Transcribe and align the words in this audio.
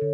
OK, 0.00 0.06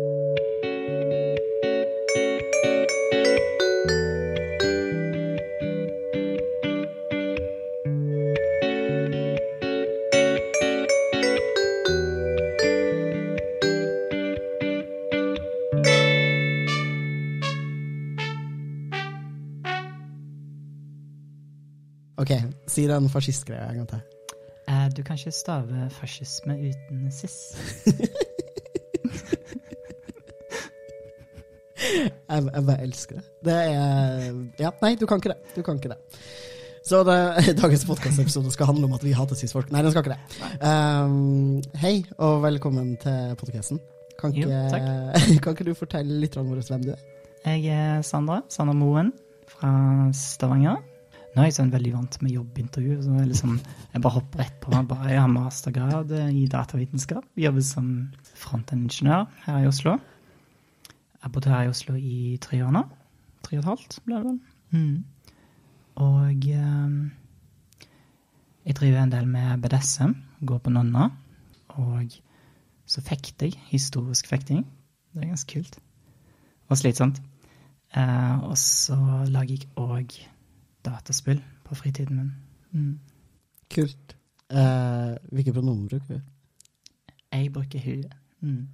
si 22.67 22.87
den 22.87 23.09
fascistgreia 23.09 23.71
en 23.71 23.77
gang 23.77 23.89
til. 23.89 24.01
Eh, 24.69 24.91
du 24.97 25.03
kan 25.03 25.17
ikke 25.19 25.31
stave 25.31 25.91
fascisme 25.91 26.59
uten 26.59 27.13
sis. 27.13 27.37
Jeg, 32.27 32.43
jeg 32.53 32.65
bare 32.67 32.83
elsker 32.83 33.19
det. 33.21 33.25
Det 33.47 33.57
er 33.71 34.39
Ja, 34.61 34.71
nei, 34.83 34.95
du 34.99 35.07
kan 35.07 35.21
ikke 35.23 35.33
det. 35.35 35.55
Du 35.57 35.63
kan 35.67 35.79
ikke 35.79 35.93
det. 35.95 35.99
Så 36.87 37.01
det, 37.07 37.17
dagens 37.59 37.85
podkastepisode 37.89 38.51
skal 38.55 38.69
handle 38.71 38.87
om 38.87 38.93
at 38.95 39.03
vi 39.03 39.13
hater 39.17 39.35
cis-folk. 39.39 39.71
Nei, 39.75 39.83
den 39.83 39.91
skal 39.95 40.05
ikke 40.07 40.15
det. 40.15 40.57
Um, 40.63 41.63
hei, 41.83 41.97
og 42.23 42.41
velkommen 42.45 42.93
til 43.03 43.35
podkasten. 43.41 43.81
Kan, 44.21 44.33
Jo, 44.39 44.47
ikke- 44.49 45.41
kan 45.45 45.55
ikke 45.57 45.67
du 45.67 45.75
fortelle 45.75 46.21
litt 46.23 46.37
om 46.41 46.47
hvem 46.55 46.85
du 46.87 46.93
er? 46.95 47.01
Jeg 47.47 47.67
er 47.75 48.03
Sandra, 48.07 48.41
Sandra 48.51 48.75
Moen 48.75 49.11
fra 49.51 49.73
Stavanger. 50.15 50.79
Nå 51.37 51.43
er 51.43 51.51
jeg 51.51 51.57
sånn 51.59 51.71
veldig 51.75 51.91
vant 51.93 52.15
med 52.25 52.33
jobbintervju, 52.33 52.95
så 53.05 53.13
jeg, 53.19 53.29
liksom, 53.35 53.59
jeg 53.93 54.01
bare 54.07 54.15
hopper 54.15 54.41
rett 54.41 54.55
på. 54.63 54.71
Bare, 54.89 55.11
jeg 55.13 55.21
har 55.21 55.29
mastergrad 55.29 56.15
i 56.33 56.47
datavitenskap, 56.49 57.27
jobber 57.37 57.67
som 57.67 57.91
frontend-ingeniør 58.41 59.27
her 59.45 59.59
i 59.67 59.69
Oslo. 59.69 59.99
Jeg 61.27 61.33
bodde 61.33 61.51
her 61.51 61.63
i 61.63 61.69
Oslo 61.69 61.95
i 61.99 62.39
tre 62.39 62.61
år 62.63 62.71
nå. 62.71 62.81
Tre 63.43 63.57
og 63.57 63.65
et 63.65 63.67
halvt, 63.67 63.95
ble 64.07 64.15
det 64.15 64.27
vel. 64.29 64.37
Mm. 64.71 64.99
Og 66.05 66.45
eh, 66.55 66.93
jeg 68.69 68.77
driver 68.79 69.01
en 69.03 69.15
del 69.15 69.27
med 69.33 69.65
BDSM, 69.65 70.15
går 70.47 70.61
på 70.63 70.71
Nonna. 70.71 71.09
Og 71.83 72.15
så 72.87 73.03
fekter 73.03 73.51
jeg, 73.51 73.59
historisk 73.73 74.31
fekting. 74.31 74.63
Det 75.15 75.25
er 75.25 75.33
ganske 75.33 75.51
kult. 75.51 75.81
Og 76.69 76.79
slitsomt. 76.79 77.19
Eh, 77.97 78.39
og 78.47 78.55
så 78.63 79.27
lager 79.27 79.59
jeg 79.59 79.67
òg 79.83 80.17
dataspill 80.87 81.43
på 81.67 81.75
fritiden 81.75 82.23
min. 82.23 82.33
Mm. 82.71 82.99
Kult. 83.75 84.17
Eh, 84.47 85.19
hvilke 85.35 85.59
pronomen 85.59 85.89
bruker 85.91 86.21
du? 86.21 86.21
Jeg 87.33 87.53
bruker 87.53 87.83
hun. 87.83 88.11
Mm. 88.41 88.69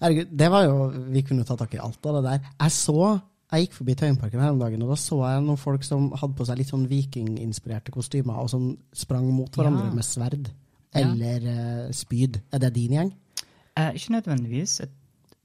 Herregud, 0.00 0.28
det 0.36 0.50
var 0.52 0.64
jo 0.66 0.88
Vi 1.12 1.22
kunne 1.22 1.44
ta 1.48 1.56
tak 1.56 1.74
i 1.74 1.78
alt 1.80 2.04
av 2.06 2.18
det 2.18 2.24
der. 2.30 2.50
Jeg 2.60 2.70
så 2.76 3.20
jeg 3.52 3.62
gikk 3.68 3.76
forbi 3.76 3.94
Tøyenparken 3.94 4.40
her 4.42 4.50
om 4.50 4.58
dagen, 4.58 4.82
og 4.82 4.88
da 4.90 4.96
så 4.98 5.20
jeg 5.22 5.42
noen 5.44 5.56
folk 5.62 5.84
som 5.86 6.08
hadde 6.18 6.34
på 6.34 6.44
seg 6.48 6.58
litt 6.58 6.68
sånn 6.72 6.88
vikinginspirerte 6.90 7.92
kostymer, 7.94 8.40
og 8.42 8.50
som 8.50 8.64
sprang 8.92 9.28
mot 9.32 9.54
hverandre 9.54 9.86
Ja. 9.86 9.94
med 9.94 10.04
sverd 10.04 10.48
Ja. 10.94 11.00
eller 11.06 11.46
eh, 11.86 11.92
spyd. 11.92 12.40
Er 12.52 12.58
det 12.58 12.72
din 12.74 12.90
gjeng? 12.92 13.12
Eh, 13.76 13.92
ikke 13.94 14.12
nødvendigvis. 14.16 14.80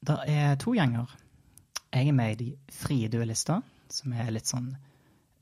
Det 0.04 0.18
er 0.28 0.56
to 0.56 0.74
gjenger. 0.74 1.06
Jeg 1.94 2.08
er 2.08 2.12
med 2.12 2.32
i 2.42 2.44
De 2.44 2.58
frie 2.72 3.08
duellister, 3.08 3.62
som 3.90 4.14
er 4.14 4.32
litt 4.32 4.48
sånn 4.50 4.76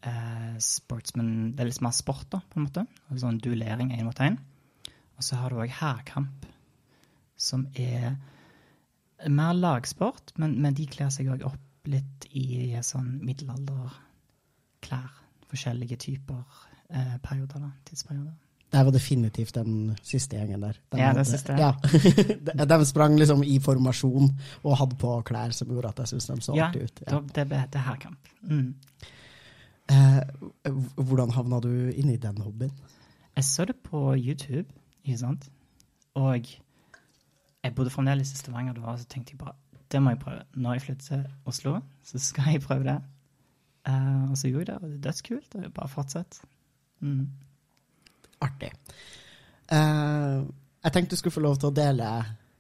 eh, 0.04 0.58
sportsman 0.60 1.54
Det 1.56 1.62
er 1.62 1.66
litt 1.72 1.82
mer 1.82 1.92
sport, 1.92 2.28
da, 2.30 2.40
på 2.50 2.60
en 2.60 2.66
måte. 2.68 2.86
Sånn 3.16 3.40
duellering 3.40 3.92
én 3.94 4.04
mot 4.04 4.20
én. 4.20 4.38
Og 5.18 5.24
så 5.24 5.36
har 5.38 5.50
du 5.50 5.56
òg 5.56 5.70
hærkamp, 5.70 6.46
som 7.38 7.68
er 7.76 8.18
mer 9.28 9.54
lagsport, 9.54 10.34
men, 10.38 10.56
men 10.62 10.76
de 10.78 10.88
kler 10.88 11.10
seg 11.14 11.32
òg 11.34 11.44
opp 11.48 11.90
litt 11.90 12.28
i 12.36 12.76
sånn 12.86 13.18
middelalderklær. 13.26 15.16
Forskjellige 15.50 15.98
typer 15.98 16.44
eh, 16.94 17.18
perioder, 17.24 17.64
da. 17.64 17.72
Tidsperioder. 17.90 18.36
Det 18.70 18.84
var 18.86 18.94
definitivt 18.94 19.56
den 19.58 19.96
siste 20.06 20.38
gjengen 20.38 20.62
der. 20.62 20.78
Den 20.94 21.00
Ja, 21.02 21.14
den 21.18 21.26
siste. 21.26 21.56
Ja. 21.58 21.72
de, 22.54 22.66
de 22.70 22.86
sprang 22.86 23.16
liksom 23.18 23.42
i 23.44 23.58
formasjon 23.66 24.30
og 24.62 24.76
hadde 24.78 24.98
på 25.02 25.16
klær 25.26 25.56
som 25.58 25.72
gjorde 25.74 25.90
at 25.90 26.04
jeg 26.04 26.12
syntes 26.12 26.30
de 26.30 26.46
så 26.46 26.58
Ja, 26.58 26.68
artig 26.68 26.86
ut. 26.86 27.02
Ja, 27.08 27.22
det, 27.36 27.48
det 27.74 27.82
her 27.88 27.98
kamp. 28.04 28.30
Mm. 28.46 28.76
Eh, 29.90 30.72
hvordan 30.96 31.34
havna 31.34 31.60
du 31.66 31.72
inn 31.90 32.14
i 32.14 32.20
den 32.22 32.38
hobbyen? 32.46 32.76
Jeg 33.36 33.48
så 33.48 33.66
det 33.66 33.80
på 33.82 34.14
YouTube, 34.14 34.68
ikke 35.02 35.18
sant? 35.18 35.50
Og 36.20 36.46
jeg 37.64 37.76
bodde 37.76 37.92
fremdeles 37.94 38.32
i 38.32 38.38
Stavanger 38.40 38.74
da, 38.78 38.82
og 38.92 39.00
så 39.00 39.08
tenkte 39.10 39.36
jeg 39.36 39.42
bare 39.42 39.58
det 39.90 40.02
må 40.04 40.14
jeg 40.14 40.20
prøve. 40.22 40.42
Når 40.54 40.74
jeg 40.74 40.82
flytter 40.82 41.06
til 41.06 41.24
Oslo, 41.50 41.80
så 42.06 42.20
skal 42.22 42.52
jeg 42.54 42.62
prøve 42.62 42.84
det. 42.86 43.00
Uh, 43.90 44.30
og 44.32 44.38
så 44.38 44.48
gjorde 44.48 44.60
jeg 44.60 44.68
det, 44.68 44.76
og 44.76 44.90
det 44.90 44.98
er 44.98 45.02
dødskult. 45.08 45.56
Og 45.56 45.74
bare 45.74 45.88
fortsett. 45.90 46.42
Mm. 47.00 47.30
Artig. 48.42 48.70
Uh, 49.72 50.46
jeg 50.84 50.94
tenkte 50.94 51.16
du 51.16 51.16
skulle 51.16 51.34
få 51.34 51.44
lov 51.44 51.58
til 51.58 51.72
å 51.72 51.76
dele 51.76 52.12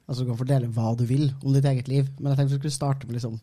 Altså 0.10 0.24
du 0.24 0.32
kan 0.32 0.40
fordele 0.40 0.68
hva 0.74 0.96
du 0.98 1.04
vil 1.06 1.28
om 1.46 1.54
ditt 1.54 1.68
eget 1.70 1.88
liv, 1.88 2.08
men 2.18 2.32
jeg 2.32 2.40
tenkte 2.40 2.56
du 2.56 2.62
skulle 2.64 2.74
starte 2.74 3.06
med 3.06 3.14
liksom 3.14 3.36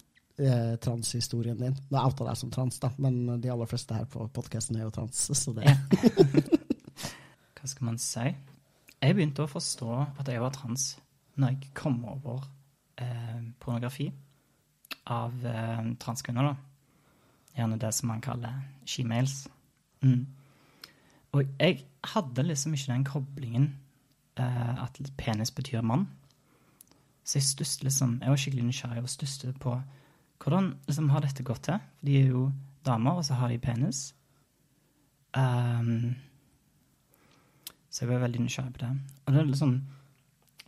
eh, 0.42 0.72
transhistorien 0.82 1.60
din. 1.60 1.76
Nå 1.94 2.00
outa 2.00 2.24
jeg 2.24 2.32
deg 2.32 2.40
som 2.40 2.50
trans, 2.50 2.80
da, 2.82 2.90
men 2.98 3.36
de 3.38 3.52
aller 3.54 3.70
fleste 3.70 3.94
her 3.94 4.08
på 4.10 4.26
podkasten 4.34 4.74
er 4.74 4.82
jo 4.82 4.90
trans. 4.96 5.28
Så 5.44 5.54
det 5.54 5.68
Ja. 5.68 5.76
Hva 7.60 7.70
skal 7.70 7.86
man 7.86 8.00
si? 8.02 8.24
Jeg 8.98 9.14
begynte 9.14 9.46
å 9.46 9.52
forstå 9.52 9.92
at 10.18 10.26
jeg 10.32 10.42
var 10.42 10.58
trans 10.58 10.96
når 11.36 11.52
jeg 11.52 11.70
kom 11.74 12.04
over 12.04 12.44
eh, 12.98 13.42
pornografi 13.60 14.08
av 15.06 15.46
eh, 15.46 15.92
transkvinner, 16.00 16.50
da. 16.50 16.56
Gjerne 17.56 17.78
det 17.80 17.92
som 17.94 18.10
man 18.10 18.20
kaller 18.24 18.60
shemales. 18.88 19.46
Mm. 20.04 20.26
Og 21.32 21.42
jeg 21.60 21.84
hadde 22.04 22.44
liksom 22.44 22.74
ikke 22.74 22.92
den 22.92 23.04
koblingen 23.04 23.68
eh, 24.38 24.82
at 24.82 25.00
penis 25.18 25.50
betyr 25.50 25.80
mann. 25.80 26.08
Så 27.24 27.38
jeg 27.38 27.42
stusset 27.42 27.84
liksom 27.84 28.18
Jeg 28.22 28.30
var 28.30 28.36
skikkelig 28.36 28.64
nysgjerrig 28.64 29.02
og 29.02 29.10
stusset 29.10 29.56
på 29.60 29.80
hvordan 30.42 30.76
liksom 30.86 31.10
har 31.10 31.24
dette 31.24 31.42
gått 31.42 31.64
til. 31.66 31.80
For 31.98 32.06
de 32.06 32.20
er 32.20 32.28
jo 32.30 32.52
damer, 32.86 33.18
og 33.18 33.24
så 33.24 33.34
har 33.34 33.48
de 33.48 33.58
penis. 33.58 34.14
Um, 35.36 36.14
så 37.90 38.04
jeg 38.04 38.12
var 38.12 38.22
veldig 38.22 38.40
nysgjerrig 38.44 38.72
på 38.72 38.84
det. 38.84 38.90
Og 39.24 39.32
det 39.32 39.40
er 39.40 39.48
liksom 39.50 39.72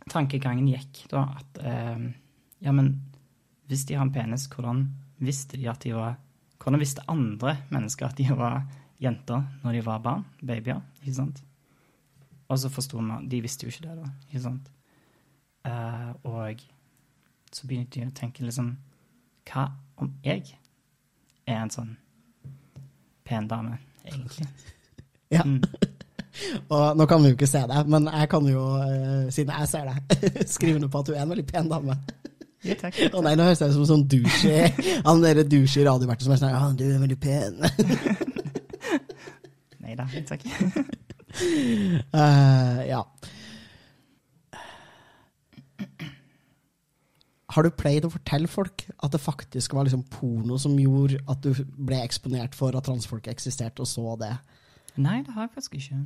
Tankegangen 0.09 0.67
gikk 0.71 1.03
da 1.11 1.27
at 1.37 1.61
eh, 1.63 2.09
Ja, 2.59 2.73
men 2.75 2.95
hvis 3.69 3.85
de 3.85 3.95
har 3.95 4.03
en 4.07 4.13
penis, 4.13 4.47
hvordan 4.51 4.87
visste 5.21 5.57
de 5.57 5.69
at 5.69 5.83
de 5.85 5.93
var 5.95 6.17
Hvordan 6.59 6.81
visste 6.81 7.05
andre 7.07 7.55
mennesker 7.71 8.09
at 8.09 8.17
de 8.19 8.25
var 8.35 8.63
jenter 8.99 9.45
når 9.63 9.77
de 9.77 9.85
var 9.85 10.01
barn? 10.03 10.25
Babyer, 10.41 10.81
ikke 11.01 11.15
sant? 11.15 11.43
Og 12.49 12.59
så 12.59 12.71
forsto 12.73 12.99
man 13.01 13.29
De 13.29 13.41
visste 13.41 13.65
jo 13.67 13.71
ikke 13.71 13.87
det, 13.87 13.95
da. 14.01 14.09
Ikke 14.27 14.43
sant? 14.43 14.71
Eh, 15.65 16.11
og 16.23 16.65
så 17.51 17.67
begynte 17.67 18.01
jeg 18.01 18.09
å 18.09 18.17
tenke 18.17 18.45
liksom 18.45 18.73
Hva 19.49 19.69
om 19.99 20.11
jeg 20.23 20.55
er 21.49 21.63
en 21.63 21.73
sånn 21.73 21.95
pen 23.27 23.47
dame, 23.49 23.79
egentlig? 24.05 24.49
Ja. 25.29 25.43
Mm. 25.45 25.59
Og 26.69 26.97
nå 26.97 27.07
kan 27.09 27.21
vi 27.23 27.31
jo 27.31 27.37
ikke 27.37 27.49
se 27.49 27.61
deg, 27.69 27.91
men 27.91 28.09
jeg 28.11 28.29
kan 28.31 28.49
jo, 28.49 28.63
eh, 28.83 29.29
siden 29.33 29.53
jeg 29.55 29.71
ser 29.71 29.89
deg, 29.89 29.97
skrive 30.55 30.79
under 30.79 30.91
på 30.91 31.01
at 31.03 31.09
du 31.09 31.15
er 31.15 31.23
en 31.23 31.33
veldig 31.33 31.47
pen 31.49 31.71
dame. 31.71 31.97
Ja, 32.65 32.75
takk. 32.75 32.97
Å 33.15 33.23
nei, 33.23 33.35
nå 33.39 33.45
høres 33.47 33.61
jeg 33.63 33.71
ut 33.71 33.77
som 33.77 33.85
sånn 33.87 34.01
douche 34.11 34.55
Han 35.07 35.21
der 35.23 35.45
douche 35.47 35.83
radioverten 35.87 36.25
som 36.25 36.33
er 36.35 36.41
sånn 36.41 36.51
Ja, 36.51 36.65
du 36.75 36.83
er 36.89 36.99
veldig 36.99 37.19
pen. 37.23 37.61
Nei 39.85 39.95
da, 39.95 40.05
takk. 40.27 40.43
uh, 42.11 42.81
ja. 42.83 42.99
Har 47.49 47.65
du 47.65 47.71
pleid 47.73 48.05
å 48.05 48.11
fortelle 48.13 48.49
folk 48.51 48.83
at 48.91 49.15
det 49.15 49.21
faktisk 49.23 49.73
var 49.73 49.87
liksom 49.87 50.03
porno 50.11 50.59
som 50.61 50.75
gjorde 50.77 51.23
at 51.31 51.41
du 51.41 51.63
ble 51.79 52.03
eksponert 52.03 52.53
for 52.57 52.75
at 52.77 52.85
transfolk 52.85 53.31
eksisterte, 53.31 53.81
og 53.81 53.89
så 53.89 54.13
det? 54.21 54.35
Nei, 54.99 55.21
det 55.25 55.33
har 55.33 55.47
jeg 55.47 55.55
faktisk 55.55 55.79
ikke. 55.79 56.03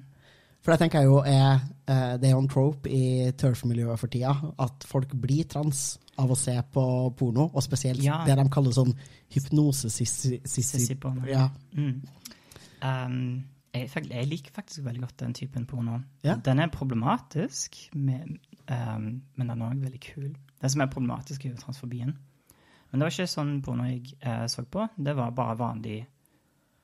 For 0.63 0.71
det 0.71 0.79
tenker 0.79 1.03
jeg 1.03 1.09
jo 1.11 1.17
er 1.27 1.59
eh, 1.91 2.13
Det 2.21 2.29
er 2.29 2.33
jo 2.33 2.39
en 2.39 2.47
trope 2.51 2.89
i 2.89 3.31
turf-miljøet 3.35 3.99
for 3.99 4.11
tida, 4.11 4.31
at 4.63 4.85
folk 4.87 5.11
blir 5.19 5.43
trans 5.51 5.99
av 6.21 6.31
å 6.31 6.37
se 6.37 6.53
på 6.71 6.83
porno, 7.17 7.49
og 7.51 7.63
spesielt 7.65 8.03
Ja. 8.03 8.21
det 8.25 8.37
de 8.37 8.45
kaller 8.53 8.71
sånn 8.75 8.93
hypnose-sissi... 9.33 10.39
Sissy-porno. 10.45 11.25
Ja. 11.27 11.47
Mm. 11.73 12.03
Um, 12.83 13.43
jeg, 13.73 13.89
jeg 14.11 14.29
liker 14.29 14.53
faktisk 14.53 14.85
veldig 14.85 15.01
godt 15.01 15.17
den 15.23 15.33
typen 15.33 15.65
porno. 15.65 15.97
Ja. 16.23 16.35
Den 16.35 16.61
er 16.61 16.69
problematisk, 16.71 17.79
med, 17.97 18.37
um, 18.69 19.09
men 19.35 19.49
den 19.49 19.61
er 19.61 19.71
òg 19.71 19.81
veldig 19.83 20.01
kul. 20.05 20.29
Det 20.61 20.71
som 20.71 20.85
er 20.85 20.91
problematisk, 20.93 21.45
er 21.45 21.55
jo 21.55 21.63
transfobien. 21.63 22.13
Men 22.91 23.01
det 23.01 23.07
var 23.07 23.15
ikke 23.15 23.31
sånn 23.33 23.55
porno 23.65 23.89
jeg 23.89 24.13
eh, 24.21 24.45
så 24.53 24.61
på. 24.69 24.85
Det 24.95 25.15
var 25.17 25.31
bare 25.33 25.57
vanlig 25.57 26.03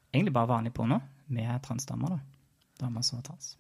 Egentlig 0.10 0.34
bare 0.34 0.50
vanlig 0.50 0.72
porno 0.74 0.98
med 1.30 1.62
transdamer. 1.62 2.16
da. 2.16 2.20
Damer 2.82 3.04
som 3.06 3.20
var 3.20 3.28
trans. 3.28 3.52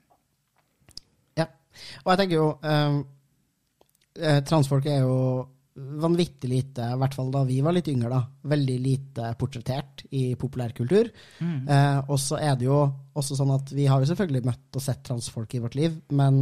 Og 2.03 2.11
jeg 2.11 2.21
tenker 2.21 2.37
jo 2.37 2.49
eh, 2.63 2.99
eh, 4.19 4.43
Transfolk 4.47 4.89
er 4.89 5.01
jo 5.05 5.15
vanvittig 5.79 6.49
lite, 6.51 6.89
i 6.91 6.97
hvert 6.99 7.15
fall 7.15 7.29
da 7.31 7.43
vi 7.47 7.59
var 7.63 7.75
litt 7.75 7.87
yngre, 7.91 8.09
da, 8.11 8.49
veldig 8.51 8.77
lite 8.83 9.29
portrettert 9.39 10.03
i 10.17 10.33
populærkultur. 10.39 11.11
Mm. 11.39 11.59
Eh, 11.71 11.99
og 12.09 12.19
så 12.19 12.39
er 12.41 12.57
det 12.59 12.67
jo 12.67 12.81
også 13.19 13.37
sånn 13.39 13.53
at 13.55 13.71
vi 13.75 13.87
har 13.87 14.01
jo 14.01 14.09
selvfølgelig 14.09 14.45
møtt 14.49 14.79
og 14.79 14.83
sett 14.83 15.03
transfolk 15.07 15.55
i 15.55 15.61
vårt 15.63 15.77
liv, 15.79 15.95
men 16.15 16.41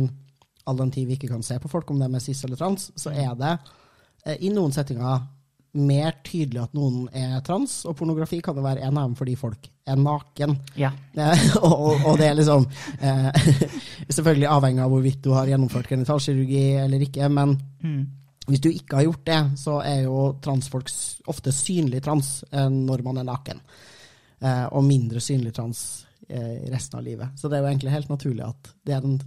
all 0.67 0.79
den 0.81 0.91
tid 0.93 1.07
vi 1.07 1.17
ikke 1.19 1.31
kan 1.31 1.45
se 1.45 1.59
på 1.61 1.71
folk, 1.71 1.91
om 1.91 2.01
det 2.01 2.07
er 2.07 2.15
med 2.17 2.23
cis 2.23 2.43
eller 2.47 2.59
trans, 2.59 2.89
så 2.97 3.13
er 3.13 3.35
det 3.39 3.53
eh, 4.25 4.39
i 4.47 4.51
noen 4.53 4.73
settinger 4.75 5.27
mer 5.77 6.15
tydelig 6.25 6.61
at 6.63 6.73
noen 6.73 7.07
er 7.13 7.41
trans, 7.45 7.83
og 7.85 7.95
pornografi 7.99 8.39
kan 8.41 8.55
jo 8.57 8.63
være 8.65 8.85
en 8.87 8.97
av 8.97 9.09
dem 9.09 9.15
fordi 9.19 9.35
folk 9.37 9.67
er 9.87 9.99
naken. 9.99 10.55
Ja. 10.79 10.89
Og, 11.61 11.73
og, 11.73 12.05
og 12.11 12.17
det 12.19 12.29
er 12.31 12.37
liksom 12.39 12.65
eh, 12.99 13.51
Selvfølgelig 14.15 14.47
avhengig 14.49 14.83
av 14.83 14.91
hvorvidt 14.93 15.21
du 15.25 15.31
har 15.35 15.49
gjennomført 15.51 15.89
genitalkirurgi 15.91 16.63
eller 16.85 17.03
ikke, 17.07 17.29
men 17.29 17.57
Mm. 17.83 18.07
hvis 18.47 18.61
du 18.63 18.69
ikke 18.71 18.95
har 18.97 19.03
gjort 19.05 19.25
det, 19.27 19.39
så 19.61 19.77
er 19.85 20.01
jo 20.07 20.33
transfolk 20.41 20.89
ofte 21.29 21.51
synlig 21.53 22.01
trans 22.03 22.43
eh, 22.51 22.69
når 22.73 23.03
man 23.05 23.21
er 23.21 23.27
naken. 23.27 23.61
Eh, 24.39 24.65
og 24.71 24.83
mindre 24.87 25.21
synlig 25.21 25.53
trans 25.53 26.05
eh, 26.29 26.65
resten 26.71 26.97
av 26.99 27.05
livet. 27.05 27.37
Så 27.37 27.49
det 27.49 27.57
er 27.59 27.65
jo 27.65 27.69
egentlig 27.71 27.93
helt 27.93 28.09
naturlig 28.09 28.45
at 28.47 28.71
det 28.85 28.95
er 28.97 29.01
den, 29.05 29.19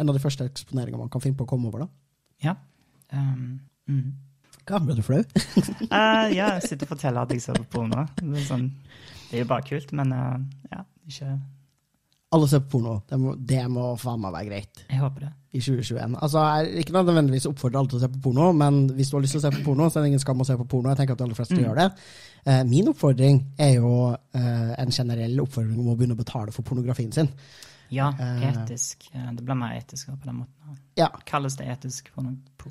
en 0.00 0.10
av 0.10 0.16
de 0.16 0.22
første 0.22 0.46
eksponeringene 0.48 1.04
man 1.04 1.12
kan 1.12 1.22
finne 1.22 1.38
på 1.38 1.46
å 1.46 1.52
komme 1.54 1.70
over. 1.70 1.86
da. 1.86 1.88
Ja. 2.48 2.56
Um, 3.14 3.60
mm. 3.86 4.12
Hva, 4.64 4.78
ble 4.80 4.94
du 4.96 5.02
flau? 5.04 5.20
uh, 5.20 6.26
ja, 6.38 6.54
jeg 6.56 6.62
sitter 6.68 6.86
og 6.86 6.94
forteller 6.94 7.26
at 7.26 7.32
jeg 7.34 7.42
ser 7.44 7.58
på 7.60 7.66
porno. 7.78 8.06
Det 8.20 8.30
er, 8.40 8.46
sånn, 8.48 8.68
det 9.30 9.38
er 9.38 9.44
jo 9.44 9.48
bare 9.50 9.66
kult, 9.68 9.92
men 9.96 10.12
uh, 10.16 10.38
ja, 10.72 10.84
ikke 11.10 11.34
Alle 12.34 12.48
ser 12.50 12.62
på 12.64 12.72
porno. 12.78 12.94
Det 13.10 13.18
må, 13.20 13.34
det 13.38 13.60
må 13.70 13.90
faen 14.00 14.22
meg 14.24 14.32
være 14.34 14.48
greit 14.48 14.80
Jeg 14.90 14.98
håper 15.04 15.26
det. 15.26 15.32
i 15.54 15.60
2021. 15.62 16.16
Altså, 16.24 16.40
Jeg 16.64 16.84
ikke 16.86 16.96
nødvendigvis 16.96 17.46
oppfordrer 17.52 17.78
alle 17.82 17.92
til 17.92 18.00
å 18.00 18.02
se 18.06 18.08
på 18.16 18.22
porno, 18.24 18.48
men 18.58 18.80
hvis 18.96 19.12
du 19.12 19.18
har 19.18 19.22
lyst 19.26 19.36
til 19.36 19.42
å 19.42 19.44
se 19.44 19.52
på 19.58 19.62
porno, 19.68 19.86
så 19.90 20.00
er 20.00 20.06
det 20.06 20.14
ingen 20.14 20.24
skam 20.24 20.40
å 20.42 20.48
se 20.48 20.56
på 20.58 20.66
porno. 20.72 20.90
Jeg 20.90 21.02
tenker 21.02 21.14
at 21.14 21.20
de 21.22 21.28
aller 21.28 21.38
fleste 21.38 21.54
Mm. 21.58 21.62
gjør 21.68 21.78
det. 21.82 21.86
Uh, 22.48 22.62
min 22.72 22.88
oppfordring 22.90 23.38
er 23.58 23.76
jo 23.76 23.92
en 24.34 24.90
generell 24.92 25.38
oppfordring 25.44 25.78
om 25.78 25.92
å 25.92 25.96
begynne 25.96 26.16
å 26.16 26.22
betale 26.24 26.52
for 26.52 26.66
pornografien 26.66 27.12
sin. 27.14 27.28
Ja, 27.90 28.08
Eh. 28.18 28.52
etisk. 28.52 29.08
Det 29.12 29.44
blir 29.44 29.54
mer 29.54 29.74
etisk 29.80 30.06
på 30.06 30.24
den 30.26 30.36
måten. 30.42 30.78
Ja, 30.96 31.08
Kalles 31.26 31.56
det 31.56 31.66
etisk, 31.68 32.08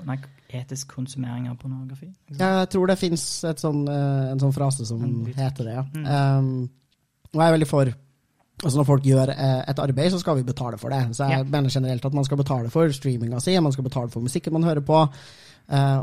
nei, 0.06 0.18
etisk 0.50 0.88
konsumering 0.88 1.50
av 1.50 1.58
pornografi? 1.58 2.14
Jeg 2.30 2.70
tror 2.70 2.88
det 2.88 2.98
fins 3.00 3.44
sånn, 3.44 3.88
eh, 3.88 4.32
en 4.32 4.40
sånn 4.40 4.54
frase 4.54 4.86
som 4.86 5.26
heter 5.26 5.64
det, 5.64 5.74
ja. 5.74 5.84
Mm. 5.94 6.06
Um, 6.40 6.70
og 7.34 7.42
jeg 7.42 7.48
er 7.54 7.58
veldig 7.60 7.68
for 7.68 7.94
Altså 8.64 8.78
Når 8.78 8.86
folk 8.86 9.04
gjør 9.04 9.30
eh, 9.30 9.64
et 9.68 9.80
arbeid, 9.80 10.12
så 10.14 10.20
skal 10.20 10.36
vi 10.38 10.44
betale 10.44 10.78
for 10.78 10.90
det. 10.90 11.10
Så 11.18 11.28
jeg 11.28 11.38
Ja. 11.40 11.44
mener 11.44 11.70
generelt 11.70 12.06
at 12.06 12.14
man 12.14 12.24
skal 12.24 12.38
betale 12.38 12.70
for 12.70 12.88
streaminga 12.88 13.42
si, 13.42 13.60
man 13.60 13.72
skal 13.74 13.84
betale 13.84 14.10
for 14.10 14.22
musikken 14.22 14.54
man 14.54 14.64
hører 14.64 14.80
på, 14.82 15.10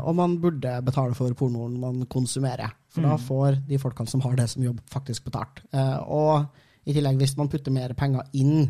og 0.05 0.15
man 0.15 0.37
burde 0.41 0.81
betale 0.85 1.15
for 1.15 1.33
pornoen 1.33 1.79
man 1.79 2.05
konsumerer. 2.05 2.71
For 2.89 3.01
da 3.01 3.15
Mm. 3.15 3.19
får 3.19 3.67
de 3.67 3.77
folkene 3.77 4.07
som 4.09 4.21
har 4.21 4.35
det 4.35 4.49
som 4.49 4.61
jobb, 4.61 4.79
faktisk 4.91 5.23
betalt. 5.23 5.61
Og 6.07 6.45
i 6.85 6.93
tillegg, 6.93 7.17
hvis 7.17 7.37
man 7.37 7.47
putter 7.47 7.71
mer 7.71 7.93
penger 7.93 8.21
inn 8.33 8.69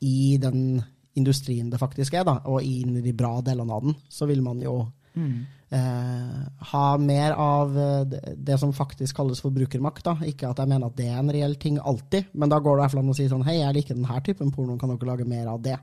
i 0.00 0.36
den 0.40 0.82
industrien 1.16 1.70
det 1.72 1.78
faktisk 1.80 2.14
er, 2.14 2.24
da, 2.28 2.38
og 2.44 2.62
inn 2.62 2.96
i 2.98 3.02
de 3.04 3.12
bra 3.16 3.38
delene 3.40 3.72
av 3.72 3.82
den, 3.86 3.94
så 4.08 4.26
vil 4.28 4.42
man 4.44 4.60
jo 4.60 4.86
Mm. 5.16 5.46
eh, 5.72 6.48
ha 6.70 6.96
mer 7.00 7.32
av 7.32 7.78
eh, 7.78 8.34
det, 8.36 8.58
som 8.60 8.74
faktisk 8.76 9.16
kalles 9.16 9.40
forbrukermakt. 9.40 10.04
Da. 10.04 10.12
Ikke 10.28 10.50
at 10.50 10.58
jeg 10.60 10.68
mener 10.68 10.90
at 10.90 10.96
det 10.98 11.06
er 11.08 11.16
en 11.22 11.30
reell 11.32 11.54
ting 11.56 11.78
alltid, 11.80 12.26
men 12.34 12.50
da 12.52 12.58
går 12.60 12.76
det 12.76 12.80
i 12.80 12.82
hvert 12.84 12.92
fall 12.92 13.00
an 13.00 13.14
å 13.14 13.16
si 13.16 13.28
sånn 13.30 13.44
Hei, 13.48 13.54
jeg 13.62 13.74
liker 13.78 13.96
denne 13.96 14.20
typen 14.20 14.52
porno, 14.52 14.76
kan 14.76 14.92
dere 14.92 15.08
lage 15.08 15.24
mer 15.24 15.46
av 15.48 15.62
det? 15.64 15.78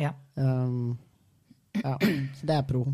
Ja. 0.00 0.14
Um, 0.36 0.96
ja, 1.76 1.98
så 2.00 2.48
det 2.48 2.56
er 2.56 2.62
pro. 2.64 2.86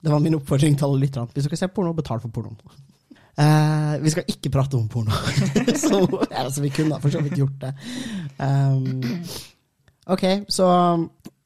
Det 0.00 0.10
var 0.10 0.24
min 0.24 0.38
oppfordring 0.40 0.78
til 0.80 0.88
alle 0.88 1.02
lytterne. 1.04 1.28
Hvis 1.34 1.44
dere 1.50 1.60
ser 1.60 1.68
porno, 1.76 1.92
betal 1.92 2.20
for 2.24 2.32
pornoen. 2.32 2.56
Eh, 3.40 3.94
vi 4.02 4.12
skal 4.12 4.28
ikke 4.28 4.52
prate 4.52 4.76
om 4.76 4.88
porno. 4.90 5.14
så, 5.84 6.02
altså, 6.28 6.60
vi 6.60 6.72
kunne 6.74 7.00
for 7.00 7.12
så 7.12 7.22
vidt 7.24 7.38
gjort 7.40 7.56
det. 7.62 7.72
Um, 8.36 9.00
ok, 10.06 10.24
så 10.48 10.66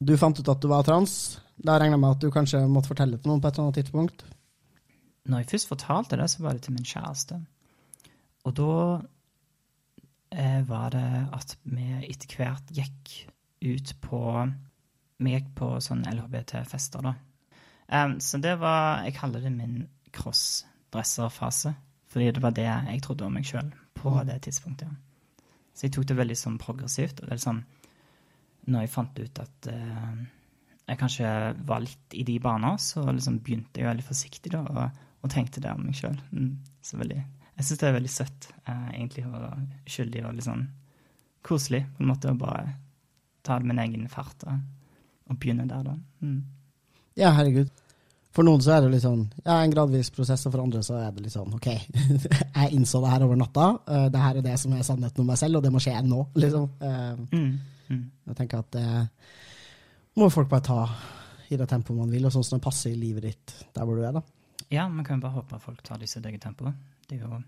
du 0.00 0.17
fant 0.19 0.41
ut 0.41 0.50
at 0.50 0.62
du 0.62 0.69
var 0.73 0.87
trans. 0.87 1.38
Da 1.55 1.79
regner 1.79 1.94
jeg 1.94 2.02
med 2.02 2.17
at 2.17 2.25
du 2.25 2.32
kanskje 2.35 2.64
måtte 2.67 2.91
fortelle 2.91 3.17
det 3.17 3.23
til 3.23 3.31
noen 3.31 3.43
på 3.43 3.49
et 3.49 3.58
eller 3.58 3.69
annet 3.69 3.79
tidspunkt. 3.82 4.25
Når 5.31 5.44
jeg 5.44 5.50
først 5.55 5.70
fortalte 5.70 6.19
det, 6.20 6.29
så 6.31 6.43
var 6.44 6.56
det 6.56 6.64
til 6.67 6.75
min 6.75 6.88
kjæreste. 6.88 7.38
Og 8.44 8.56
da 8.58 8.75
eh, 10.35 10.61
var 10.69 10.90
det 10.93 11.06
at 11.32 11.56
vi 11.62 11.88
etter 12.11 12.37
hvert 12.37 12.75
gikk 12.75 13.14
ut 13.64 13.94
på 14.05 14.20
Vi 15.25 15.31
gikk 15.31 15.52
på 15.56 15.69
sånn 15.81 16.02
LHBT-fester, 16.11 17.06
da. 17.06 17.14
Um, 17.87 18.19
så 18.20 18.40
det 18.43 18.58
var 18.58 19.05
Jeg 19.06 19.14
kaller 19.14 19.44
det 19.44 19.52
min 19.55 19.85
crossdresser-fase. 20.94 21.75
Fordi 22.14 22.31
det 22.31 22.43
var 22.43 22.55
det 22.55 22.64
jeg 22.69 23.02
trodde 23.02 23.26
om 23.26 23.35
meg 23.35 23.44
sjøl 23.44 23.73
på 23.94 24.11
Mm. 24.11 24.26
det 24.26 24.43
tidspunktet. 24.43 24.88
Så 25.75 25.87
jeg 25.87 25.93
tok 25.93 26.06
det 26.06 26.17
veldig 26.17 26.37
sånn 26.37 26.58
progressivt. 26.58 27.20
Og 27.20 27.29
det 27.29 27.32
er 27.32 27.37
sånn 27.50 27.64
Når 28.67 28.81
jeg 28.81 28.88
fant 28.91 29.19
ut 29.19 29.38
at 29.38 29.67
uh, 29.69 30.25
jeg 30.88 30.99
kanskje 30.99 31.56
var 31.67 31.81
litt 31.81 32.14
i 32.14 32.23
de 32.25 32.38
baner, 32.38 32.79
så 32.79 33.02
liksom 33.12 33.43
begynte 33.44 33.76
jeg 33.76 33.85
veldig 33.85 34.05
forsiktig 34.06 34.52
da, 34.52 34.62
og, 34.62 34.91
og 35.20 35.31
tenkte 35.31 35.61
det 35.61 35.70
om 35.70 35.82
meg 35.85 35.94
sjøl. 35.94 36.17
Mm, 36.32 36.58
så 36.81 36.97
veldig 36.97 37.19
Jeg 37.58 37.64
syns 37.67 37.79
det 37.79 37.88
er 37.88 37.93
veldig 37.93 38.11
søtt, 38.11 38.49
uh, 38.67 38.88
egentlig, 38.94 39.26
og 39.26 39.58
uskyldig 39.87 40.25
og 40.25 40.32
litt 40.35 40.44
sånn 40.44 40.64
koselig, 41.43 41.85
på 41.97 42.02
en 42.02 42.08
måte, 42.08 42.32
å 42.32 42.38
bare 42.40 42.75
ta 43.43 43.58
det 43.58 43.67
med 43.67 43.76
en 43.76 43.85
egen 43.85 44.08
fart 44.08 44.43
og, 44.49 44.58
og 45.29 45.38
begynne 45.38 45.69
der, 45.69 45.82
da. 45.85 45.99
Mm. 46.23 46.40
Ja, 47.20 47.35
herregud. 47.37 47.69
For 48.35 48.43
noen 48.47 48.63
så 48.65 48.73
er 48.75 48.83
det 48.83 48.91
litt 48.97 49.05
sånn 49.05 49.21
ja, 49.45 49.61
en 49.61 49.71
gradvis 49.71 50.11
prosess, 50.15 50.43
og 50.49 50.55
for 50.57 50.65
andre 50.65 50.81
så 50.83 50.97
er 50.99 51.13
det 51.15 51.23
litt 51.23 51.35
sånn 51.37 51.53
OK, 51.55 51.69
jeg 52.59 52.73
innså 52.75 52.99
det 53.05 53.13
her 53.13 53.25
over 53.27 53.39
natta. 53.39 53.67
uh, 53.87 54.07
det 54.11 54.23
her 54.25 54.41
er 54.41 54.47
det 54.49 54.57
som 54.59 54.75
er 54.75 54.83
sannheten 54.87 55.23
om 55.23 55.29
meg 55.31 55.39
selv, 55.39 55.61
og 55.61 55.63
det 55.67 55.71
må 55.75 55.83
skje 55.83 56.01
nå, 56.03 56.25
liksom. 56.35 56.67
Uh, 56.83 57.15
Mm. 57.31 57.53
Mm. 57.85 58.05
Jeg 58.31 58.37
tenker 58.39 58.63
at 58.65 58.71
det 58.73 58.87
må 60.17 60.31
folk 60.33 60.49
bare 60.49 60.65
ta 60.65 60.79
i 61.53 61.59
det 61.61 61.67
tempoet 61.69 61.99
man 61.99 62.11
vil, 62.11 62.25
og 62.25 62.33
sånn 62.33 62.47
som 62.47 62.59
det 62.59 62.65
passer 62.65 62.95
i 62.95 62.99
livet 62.99 63.27
ditt 63.29 63.55
der 63.77 63.85
hvor 63.85 63.99
du 63.99 64.07
er, 64.09 64.15
da. 64.17 64.23
Ja, 64.73 64.87
man 64.89 65.05
kan 65.05 65.21
bare 65.21 65.37
håpe 65.37 65.59
at 65.59 65.63
folk 65.63 65.83
tar 65.85 66.01
det 66.01 66.09
i 66.09 66.13
sitt 66.15 66.25
eget 66.27 66.41
tempo. 66.43 66.73
Det 67.07 67.19
er 67.19 67.27
jo 67.27 67.43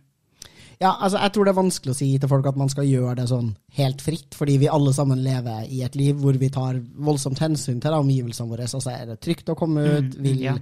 Ja, 0.83 0.91
altså, 1.01 1.19
jeg 1.23 1.33
tror 1.33 1.47
det 1.47 1.53
er 1.55 1.59
vanskelig 1.61 1.93
å 1.95 1.97
si 1.97 2.09
til 2.21 2.29
folk 2.29 2.47
at 2.51 2.59
man 2.61 2.69
skal 2.69 2.89
gjøre 2.89 3.15
det 3.23 3.29
sånn 3.31 3.53
helt 3.79 4.03
fritt, 4.05 4.35
fordi 4.37 4.59
vi 4.61 4.73
alle 4.73 4.93
sammen 4.97 5.23
lever 5.25 5.69
i 5.73 5.83
et 5.87 5.95
liv 5.97 6.19
hvor 6.21 6.37
vi 6.41 6.51
tar 6.53 6.81
voldsomt 7.07 7.41
hensyn 7.41 7.79
til 7.81 7.97
omgivelsene 7.97 8.51
våre. 8.51 8.67
Altså, 8.69 8.93
er 8.93 9.07
det 9.13 9.21
trygt 9.25 9.49
å 9.53 9.57
komme 9.57 9.87
ut? 9.87 10.19
Mm, 10.19 10.27
Vil 10.27 10.43
ja. 10.45 10.57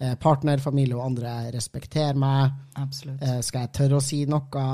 eh, 0.00 0.16
partner, 0.18 0.58
familie 0.64 0.98
og 0.98 1.04
andre 1.06 1.36
respektere 1.54 2.18
meg? 2.18 2.56
Eh, 2.80 3.36
skal 3.46 3.68
jeg 3.68 3.72
tørre 3.78 4.00
å 4.00 4.04
si 4.04 4.24
noe 4.30 4.64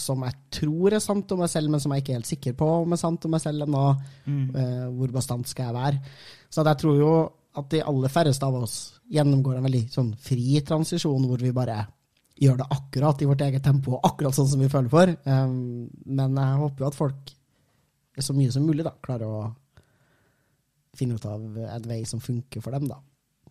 som 0.00 0.24
jeg 0.24 0.40
tror 0.60 0.96
er 0.96 1.04
sant 1.04 1.36
om 1.36 1.44
meg 1.44 1.52
selv, 1.52 1.74
men 1.74 1.84
som 1.84 1.92
jeg 1.92 2.06
ikke 2.06 2.14
er 2.16 2.20
helt 2.22 2.32
sikker 2.32 2.56
på 2.64 2.70
om 2.86 2.96
er 2.96 3.02
sant 3.04 3.28
om 3.28 3.36
meg 3.36 3.44
selv 3.44 3.68
ennå? 3.68 3.84
Mm. 4.24 4.46
Eh, 4.56 4.86
hvor 4.96 5.12
bastant 5.18 5.52
skal 5.52 5.68
jeg 5.68 5.76
være? 5.76 6.16
Så 6.48 6.64
jeg 6.64 6.80
tror 6.86 6.96
jo 7.02 7.12
at 7.58 7.68
de 7.74 7.84
aller 7.84 8.12
færreste 8.12 8.48
av 8.48 8.56
oss 8.62 8.80
gjennomgår 9.12 9.58
en 9.58 9.68
veldig 9.68 9.84
sånn 9.92 10.10
fri 10.22 10.60
transisjon, 10.64 11.28
hvor 11.28 11.40
vi 11.42 11.52
bare 11.52 11.82
gjør 12.38 12.60
det 12.60 12.68
akkurat 12.70 13.22
i 13.22 13.28
vårt 13.28 13.42
eget 13.46 13.64
tempo, 13.66 13.98
akkurat 14.06 14.36
sånn 14.36 14.50
som 14.52 14.62
vi 14.62 14.70
føler 14.70 14.92
for. 14.92 15.10
Um, 15.26 15.88
men 16.06 16.38
jeg 16.38 16.60
håper 16.62 16.84
jo 16.84 16.90
at 16.90 16.98
folk 16.98 17.34
så 18.18 18.34
mye 18.34 18.52
som 18.52 18.66
mulig 18.66 18.86
da, 18.86 18.94
klarer 19.04 19.30
å 19.30 19.42
finne 20.98 21.14
ut 21.14 21.26
av 21.28 21.42
en 21.62 21.86
vei 21.86 22.00
som 22.08 22.22
funker 22.22 22.62
for 22.64 22.74
dem, 22.74 22.88
da. 22.90 22.98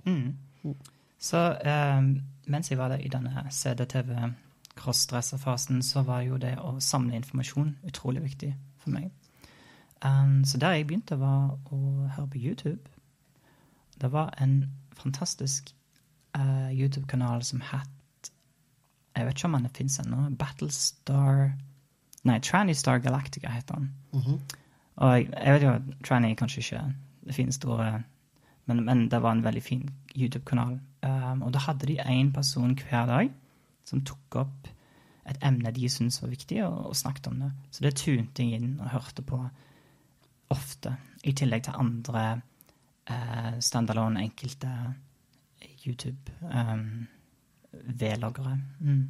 Mm. 0.08 0.74
Så 1.20 1.40
eh, 1.56 2.02
mens 2.52 2.72
jeg 2.72 2.80
var 2.80 2.92
der 2.92 3.04
i 3.04 3.12
denne 3.12 3.46
CDTV 3.52 4.12
crossdresser-fasen, 4.78 5.82
så 5.84 6.04
var 6.06 6.26
jo 6.26 6.38
det 6.42 6.58
å 6.62 6.76
samle 6.84 7.18
informasjon 7.18 7.78
utrolig 7.88 8.26
viktig 8.26 8.52
for 8.84 8.94
meg. 8.94 9.10
Um, 10.06 10.44
så 10.46 10.60
der 10.62 10.78
jeg 10.78 10.88
begynte, 10.90 11.18
var 11.18 11.56
å 11.74 11.80
høre 12.14 12.28
på 12.30 12.44
YouTube. 12.44 12.92
Det 13.98 14.12
var 14.14 14.36
en 14.38 14.60
fantastisk 15.00 15.72
uh, 16.38 16.70
YouTube-kanal 16.70 17.42
som 17.48 17.64
het 17.72 17.97
Jeg 19.18 19.26
vet 19.26 19.38
ikke 19.38 19.50
om 19.50 19.58
han 19.58 19.70
fins 19.74 20.00
ennå. 20.04 20.28
Battlestar 20.38 21.52
Nei, 22.28 22.40
Tranny-Star 22.44 23.00
Galactica 23.00 23.50
heter 23.54 23.80
den. 23.80 23.92
Og 24.98 25.14
jeg, 25.14 25.28
jeg 25.32 25.54
vet 25.54 25.64
jo 25.64 25.74
Tranny 26.06 26.34
kanskje 26.36 26.64
ikke 26.64 26.84
det 27.28 27.36
fineste 27.36 27.70
ordet, 27.72 28.02
men, 28.68 28.82
men 28.86 29.06
det 29.12 29.22
var 29.24 29.36
en 29.36 29.44
veldig 29.46 29.64
fin 29.64 29.84
YouTube-kanal. 30.16 30.80
Um, 31.06 31.44
og 31.46 31.54
da 31.54 31.62
hadde 31.68 31.88
de 31.88 32.00
én 32.02 32.34
person 32.34 32.76
hver 32.76 33.06
dag 33.08 33.30
som 33.88 34.04
tok 34.04 34.42
opp 34.42 34.68
et 35.28 35.40
emne 35.44 35.72
de 35.76 35.90
syntes 35.92 36.22
var 36.24 36.32
viktig, 36.32 36.62
og, 36.66 36.90
og 36.90 36.96
snakket 36.96 37.28
om 37.32 37.40
det. 37.44 37.52
Så 37.72 37.84
det 37.84 37.96
tunte 38.00 38.44
jeg 38.44 38.62
inn 38.62 38.78
og 38.80 38.92
hørte 38.96 39.24
på 39.28 39.40
ofte, 40.56 40.96
i 41.28 41.34
tillegg 41.36 41.66
til 41.68 41.80
andre 41.80 42.24
uh, 43.12 43.58
standalone, 43.60 44.24
enkelte 44.24 44.72
YouTube-vloggere. 47.86 48.58
mm. 48.82 49.10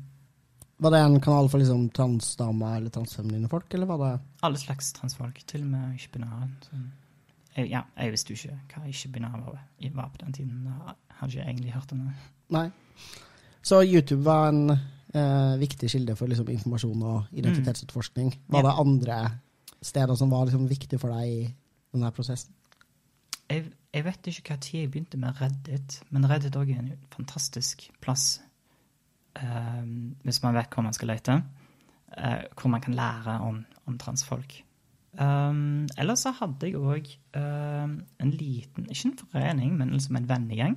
Var 0.79 0.91
det 0.93 1.00
en 1.01 1.19
kanal 1.21 1.47
for 1.50 1.57
liksom 1.57 1.88
transdamer 1.89 2.75
eller 2.77 2.89
transfeminine 2.93 3.50
folk, 3.50 3.74
eller 3.74 3.86
var 3.89 3.97
det 3.97 4.19
Alle 4.45 4.57
slags 4.62 4.91
transfolk, 4.93 5.39
til 5.47 5.62
og 5.63 5.67
med 5.71 5.95
ikke-binære. 5.97 6.50
Ja, 7.65 7.81
jeg 7.97 8.12
visste 8.13 8.33
jo 8.33 8.38
ikke 8.38 8.59
hva 8.75 8.86
ikke-binære 8.91 9.39
var, 9.45 9.57
var 9.95 10.09
på 10.13 10.17
den 10.25 10.33
tiden. 10.33 10.67
Jeg 10.67 10.93
hadde 11.17 11.31
ikke 11.33 11.47
egentlig 11.50 11.71
hørt 11.74 11.91
om 11.91 11.97
det. 12.05 12.13
Nei. 12.53 12.69
Så 13.63 13.81
YouTube 13.81 14.24
var 14.24 14.50
en 14.50 14.69
eh, 14.69 15.59
viktig 15.59 15.89
kilde 15.89 16.15
for 16.15 16.27
liksom, 16.29 16.47
informasjon 16.53 17.01
og 17.03 17.24
identitetsutforskning. 17.33 18.36
Var 18.47 18.62
Ja. 18.62 18.67
det 18.69 18.77
andre 18.79 19.31
steder 19.81 20.15
som 20.15 20.29
var 20.31 20.45
liksom, 20.45 20.69
viktige 20.69 21.00
for 21.00 21.09
deg 21.09 21.27
i 21.27 21.55
denne 21.93 22.12
prosessen? 22.12 22.53
Jeg, 23.50 23.65
jeg 23.93 24.03
vet 24.05 24.27
ikke 24.27 24.53
hva 24.53 24.59
tid 24.62 24.79
jeg 24.81 24.91
begynte 24.91 25.17
med 25.17 25.41
Reddit, 25.41 26.01
men 26.12 26.29
Reddit 26.29 26.55
òg 26.55 26.69
er 26.69 26.79
en 26.83 26.93
fantastisk 27.15 27.89
plass 28.01 28.41
eh, 28.41 28.47
hvis 29.38 30.41
man 30.44 30.56
vet 30.58 30.74
hvor 30.74 30.86
man 30.86 30.96
skal 30.96 31.12
lete, 31.12 31.41
eh, 32.17 32.46
hvor 32.58 32.72
man 32.74 32.82
kan 32.82 32.96
lære 32.98 33.39
om, 33.46 33.60
om 33.86 33.98
transfolk. 33.98 34.63
Um, 35.17 35.88
ellers 35.98 36.25
så 36.25 36.32
hadde 36.38 36.67
jeg 36.67 36.77
òg 36.77 37.08
en 37.34 38.32
liten, 38.34 38.86
ikke 38.89 39.10
en 39.10 39.17
forening, 39.17 39.77
men 39.77 39.94
liksom 39.96 40.20
en 40.20 40.29
vennegjeng, 40.29 40.75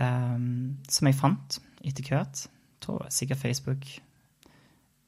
um, 0.00 0.78
som 0.90 1.10
jeg 1.10 1.18
fant 1.18 1.60
etter 1.86 2.08
hvert. 2.10 2.46
Sikkert 3.12 3.38
Facebook. 3.42 3.84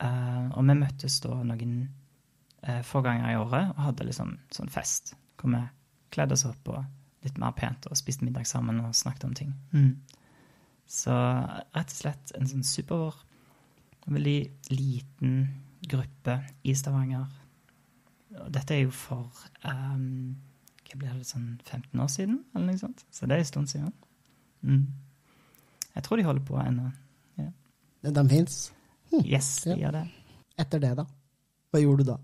Uh, 0.01 0.53
og 0.57 0.65
vi 0.69 0.77
møttes 0.77 1.19
da 1.25 1.35
noen 1.45 1.75
uh, 2.69 2.81
få 2.85 3.03
ganger 3.05 3.33
i 3.33 3.39
året 3.41 3.73
og 3.75 3.83
hadde 3.85 4.07
liksom 4.09 4.35
sånn 4.53 4.73
fest 4.73 5.15
hvor 5.41 5.53
vi 5.53 5.61
kledde 6.13 6.37
oss 6.37 6.47
opp 6.49 6.71
og 6.73 7.25
litt 7.25 7.37
mer 7.41 7.53
pent 7.57 7.89
og 7.89 7.97
spiste 7.97 8.25
middag 8.25 8.49
sammen 8.49 8.81
og 8.85 8.97
snakket 8.97 9.27
om 9.29 9.35
ting. 9.37 9.55
Så 10.91 11.15
rett 11.15 11.93
og 11.93 11.95
slett 11.95 12.33
en 12.39 12.49
sånn 12.51 12.65
super, 12.67 13.15
veldig 14.11 14.39
liten 14.75 15.37
gruppe 15.87 16.41
i 16.67 16.75
Stavanger. 16.75 17.29
Og 18.41 18.49
dette 18.55 18.75
er 18.75 18.83
jo 18.85 18.91
for 18.95 19.31
um, 19.67 20.35
hva 20.89 20.99
blir 20.99 21.15
det, 21.21 21.29
sånn 21.29 21.53
15 21.63 22.03
år 22.03 22.11
siden, 22.11 22.41
eller 22.55 22.73
noe 22.73 22.81
sånt. 22.83 23.05
Så 23.15 23.29
det 23.31 23.37
er 23.39 23.45
en 23.45 23.51
stund 23.53 23.71
siden. 23.71 23.93
Mm. 24.67 24.83
Jeg 25.95 26.07
tror 26.07 26.19
de 26.19 26.27
holder 26.27 26.47
på 26.49 26.59
ennå. 26.63 26.91
De 28.01 28.23
fins. 28.31 28.59
Yes, 29.25 29.49
de 29.67 29.75
Ja. 29.75 29.77
gjør 29.77 29.93
det. 29.99 30.05
Etter 30.59 30.81
det, 30.81 30.95
da? 30.97 31.05
Hva 31.71 31.81
gjorde 31.83 32.05
du 32.05 32.11
da? 32.11 32.19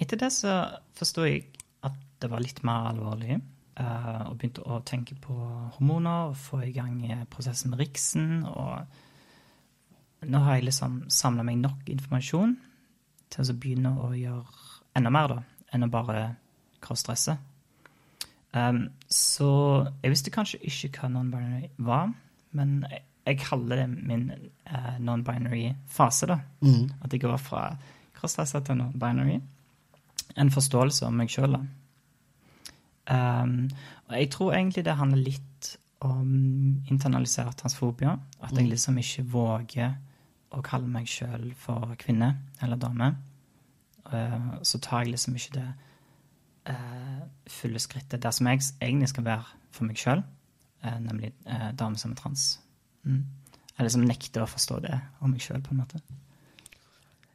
Etter 0.00 0.16
det 0.18 0.30
så 0.32 0.54
forsto 0.96 1.26
jeg 1.28 1.44
at 1.86 1.98
det 2.20 2.30
var 2.32 2.40
litt 2.42 2.62
mer 2.64 2.88
alvorlig, 2.94 3.36
eh, 3.80 4.22
og 4.28 4.36
begynte 4.38 4.64
å 4.66 4.80
tenke 4.86 5.16
på 5.20 5.34
hormoner 5.76 6.30
og 6.30 6.38
få 6.38 6.62
i 6.66 6.72
gang 6.74 7.00
eh, 7.08 7.24
prosessen 7.30 7.72
med 7.72 7.80
riksen. 7.82 8.44
Og 8.48 10.28
nå 10.30 10.44
har 10.46 10.58
jeg 10.58 10.68
liksom 10.68 11.04
samla 11.12 11.44
meg 11.46 11.60
nok 11.62 11.88
informasjon 11.92 12.56
til 13.34 13.50
å 13.50 13.58
begynne 13.58 13.96
å 14.04 14.12
gjøre 14.16 14.70
enda 14.94 15.10
mer, 15.10 15.32
da, 15.32 15.66
enn 15.74 15.86
å 15.86 15.90
bare 15.90 16.28
crossdresse. 16.84 17.36
Um, 18.54 18.84
så 19.10 19.48
jeg 20.04 20.12
visste 20.12 20.30
kanskje 20.30 20.60
ikke 20.62 20.92
hva 21.00 21.10
non-binary 21.10 21.72
var, 21.82 22.12
men 22.54 22.76
jeg, 22.86 23.02
jeg 23.26 23.40
kaller 23.42 23.82
det 23.82 23.88
min 23.90 24.28
uh, 24.30 24.94
non-binary 25.02 25.72
fase, 25.90 26.28
da. 26.30 26.38
Mm. 26.62 26.92
At 27.02 27.12
jeg 27.12 27.24
går 27.24 27.34
fra 27.42 27.64
crossdresser 28.14 28.62
til 28.62 28.78
non-binary. 28.78 29.40
En 30.38 30.52
forståelse 30.54 31.08
om 31.08 31.18
meg 31.18 31.32
sjøl, 31.34 31.58
da. 31.58 31.64
Um, 33.10 33.68
og 34.08 34.16
jeg 34.16 34.30
tror 34.32 34.54
egentlig 34.54 34.84
det 34.84 34.96
handler 34.96 35.20
litt 35.20 35.76
om 36.04 36.82
internalisert 36.90 37.56
transfobia. 37.56 38.18
At 38.40 38.52
jeg 38.52 38.64
Mm. 38.64 38.70
liksom 38.70 38.98
ikke 38.98 39.24
våger 39.32 39.94
å 40.52 40.62
kalle 40.62 40.86
meg 40.88 41.06
sjøl 41.06 41.54
for 41.54 41.94
kvinne 41.98 42.36
eller 42.62 42.76
dame. 42.76 43.16
Uh, 44.06 44.62
så 44.62 44.78
tar 44.78 45.04
jeg 45.04 45.12
liksom 45.12 45.34
ikke 45.34 45.52
det 45.54 45.68
uh, 46.68 47.22
fulle 47.46 47.78
skrittet 47.78 48.22
der 48.22 48.30
som 48.30 48.46
jeg 48.46 48.60
egentlig 48.80 49.08
skal 49.08 49.24
være 49.24 49.44
for 49.70 49.84
meg 49.84 49.96
sjøl, 49.96 50.22
uh, 50.84 50.98
nemlig 50.98 51.32
uh, 51.46 51.72
dame 51.72 51.96
som 51.98 52.12
er 52.12 52.16
trans. 52.16 52.60
Mm. 53.04 53.24
Jeg 53.78 53.86
liksom 53.86 54.04
nekter 54.06 54.44
å 54.44 54.46
forstå 54.46 54.80
det 54.84 55.00
om 55.20 55.30
meg 55.30 55.40
sjøl, 55.40 55.62
på 55.62 55.72
en 55.74 55.80
måte. 55.82 56.00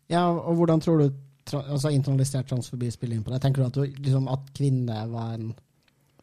Ja, 0.09 0.23
og 0.29 0.55
hvordan 0.55 0.81
tror 0.81 0.97
du 0.97 1.09
tra 1.49 1.63
altså, 1.65 1.91
internalisert 1.93 2.49
transfobi 2.49 2.91
spiller 2.93 3.17
inn 3.17 3.25
på 3.25 3.33
det? 3.33 3.41
Tenker 3.43 3.63
du 3.63 3.67
at, 3.67 3.77
du, 3.79 4.01
liksom, 4.05 4.29
at 4.31 4.51
kvinne 4.55 5.03
var 5.11 5.35
en 5.35 5.53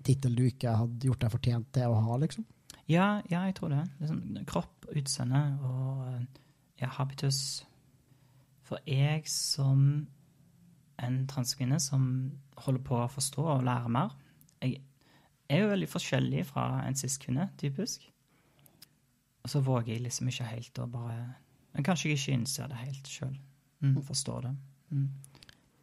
tittel 0.06 0.36
du 0.38 0.44
ikke 0.46 0.76
hadde 0.78 1.08
gjort 1.08 1.24
deg 1.24 1.32
fortjent 1.32 1.70
til 1.74 1.92
å 1.92 2.02
ha, 2.06 2.18
liksom? 2.22 2.46
Ja, 2.86 3.06
ja, 3.30 3.42
jeg 3.48 3.56
tror 3.58 3.72
det. 3.74 3.82
Liksom, 4.00 4.20
kropp, 4.46 4.86
utseende 4.94 5.42
og 5.66 6.04
ja, 6.78 6.90
habitus. 6.98 7.40
For 8.66 8.82
jeg 8.86 9.26
som 9.30 10.06
en 11.02 11.16
transkvinne 11.28 11.78
som 11.82 12.06
holder 12.64 12.84
på 12.86 13.00
å 13.02 13.08
forstå 13.12 13.42
og 13.58 13.64
lære 13.66 13.90
mer 13.92 14.14
Jeg 14.62 14.80
er 15.50 15.60
jo 15.62 15.72
veldig 15.74 15.88
forskjellig 15.90 16.46
fra 16.48 16.62
en 16.86 16.96
cis-kvinne, 16.96 17.50
typisk. 17.60 18.06
Og 19.44 19.50
så 19.52 19.60
våger 19.62 19.92
jeg 19.92 20.06
liksom 20.06 20.30
ikke 20.30 20.48
helt 20.48 20.78
å 20.82 20.88
bare 20.90 21.18
Men 21.76 21.84
kanskje 21.84 22.08
jeg 22.08 22.18
ikke 22.18 22.38
innser 22.38 22.70
det 22.72 22.80
helt 22.80 23.10
sjøl. 23.10 23.36
Mm, 23.84 24.00
forstår 24.02 24.46
det. 24.46 24.54
Mm. 24.90 25.08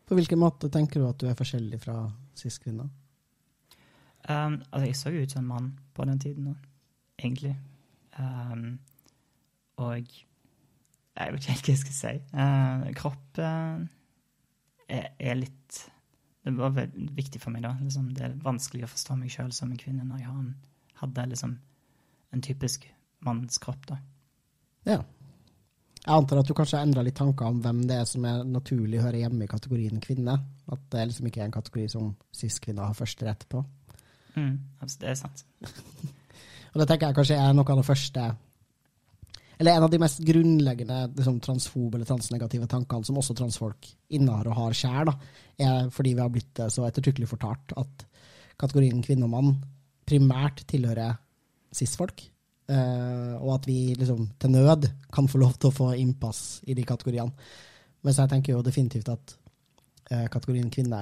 På 0.08 0.18
hvilken 0.18 0.40
måte 0.40 0.70
tenker 0.72 1.00
du 1.02 1.08
at 1.08 1.20
du 1.22 1.30
er 1.30 1.38
forskjellig 1.38 1.80
fra 1.84 1.98
cis-kvinner? 2.38 2.90
Um, 4.30 4.62
altså, 4.72 4.86
jeg 4.86 4.96
så 5.00 5.12
jo 5.12 5.24
ut 5.24 5.32
som 5.32 5.44
en 5.44 5.50
mann 5.50 5.72
på 5.96 6.06
den 6.08 6.20
tiden, 6.20 6.58
egentlig. 7.20 7.56
Um, 8.20 8.80
og 9.82 9.98
jeg 9.98 11.34
vet 11.34 11.42
ikke 11.42 11.56
helt 11.56 11.68
hva 11.68 11.74
jeg 11.74 11.82
skal 11.82 11.98
si. 11.98 12.14
Uh, 12.34 12.86
kropp 12.98 13.42
uh, 13.42 13.84
er, 14.88 15.10
er 15.20 15.40
litt 15.40 15.82
Det 16.44 16.52
var 16.58 16.74
veldig 16.76 17.10
viktig 17.16 17.40
for 17.40 17.56
meg, 17.56 17.64
da. 17.64 17.74
Liksom, 17.80 18.10
det 18.16 18.26
er 18.28 18.40
vanskelig 18.44 18.84
å 18.84 18.92
forstå 18.92 19.16
meg 19.16 19.32
sjøl 19.32 19.54
som 19.56 19.72
en 19.72 19.80
kvinne 19.80 20.04
når 20.04 20.24
jeg 20.26 20.48
hadde 21.00 21.28
liksom 21.32 21.54
en 22.34 22.42
typisk 22.44 22.90
mannskropp, 23.24 23.86
da. 23.88 24.00
Ja. 24.88 24.98
Jeg 26.04 26.20
antar 26.20 26.42
at 26.42 26.50
du 26.50 26.52
kanskje 26.58 26.80
har 26.80 26.84
endra 26.84 27.04
litt 27.06 27.16
tanker 27.16 27.48
om 27.48 27.62
hvem 27.64 27.86
det 27.88 27.96
er 28.02 28.08
som 28.08 28.26
er 28.28 28.42
naturlig 28.44 29.00
hører 29.00 29.22
hjemme 29.22 29.46
i 29.46 29.52
kategorien 29.52 30.02
kvinne. 30.04 30.36
At 30.68 30.82
det 30.92 31.06
liksom 31.10 31.30
ikke 31.30 31.40
er 31.40 31.48
en 31.48 31.56
kategori 31.56 31.86
som 31.94 32.10
cis-kvinner 32.36 32.90
har 32.90 32.98
første 32.98 33.28
rett 33.28 33.46
på. 33.48 33.62
Mm, 34.36 34.58
altså, 34.82 34.98
det 35.00 35.12
er 35.12 35.16
sant. 35.22 35.46
Og 36.74 36.82
det 36.82 36.90
tenker 36.90 37.08
jeg 37.08 37.18
kanskje 37.20 37.38
er 37.38 37.54
noe 37.56 37.70
av 37.70 37.80
det 37.80 37.86
første 37.86 38.24
Eller 39.62 39.78
en 39.78 39.86
av 39.86 39.92
de 39.94 40.00
mest 40.02 40.24
grunnleggende 40.26 40.98
liksom, 41.14 41.38
transfobe 41.46 42.00
eller 42.00 42.10
transnegative 42.10 42.68
tankene 42.68 43.08
som 43.08 43.20
også 43.22 43.38
transfolk 43.38 43.88
innehar 44.18 44.50
og 44.50 44.58
har 44.58 44.76
sjæl, 44.76 45.14
er 45.62 45.92
fordi 45.94 46.16
vi 46.18 46.24
har 46.26 46.34
blitt 46.34 46.64
så 46.74 46.88
ettertrykkelig 46.88 47.30
fortalt 47.30 47.78
at 47.80 48.08
kategorien 48.60 49.04
kvinne 49.06 49.30
og 49.30 49.36
mann 49.36 49.54
primært 50.10 50.66
tilhører 50.68 51.16
cis-folk. 51.74 52.26
Eh, 52.70 53.34
og 53.40 53.56
at 53.58 53.68
vi 53.68 53.96
liksom 53.98 54.30
til 54.40 54.54
nød 54.54 54.88
kan 55.14 55.28
få 55.30 55.42
lov 55.42 55.58
til 55.58 55.72
å 55.72 55.76
få 55.76 55.92
innpass 56.00 56.62
i 56.68 56.76
de 56.78 56.86
kategoriene. 56.88 57.34
Men 58.04 58.14
så 58.14 58.26
jeg 58.26 58.34
tenker 58.34 58.54
jo 58.54 58.64
definitivt 58.66 59.10
at 59.14 59.36
uh, 60.12 60.26
kategorien 60.28 60.68
kvinne 60.74 60.98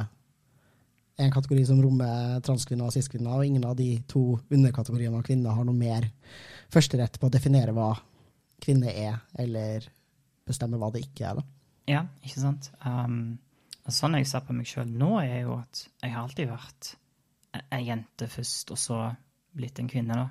er 1.18 1.26
en 1.26 1.34
kategori 1.34 1.64
som 1.66 1.80
rommer 1.82 2.40
transkvinner 2.46 2.88
og 2.88 2.94
cis-kvinner, 2.94 3.34
og 3.34 3.46
ingen 3.46 3.66
av 3.68 3.76
de 3.78 3.96
to 4.10 4.38
underkategoriene 4.50 5.18
av 5.18 5.26
kvinner 5.26 5.58
har 5.58 5.66
noe 5.68 5.78
mer 5.78 6.08
førsterett 6.72 7.20
på 7.20 7.28
å 7.28 7.34
definere 7.34 7.74
hva 7.76 7.90
kvinne 8.62 8.94
er, 8.94 9.18
eller 9.42 9.88
bestemme 10.48 10.80
hva 10.82 10.92
det 10.94 11.04
ikke 11.06 11.28
er. 11.30 11.42
da. 11.42 11.46
Ja, 11.90 12.04
ikke 12.22 12.44
sant? 12.44 12.70
Um, 12.86 13.40
sånn 13.90 14.18
jeg 14.20 14.30
ser 14.30 14.46
på 14.46 14.56
meg 14.56 14.70
sjøl 14.70 14.90
nå, 14.90 15.16
er 15.24 15.44
jo 15.44 15.58
at 15.60 15.86
jeg 16.02 16.14
har 16.14 16.22
alltid 16.24 16.52
vært 16.52 16.94
ei 17.74 17.82
jente 17.90 18.30
først, 18.32 18.72
og 18.74 18.80
så 18.80 19.02
blitt 19.58 19.82
en 19.82 19.90
kvinne, 19.92 20.16
da. 20.16 20.30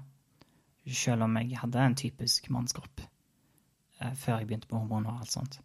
Selv 0.90 1.22
om 1.22 1.36
jeg 1.36 1.58
hadde 1.58 1.86
en 1.86 1.96
typisk 1.96 2.50
mannskropp 2.50 3.02
eh, 4.00 4.14
før 4.14 4.38
jeg 4.38 4.48
begynte 4.48 4.68
på 4.70 4.78
hormoner 4.78 5.12
og 5.12 5.24
alt 5.24 5.32
sånt. 5.32 5.60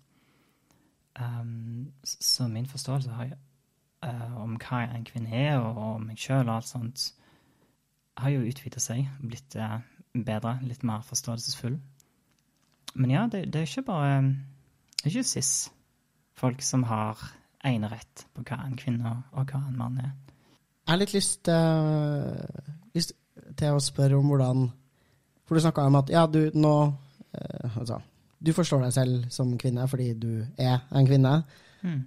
Um, 1.15 1.93
så 2.03 2.47
min 2.51 2.65
forståelse 2.67 3.11
har, 3.15 3.29
eh, 4.03 4.37
om 4.37 4.57
hva 4.59 4.81
en 4.83 5.05
kvinne 5.07 5.31
er, 5.31 5.59
og, 5.59 5.77
og 5.77 6.01
meg 6.03 6.19
sjøl 6.19 6.49
og 6.49 6.57
alt 6.57 6.67
sånt, 6.67 7.05
har 8.17 8.31
jo 8.31 8.43
utvida 8.47 8.79
seg, 8.79 9.07
blitt 9.23 9.55
uh, 9.59 9.79
bedre, 10.13 10.57
litt 10.63 10.83
mer 10.87 11.03
forståelsesfull. 11.07 11.79
Men 12.95 13.11
ja, 13.11 13.25
det, 13.31 13.45
det 13.53 13.61
er 13.61 13.69
ikke 13.69 13.87
bare 13.87 14.19
det 14.25 15.11
er 15.11 15.17
ikke 15.19 15.29
cis-folk 15.29 16.63
som 16.65 16.83
har 16.89 17.19
enerett 17.65 18.25
på 18.33 18.43
hva 18.47 18.59
en 18.63 18.77
kvinne 18.79 19.11
og 19.35 19.51
hva 19.51 19.59
en 19.67 19.77
mann 19.77 19.99
er. 20.01 20.13
Jeg 20.85 20.93
har 20.93 21.01
litt 21.01 21.15
lyst, 21.15 21.49
uh, 21.49 22.41
lyst 22.95 23.15
til 23.57 23.75
å 23.75 23.83
spørre 23.83 24.19
om 24.19 24.27
hvordan 24.31 24.67
For 25.45 25.55
du 25.55 25.63
snakka 25.63 25.85
om 25.85 25.99
at 25.99 26.11
ja, 26.13 26.25
du 26.27 26.49
nå 26.57 26.73
eh, 27.31 27.77
altså, 27.77 28.01
Du 28.41 28.51
forstår 28.53 28.85
deg 28.85 28.93
selv 28.95 29.29
som 29.33 29.53
kvinne 29.61 29.87
fordi 29.89 30.11
du 30.17 30.31
er 30.57 30.81
en 30.91 31.07
kvinne. 31.07 31.37
Mm. 31.85 32.01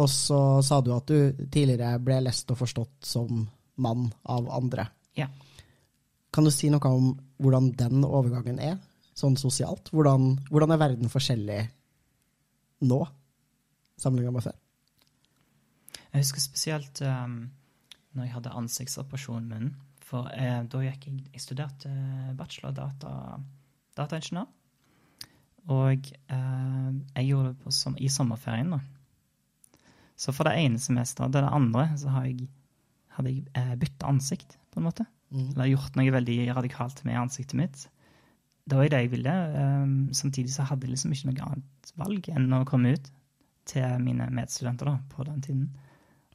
Og 0.00 0.08
så 0.08 0.40
sa 0.64 0.80
du 0.80 0.92
at 0.94 1.08
du 1.08 1.46
tidligere 1.52 1.98
ble 2.00 2.22
lest 2.24 2.50
og 2.52 2.60
forstått 2.62 3.08
som 3.08 3.44
mann 3.82 4.06
av 4.28 4.48
andre. 4.52 4.86
Ja. 5.18 5.28
Kan 6.32 6.48
du 6.48 6.52
si 6.54 6.70
noe 6.72 6.88
om 6.88 7.12
hvordan 7.42 7.72
den 7.76 8.06
overgangen 8.08 8.60
er, 8.62 8.78
sånn 9.18 9.36
sosialt? 9.36 9.90
Hvordan, 9.92 10.38
hvordan 10.48 10.72
er 10.72 10.80
verden 10.80 11.12
forskjellig 11.12 11.60
nå, 12.88 13.00
sammenlignet 14.00 14.38
med 14.38 14.46
før? 14.46 14.56
Jeg 16.12 16.24
husker 16.24 16.44
spesielt 16.44 17.02
um, 17.04 17.36
når 18.16 18.26
jeg 18.26 18.34
hadde 18.38 18.56
ansiktsoperasjonen 18.62 19.52
min. 19.52 19.74
For 20.12 20.28
eh, 20.36 20.60
da 20.68 20.82
gikk 20.84 21.06
jeg 21.08 21.22
Jeg 21.32 21.40
studerte 21.40 21.92
bachelor 22.36 22.74
data, 22.76 23.38
dataingeniør. 23.96 24.50
Og 25.72 26.10
eh, 26.34 26.90
jeg 27.16 27.28
gjorde 27.30 27.52
det 27.52 27.60
på, 27.62 27.72
som, 27.72 27.96
i 27.96 28.10
sommerferien, 28.12 28.74
da. 28.74 28.82
Så 30.18 30.34
for 30.34 30.46
det 30.46 30.58
ene 30.60 30.80
semesteret, 30.82 31.32
det, 31.34 31.42
det 31.42 31.54
andre, 31.54 31.86
så 31.98 32.12
har 32.12 32.26
jeg, 32.28 32.48
hadde 33.16 33.32
jeg 33.32 33.46
eh, 33.58 33.74
bytta 33.78 34.10
ansikt, 34.10 34.58
på 34.74 34.80
en 34.80 34.88
måte. 34.88 35.06
Mm. 35.32 35.48
Eller 35.54 35.72
gjort 35.72 35.96
noe 35.96 36.14
veldig 36.14 36.38
radikalt 36.58 37.02
med 37.08 37.20
ansiktet 37.20 37.56
mitt. 37.58 37.86
Det 38.68 38.78
var 38.78 38.86
jo 38.86 38.92
det 38.92 39.00
jeg 39.04 39.12
ville. 39.14 39.36
Um, 39.56 39.94
samtidig 40.14 40.52
så 40.54 40.66
hadde 40.68 40.86
jeg 40.86 40.94
liksom 40.94 41.14
ikke 41.14 41.30
noe 41.30 41.48
annet 41.48 41.94
valg 41.98 42.28
enn 42.30 42.52
å 42.54 42.64
komme 42.68 42.92
ut 42.94 43.08
til 43.70 44.02
mine 44.02 44.28
medstudenter 44.34 44.90
da, 44.90 44.98
på 45.10 45.26
den 45.26 45.40
tiden. 45.42 45.64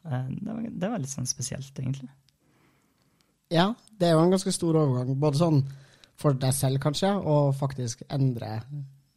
Uh, 0.04 0.26
det, 0.32 0.50
var, 0.50 0.66
det 0.68 0.92
var 0.92 1.04
litt 1.04 1.14
sånn 1.14 1.30
spesielt, 1.30 1.72
egentlig. 1.78 2.10
Ja, 3.54 3.72
det 4.00 4.10
er 4.10 4.16
jo 4.18 4.24
en 4.26 4.34
ganske 4.34 4.52
stor 4.56 4.76
overgang. 4.76 5.16
Både 5.20 5.40
sånn 5.40 5.64
for 6.18 6.38
deg 6.38 6.54
selv, 6.58 6.82
kanskje, 6.84 7.12
og 7.14 7.56
faktisk 7.58 8.04
endre 8.10 8.58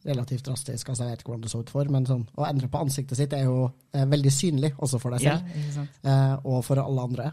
relativt 0.05 0.45
drastisk. 0.47 0.89
Altså, 0.89 1.05
jeg 1.05 1.13
vet 1.13 1.23
ikke 1.23 1.33
hvordan 1.33 1.45
det 1.45 1.53
så 1.53 1.61
ut 1.61 1.71
for, 1.73 1.93
men 1.93 2.07
sånn, 2.09 2.25
å 2.37 2.45
endre 2.47 2.69
på 2.71 2.81
ansiktet 2.81 3.19
sitt 3.19 3.33
er 3.37 3.45
jo 3.45 3.69
eh, 3.93 4.05
veldig 4.09 4.33
synlig, 4.33 4.73
også 4.81 4.99
for 5.01 5.15
deg 5.15 5.25
selv, 5.25 5.55
ja, 5.75 5.87
eh, 6.09 6.35
og 6.49 6.61
for 6.65 6.81
alle 6.81 7.07
andre. 7.09 7.31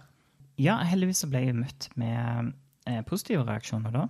Ja, 0.61 0.79
heldigvis 0.89 1.23
så 1.23 1.29
ble 1.31 1.45
jeg 1.47 1.57
møtt 1.57 1.89
med 2.01 2.53
eh, 2.89 3.01
positive 3.09 3.45
reaksjoner 3.49 3.95
da, 3.95 4.07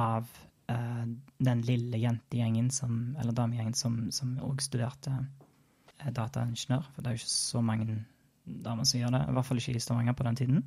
av 0.00 0.30
eh, 0.72 1.04
den 1.50 1.64
lille 1.66 2.00
jentegjengen, 2.02 2.70
som, 2.74 3.00
eller 3.20 3.36
damegjengen, 3.36 3.76
som, 3.78 4.36
òg 4.46 4.64
studerte 4.64 5.12
eh, 5.18 6.10
dataingeniør. 6.16 6.88
For 6.94 7.02
det 7.02 7.12
er 7.12 7.18
jo 7.18 7.22
ikke 7.22 7.34
så 7.34 7.62
mange 7.62 8.00
damer 8.44 8.88
som 8.88 9.02
gjør 9.02 9.14
det, 9.18 9.24
i 9.28 9.36
hvert 9.36 9.50
fall 9.50 9.62
ikke 9.62 9.76
i 9.76 9.82
Stavanger 9.84 10.18
på 10.18 10.26
den 10.26 10.40
tiden. 10.40 10.62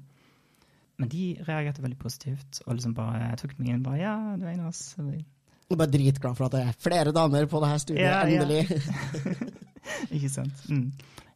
Men 1.02 1.10
de 1.10 1.24
reagerte 1.48 1.82
veldig 1.82 1.98
positivt, 1.98 2.62
og 2.68 2.76
liksom 2.78 2.94
bare 2.98 3.32
tok 3.42 3.56
meg 3.58 3.72
inn 3.74 3.84
bare, 3.86 3.98
ja, 4.04 4.14
du 4.38 4.46
er 4.46 4.54
en 4.54 4.66
av 4.68 4.70
oss. 4.70 4.94
Du 4.98 5.74
er 5.74 5.80
bare 5.80 5.90
dritglad 5.94 6.38
for 6.38 6.46
at 6.48 6.54
det 6.54 6.62
er 6.68 6.78
flere 6.86 7.14
damer 7.16 7.48
på 7.50 7.62
det 7.64 7.70
her 7.72 7.82
studiet, 7.82 8.06
Ja, 8.06 8.20
ja. 8.30 8.44
endelig. 8.44 9.42
Ikke 10.16 10.30
sant? 10.32 10.62
Mm. 10.70 10.92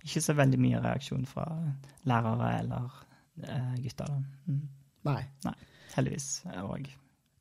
Ikke 0.05 0.21
så 0.23 0.35
veldig 0.37 0.59
mye 0.61 0.79
reaksjon 0.83 1.25
fra 1.27 1.47
lærere 2.07 2.51
eller 2.61 2.85
uh, 2.85 3.73
gutter 3.81 4.13
da. 4.13 4.19
Mm. 4.45 4.61
Nei. 5.09 5.19
Heldigvis. 5.95 6.29
Og 6.61 6.87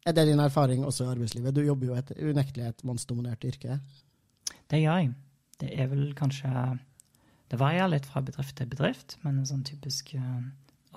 Er 0.06 0.16
det 0.16 0.26
din 0.30 0.40
erfaring 0.40 0.84
også 0.86 1.04
i 1.04 1.12
arbeidslivet? 1.12 1.54
Du 1.54 1.62
jobber 1.62 1.86
jo 1.92 1.98
et 2.00 2.10
unektelig 2.16 2.66
et 2.70 2.84
mannsdominert 2.88 3.44
yrke. 3.44 3.78
Det 4.70 4.80
gjør 4.82 5.02
jeg. 5.02 5.12
Det 5.60 5.70
er 5.80 5.86
vel 5.92 6.10
kanskje 6.16 6.50
Det 7.50 7.58
varierer 7.60 7.92
litt 7.92 8.06
fra 8.10 8.20
bedrift 8.20 8.56
til 8.58 8.66
bedrift, 8.66 9.18
men 9.22 9.44
sånn 9.46 9.62
typisk 9.64 10.14
eh, 10.18 10.40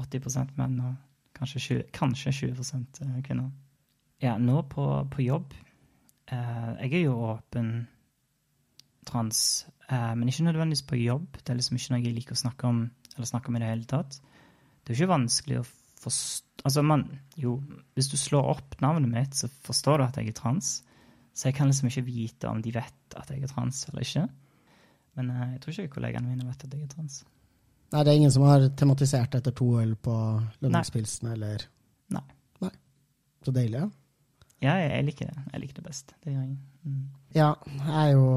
80 0.01 0.55
menn 0.57 0.79
og 0.81 0.95
kanskje 1.39 1.61
20, 1.65 1.89
kanskje 1.95 2.35
20% 2.43 3.01
kvinner. 3.25 3.49
Ja, 4.19 4.35
nå 4.37 4.61
på, 4.67 4.85
på 5.07 5.23
jobb 5.23 5.53
eh, 6.27 6.71
Jeg 6.83 6.91
er 6.91 7.03
jo 7.05 7.15
åpen 7.29 7.87
trans, 9.07 9.67
eh, 9.87 10.11
men 10.15 10.27
ikke 10.27 10.45
nødvendigvis 10.49 10.85
på 10.87 10.99
jobb. 10.99 11.39
Det 11.39 11.53
er 11.53 11.59
liksom 11.61 11.79
ikke 11.79 11.95
noe 11.95 12.03
jeg 12.03 12.17
liker 12.17 12.35
å 12.35 12.43
snakke 12.43 12.67
om 12.67 12.81
eller 13.15 13.29
snakke 13.31 13.51
om 13.51 13.57
i 13.57 13.63
det 13.63 13.71
hele 13.71 13.89
tatt. 13.89 14.19
Det 14.83 14.91
er 14.91 14.95
jo 14.95 15.03
ikke 15.03 15.15
vanskelig 15.15 15.61
å 15.61 15.67
forstå 16.03 16.45
Altså, 16.59 16.81
man 16.83 17.05
Jo, 17.39 17.53
hvis 17.95 18.09
du 18.11 18.17
slår 18.19 18.49
opp 18.51 18.73
navnet 18.83 19.07
mitt, 19.07 19.35
så 19.35 19.47
forstår 19.63 20.01
du 20.01 20.03
at 20.03 20.17
jeg 20.19 20.27
er 20.27 20.35
trans. 20.35 20.81
Så 21.31 21.47
jeg 21.47 21.55
kan 21.55 21.69
liksom 21.69 21.87
ikke 21.87 22.03
vite 22.03 22.49
om 22.49 22.59
de 22.59 22.73
vet 22.75 23.15
at 23.15 23.29
jeg 23.31 23.45
er 23.45 23.51
trans 23.51 23.85
eller 23.87 24.03
ikke. 24.03 24.25
Men 25.15 25.29
eh, 25.31 25.53
jeg 25.53 25.61
tror 25.61 25.77
ikke 25.77 25.93
kollegaene 25.93 26.27
mine 26.27 26.47
vet 26.49 26.65
at 26.65 26.75
jeg 26.75 26.83
er 26.83 26.91
trans. 26.91 27.21
Nei, 27.89 28.03
det 28.03 28.11
er 28.11 28.19
ingen 28.19 28.33
som 28.33 28.45
har 28.45 28.67
tematisert 28.77 29.35
etter 29.39 29.53
to 29.55 29.71
øl 29.81 29.95
på 29.97 30.15
lønningspilsen, 30.61 31.31
eller 31.33 31.63
Nei. 32.13 32.25
Nei. 32.61 32.73
Så 33.45 33.53
deilig, 33.55 33.81
ja. 33.81 33.89
Ja, 34.59 34.75
jeg, 34.81 35.05
liker 35.07 35.29
det. 35.31 35.45
Jeg 35.53 35.63
liker 35.63 35.79
det 35.79 35.85
best. 35.85 36.13
Det 36.19 36.33
gjør 36.33 36.43
jeg. 36.43 36.57
Mm. 36.83 37.03
Ja, 37.35 37.53
jeg 37.79 37.95
er 38.01 38.11
jo 38.11 38.27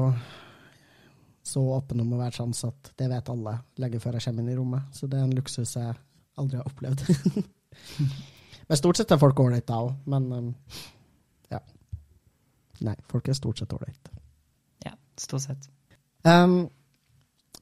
så 1.43 1.63
åpen 1.75 1.99
om 1.99 2.13
å 2.15 2.19
være 2.21 2.37
trans 2.37 2.63
at 2.63 2.93
det 2.99 3.09
vet 3.11 3.29
alle 3.33 3.57
lenge 3.83 3.99
før 3.99 4.15
jeg 4.15 4.25
kommer 4.29 4.45
inn 4.45 4.53
i 4.53 4.57
rommet. 4.57 4.85
Så 4.95 5.09
det 5.11 5.19
er 5.19 5.27
en 5.27 5.35
luksus 5.35 5.75
jeg 5.75 5.95
aldri 6.39 6.59
har 6.61 6.69
opplevd. 6.69 7.03
men 8.69 8.79
stort 8.79 8.99
sett 8.99 9.11
er 9.11 9.21
folk 9.21 9.41
ålreite 9.43 9.67
da 9.73 9.81
òg, 9.83 9.91
men 10.09 10.29
um, 10.31 10.53
ja. 11.51 11.59
Nei, 12.87 12.95
folk 13.11 13.27
er 13.27 13.37
stort 13.37 13.59
sett 13.59 13.75
ålreite. 13.75 14.15
Ja, 14.87 14.95
stort 15.19 15.43
sett. 15.43 15.67
Um, 16.23 16.71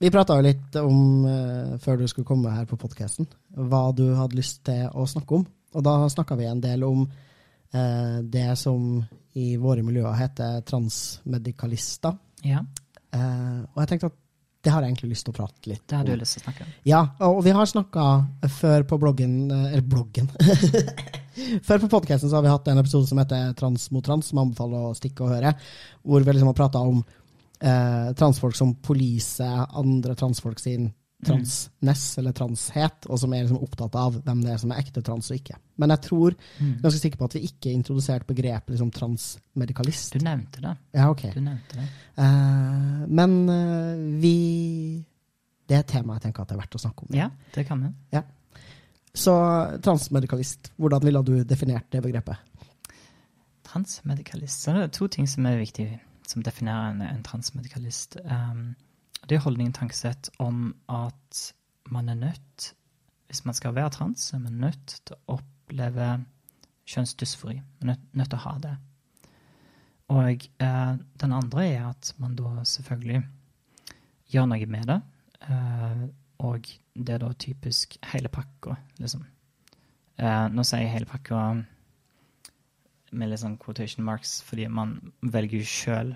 vi 0.02 0.12
prata 0.14 0.38
jo 0.38 0.46
litt 0.46 0.78
om, 0.82 1.00
uh, 1.26 1.78
før 1.82 2.02
du 2.02 2.08
skulle 2.10 2.28
komme 2.28 2.54
her 2.54 2.68
på 2.70 2.80
podkasten, 2.82 3.30
hva 3.56 3.88
du 3.96 4.08
hadde 4.18 4.40
lyst 4.40 4.64
til 4.68 4.88
å 4.92 5.08
snakke 5.10 5.40
om. 5.40 5.48
Og 5.78 5.86
da 5.88 5.96
snakka 6.12 6.36
vi 6.40 6.50
en 6.50 6.64
del 6.64 6.84
om 6.88 7.06
uh, 7.06 8.18
det 8.22 8.50
som 8.60 9.00
i 9.40 9.56
våre 9.62 9.86
miljøer 9.86 10.18
heter 10.20 10.64
transmedikalister. 10.68 12.18
Ja, 12.44 12.66
Uh, 13.12 13.64
og 13.74 13.82
jeg 13.84 13.90
tenkte 13.92 14.08
at 14.12 14.18
det 14.62 14.72
har 14.72 14.86
jeg 14.86 14.94
egentlig 14.94 15.16
lyst 15.16 15.26
til 15.26 15.34
å 15.34 15.36
prate 15.40 15.72
litt 15.72 15.82
om. 15.82 15.88
det 15.90 15.98
om. 15.98 16.06
du 16.06 16.22
lyst 16.22 16.38
til 16.38 16.44
å 16.44 16.46
snakke 16.46 16.66
om. 16.66 16.74
Ja, 16.88 17.00
og 17.28 17.40
vi 17.44 17.54
har 17.58 17.68
snakka 17.68 18.06
før 18.60 18.86
på 18.88 19.00
bloggen 19.02 19.34
Eller 19.50 19.82
bloggen. 19.82 20.30
før 21.68 21.82
på 21.82 21.90
podkasten 21.90 22.32
har 22.32 22.46
vi 22.46 22.54
hatt 22.54 22.70
en 22.70 22.82
episode 22.84 23.10
som 23.10 23.20
heter 23.20 23.56
Trans 23.58 23.90
mot 23.92 24.06
trans, 24.06 24.30
som 24.30 24.38
jeg 24.38 24.52
anbefaler 24.52 24.86
å 24.86 24.94
stikke 24.96 25.26
og 25.26 25.34
høre. 25.34 25.56
Hvor 26.06 26.22
vi 26.22 26.36
liksom 26.36 26.52
har 26.54 26.60
prata 26.62 26.84
om 26.86 27.02
eh, 27.62 28.12
transfolk 28.18 28.56
som 28.58 28.74
poliser 28.76 29.68
andre 29.78 30.16
transfolk 30.16 30.60
sin 30.60 30.90
transness, 31.22 32.18
eller 32.18 32.34
transhet, 32.34 33.06
og 33.06 33.20
som 33.22 33.34
er 33.38 33.44
liksom 33.44 33.60
opptatt 33.62 33.94
av 33.96 34.16
hvem 34.26 34.40
det 34.42 34.56
er 34.56 34.58
som 34.58 34.72
er 34.74 34.80
ekte 34.82 35.04
trans 35.06 35.28
og 35.30 35.38
ikke. 35.38 35.54
Men 35.78 35.94
jeg 35.94 36.02
tror, 36.08 36.36
Mm. 36.60 36.82
ganske 36.82 37.00
sikker 37.00 37.18
på 37.20 37.26
at 37.26 37.36
vi 37.36 37.42
ikke 37.46 37.74
introduserte 37.74 38.26
begrepet 38.26 38.74
liksom, 38.74 38.90
transmedikalist. 38.92 40.14
Du 40.18 40.26
nevnte 40.26 40.62
det. 40.62 40.76
Ja, 40.98 41.10
ok. 41.12 41.22
Du 41.36 41.42
nevnte 41.42 41.78
det. 41.78 41.86
Uh, 42.18 43.06
men 43.08 43.50
uh, 43.50 44.20
vi 44.22 45.06
Det 45.70 45.76
er 45.78 45.80
et 45.86 45.88
tema 45.88 46.18
jeg 46.18 46.24
tenker 46.24 46.42
at 46.42 46.50
det 46.50 46.56
er 46.58 46.64
verdt 46.66 46.76
å 46.76 46.82
snakke 46.82 47.06
om. 47.06 47.16
Ja, 47.16 47.30
det 47.54 47.68
kan 47.68 47.80
vi. 48.12 48.22
Så 49.14 49.34
transmedikalist, 49.84 50.72
hvordan 50.76 51.04
ville 51.04 51.22
du 51.24 51.44
definert 51.44 51.86
det 51.92 52.02
begrepet? 52.02 52.36
Transmedikalist. 53.64 54.64
Så 54.64 54.74
det 54.74 54.82
er 54.84 54.88
to 54.88 55.08
ting 55.08 55.28
som 55.28 55.46
er 55.46 55.62
viktige, 55.62 56.00
som 56.32 56.44
definerer 56.46 56.94
en, 56.94 57.02
en 57.06 57.24
transmedikalist. 57.28 58.18
Um, 58.24 58.74
det 59.28 59.38
er 59.38 59.44
holdningen 59.46 59.74
tankesett 59.76 60.32
om 60.42 60.72
at 60.90 61.42
man 61.92 62.10
er 62.10 62.20
nødt, 62.20 62.72
hvis 63.28 63.44
man 63.46 63.58
skal 63.58 63.76
være 63.76 63.90
trans, 63.90 64.32
er 64.34 64.40
man 64.44 64.62
nødt 64.64 64.96
til 65.06 65.18
å 65.18 65.38
oppleve 65.38 66.14
kjønnsdysfori. 66.90 67.60
Man 67.82 67.94
er 67.94 68.00
nødt 68.18 68.32
til 68.32 68.40
å 68.40 68.46
ha 68.46 68.56
det. 68.64 68.74
Og 70.12 70.48
uh, 70.64 70.96
den 71.22 71.36
andre 71.36 71.68
er 71.68 71.86
at 71.92 72.14
man 72.20 72.36
da 72.36 72.66
selvfølgelig 72.68 73.22
gjør 74.32 74.50
noe 74.52 74.72
med 74.72 74.90
det. 74.90 75.00
Uh, 75.48 76.08
og 76.42 76.68
det 76.96 77.16
er 77.16 77.22
da 77.22 77.32
typisk 77.40 77.96
hele 78.12 78.32
pakka, 78.34 78.76
liksom. 79.00 79.24
Uh, 80.22 80.48
nå 80.54 80.66
sier 80.68 80.84
jeg 80.84 80.96
hele 80.98 81.10
pakka 81.10 81.44
med 83.12 83.32
litt 83.32 83.42
sånn 83.42 83.60
quotation 83.62 84.06
marks, 84.08 84.40
fordi 84.48 84.68
man 84.72 84.98
velger 85.22 85.62
jo 85.62 85.68
sjøl 85.68 86.14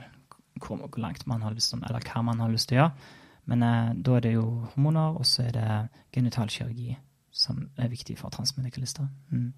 hvor, 0.61 0.79
hvor 0.79 1.01
langt 1.03 1.25
man 1.27 1.43
har 1.43 1.55
lyst 1.55 1.73
til, 1.73 1.83
eller 1.83 2.03
hva 2.07 2.23
man 2.23 2.41
har 2.43 2.53
lyst 2.53 2.69
til 2.69 2.79
å 2.79 2.83
gjøre. 2.83 3.11
Men 3.51 3.63
eh, 3.65 3.91
da 4.07 4.15
er 4.17 4.25
det 4.25 4.33
jo 4.37 4.45
hormoner, 4.73 5.19
og 5.19 5.27
så 5.29 5.45
er 5.45 5.53
det 5.57 5.67
genitalkirurgi 6.15 6.95
som 7.35 7.65
er 7.77 7.91
viktig 7.91 8.15
for 8.17 8.33
transmedikalister. 8.33 9.07
Mm. 9.29 9.51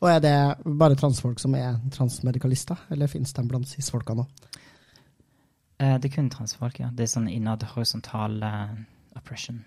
Og 0.00 0.08
er 0.08 0.22
det 0.24 0.36
bare 0.64 0.96
transfolk 0.96 1.42
som 1.42 1.54
er 1.58 1.76
transmedikalister, 1.92 2.86
eller 2.90 3.10
finnes 3.10 3.34
de 3.36 3.44
blant 3.46 3.68
cis-folka 3.68 4.16
nå? 4.16 4.24
Eh, 5.80 5.96
det 6.00 6.08
er 6.08 6.14
kun 6.14 6.30
transfolk, 6.32 6.80
ja. 6.80 6.88
Det 6.92 7.04
er 7.04 7.12
sånn 7.12 7.28
innad 7.28 7.64
horisontal 7.74 8.40
eh, 8.44 8.72
oppression. 9.20 9.60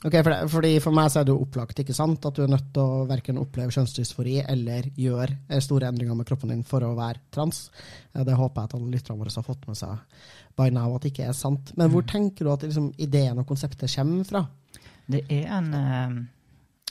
Ok, 0.00 0.14
for, 0.14 0.32
det, 0.32 0.36
fordi 0.48 0.68
for 0.80 0.96
meg 0.96 1.10
så 1.12 1.20
er 1.20 1.26
det 1.28 1.34
jo 1.34 1.42
opplagt, 1.44 1.80
ikke 1.82 1.96
sant? 1.96 2.24
At 2.24 2.38
du 2.38 2.44
er 2.44 2.52
nødt 2.52 2.70
til 2.72 2.80
å 2.80 3.06
verken 3.10 3.40
oppleve 3.40 3.74
kjønnsdysfori 3.74 4.38
eller 4.48 4.88
gjøre 4.96 5.36
eh, 5.50 5.60
store 5.60 5.90
endringer 5.90 6.16
med 6.16 6.28
kroppen 6.28 6.54
din 6.54 6.64
for 6.64 6.86
å 6.86 6.94
være 6.96 7.20
trans. 7.34 7.66
Det 8.14 8.36
håper 8.38 8.62
jeg 8.62 8.70
at 8.70 8.76
alle 8.78 8.94
lytterne 8.94 9.20
våre 9.20 9.34
har 9.34 9.44
fått 9.44 9.68
med 9.68 9.76
seg 9.76 10.00
by 10.56 10.70
now 10.72 10.94
at 10.96 11.04
det 11.04 11.12
ikke 11.12 11.28
er 11.28 11.36
sant. 11.36 11.72
Men 11.76 11.92
hvor 11.92 12.04
tenker 12.08 12.46
du 12.46 12.52
at 12.52 12.64
liksom, 12.66 12.90
ideen 13.00 13.40
og 13.42 13.48
konseptet 13.48 13.92
kommer 13.92 14.28
fra? 14.28 14.44
Det 15.10 15.24
er 15.28 15.50
en, 15.58 15.72
eh, 15.74 16.16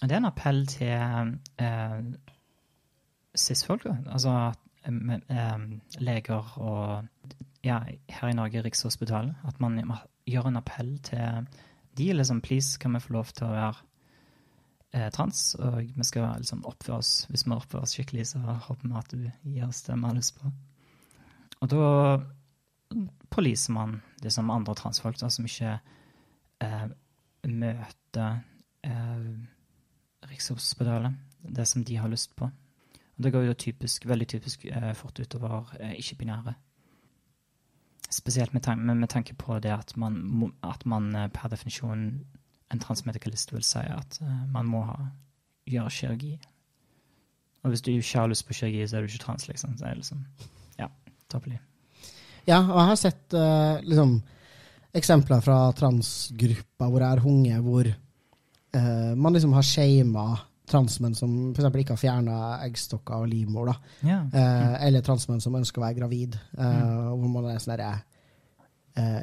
det 0.02 0.12
er 0.12 0.20
en 0.22 0.30
appell 0.30 0.66
til 0.70 1.34
eh, 1.66 2.00
cis-folk, 3.36 3.86
altså 4.06 4.36
eh, 4.86 5.18
eh, 5.18 5.58
leger 6.00 6.54
og 6.60 7.34
ja, 7.64 7.82
her 8.10 8.30
i 8.30 8.36
Norge 8.38 8.64
Rikshospitalet. 8.64 9.36
At 9.48 9.60
man 9.60 9.82
gjør 10.28 10.52
en 10.52 10.62
appell 10.62 10.98
til 11.04 11.48
de 12.00 12.10
liksom 12.16 12.42
Please, 12.46 12.80
kan 12.82 12.96
vi 12.96 13.04
få 13.04 13.14
lov 13.14 13.32
til 13.36 13.48
å 13.48 13.54
være 13.54 13.76
eh, 14.96 15.10
trans? 15.16 15.44
Og 15.60 15.94
vi 15.96 16.08
skal 16.08 16.40
liksom 16.40 16.66
oppføre 16.70 17.00
oss 17.02 17.14
Hvis 17.30 17.46
vi 17.46 17.56
oppfører 17.56 17.86
oss 17.86 17.96
skikkelig, 17.98 18.28
så 18.32 18.42
håper 18.42 18.88
vi 18.88 19.00
at 19.04 19.14
du 19.14 19.30
gir 19.52 19.68
oss 19.68 19.84
det 19.86 19.98
vi 20.00 20.08
har 20.08 20.18
lyst 20.18 20.40
på. 20.40 20.52
Og 21.60 21.72
da 21.72 21.88
poliser 23.30 23.76
man 23.76 24.00
liksom 24.24 24.50
andre 24.50 24.76
transfolk 24.76 25.20
da, 25.20 25.30
som 25.30 25.46
ikke 25.46 25.76
eh, 26.64 26.86
møter 27.48 28.40
eh, 28.84 29.28
Rikshospitalet. 30.30 31.14
Det 31.40 31.68
som 31.68 31.84
de 31.88 31.96
har 31.96 32.12
lyst 32.12 32.36
på. 32.36 32.50
Og 33.20 33.24
det 33.24 33.32
går 33.32 33.46
jo 33.48 33.54
typisk, 33.54 34.08
veldig 34.08 34.28
typisk 34.28 34.66
eh, 34.66 34.94
fort 34.96 35.20
utover 35.20 35.76
eh, 35.80 35.96
ikke-binære. 36.00 36.54
Spesielt 38.10 38.54
med, 38.54 38.64
tanke, 38.66 38.94
med, 38.94 39.10
tanke 39.10 39.36
på 39.38 39.60
det 39.62 39.72
at 39.72 39.94
man, 39.98 40.52
at 40.66 40.86
man 40.86 41.16
eh, 41.16 41.28
per 41.30 41.52
definisjon 41.52 42.06
en 42.70 42.82
transmedikalist 42.82 43.54
vil 43.54 43.64
si 43.66 43.82
at 43.82 44.20
eh, 44.22 44.46
man 44.54 44.70
må 44.70 44.82
ha, 44.88 44.98
gjøre 45.70 45.94
kirurgi. 45.94 46.34
Og 47.64 47.74
hvis 47.74 47.84
du 47.86 47.92
ikke 47.92 48.20
har 48.20 48.32
lyst 48.32 48.48
på 48.48 48.56
kirurgi, 48.58 48.88
så 48.88 48.98
er 48.98 49.06
du 49.06 49.12
ikke 49.12 49.24
trans, 49.26 49.48
liksom. 49.48 49.78
Så 49.78 49.86
er 49.86 49.94
det 49.94 50.04
liksom, 50.04 50.26
ja, 50.80 50.88
toppelig. 51.30 51.60
Ja, 52.48 52.64
og 52.64 52.78
jeg 52.80 52.90
har 52.90 52.98
sett 52.98 53.36
uh, 53.36 53.82
liksom, 53.86 54.16
eksempler 54.96 55.42
fra 55.46 55.58
transgrupper 55.78 56.88
hvor 56.90 57.04
jeg 57.04 57.10
har 57.12 57.22
hunget, 57.22 57.60
hvor 57.66 57.90
uh, 57.90 59.12
man 59.18 59.36
liksom 59.36 59.54
har 59.54 59.68
shama 59.68 60.30
transmenn 60.70 61.18
som 61.18 61.34
f.eks. 61.54 61.68
ikke 61.82 61.96
har 61.96 62.02
fjerna 62.02 62.38
eggstokker 62.68 63.24
og 63.24 63.32
livmor. 63.32 63.74
Ja. 64.06 64.22
eh, 64.34 64.78
eller 64.88 65.06
transmenn 65.06 65.42
som 65.44 65.58
ønsker 65.60 65.82
å 65.82 65.88
være 65.88 66.00
gravid. 66.02 66.38
Uh, 66.58 67.12
hvor 67.16 67.28
man 67.34 67.50
er 67.52 67.60
sånn 67.60 67.76
derre 67.78 67.98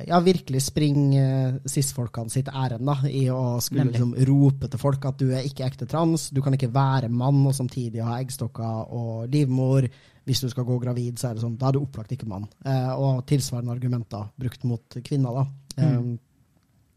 ja, 0.07 0.17
virkelig 0.25 0.63
springer 0.71 1.59
cis-folkene 1.69 2.33
sitt 2.33 2.47
ærend 2.49 2.87
da, 2.89 2.95
i 3.11 3.27
å 3.29 3.59
skulle 3.61 3.91
liksom, 3.91 4.15
rope 4.25 4.71
til 4.73 4.81
folk 4.81 5.05
at 5.05 5.19
du 5.21 5.27
er 5.37 5.45
ikke 5.45 5.67
ekte 5.67 5.89
trans, 5.91 6.31
du 6.33 6.41
kan 6.41 6.55
ikke 6.57 6.71
være 6.73 7.11
mann 7.13 7.43
og 7.43 7.53
samtidig 7.59 8.01
ha 8.01 8.15
eggstokker 8.23 8.95
og 8.97 9.27
livmor 9.35 9.85
hvis 10.27 10.43
du 10.43 10.49
skal 10.51 10.67
gå 10.67 10.77
gravid, 10.83 11.21
så 11.21 11.31
er 11.31 11.37
det 11.37 11.45
sånn, 11.45 11.59
da 11.59 11.69
er 11.69 11.77
du 11.77 11.85
opplagt 11.85 12.13
ikke 12.17 12.27
mann. 12.29 12.49
Eh, 12.67 12.93
og 12.99 13.23
tilsvarende 13.31 13.77
argumenter 13.77 14.27
brukt 14.35 14.65
mot 14.67 14.99
kvinner. 15.07 15.39
da. 15.39 15.85
Mm. 15.87 16.17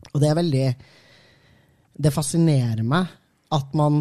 Og 0.10 0.22
det 0.22 0.30
er 0.30 0.38
veldig 0.40 0.68
Det 2.00 2.14
fascinerer 2.16 2.84
meg 2.88 3.10
at 3.52 3.74
man 3.76 4.00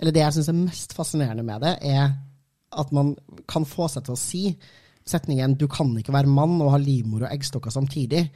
Eller 0.00 0.14
det 0.14 0.24
jeg 0.24 0.36
syns 0.38 0.50
er 0.50 0.58
mest 0.58 0.96
fascinerende 0.96 1.44
med 1.46 1.62
det, 1.64 1.76
er 1.86 2.14
at 2.74 2.90
man 2.94 3.14
kan 3.50 3.66
få 3.68 3.86
seg 3.90 4.06
til 4.06 4.16
å 4.16 4.20
si 4.20 4.42
setningen 5.06 5.54
'du 5.58 5.68
kan 5.68 5.92
ikke 5.98 6.14
være 6.14 6.30
mann 6.30 6.60
og 6.62 6.72
ha 6.72 6.78
livmor 6.80 7.26
og 7.26 7.32
eggstokker 7.32 7.70
samtidig'. 7.70 8.28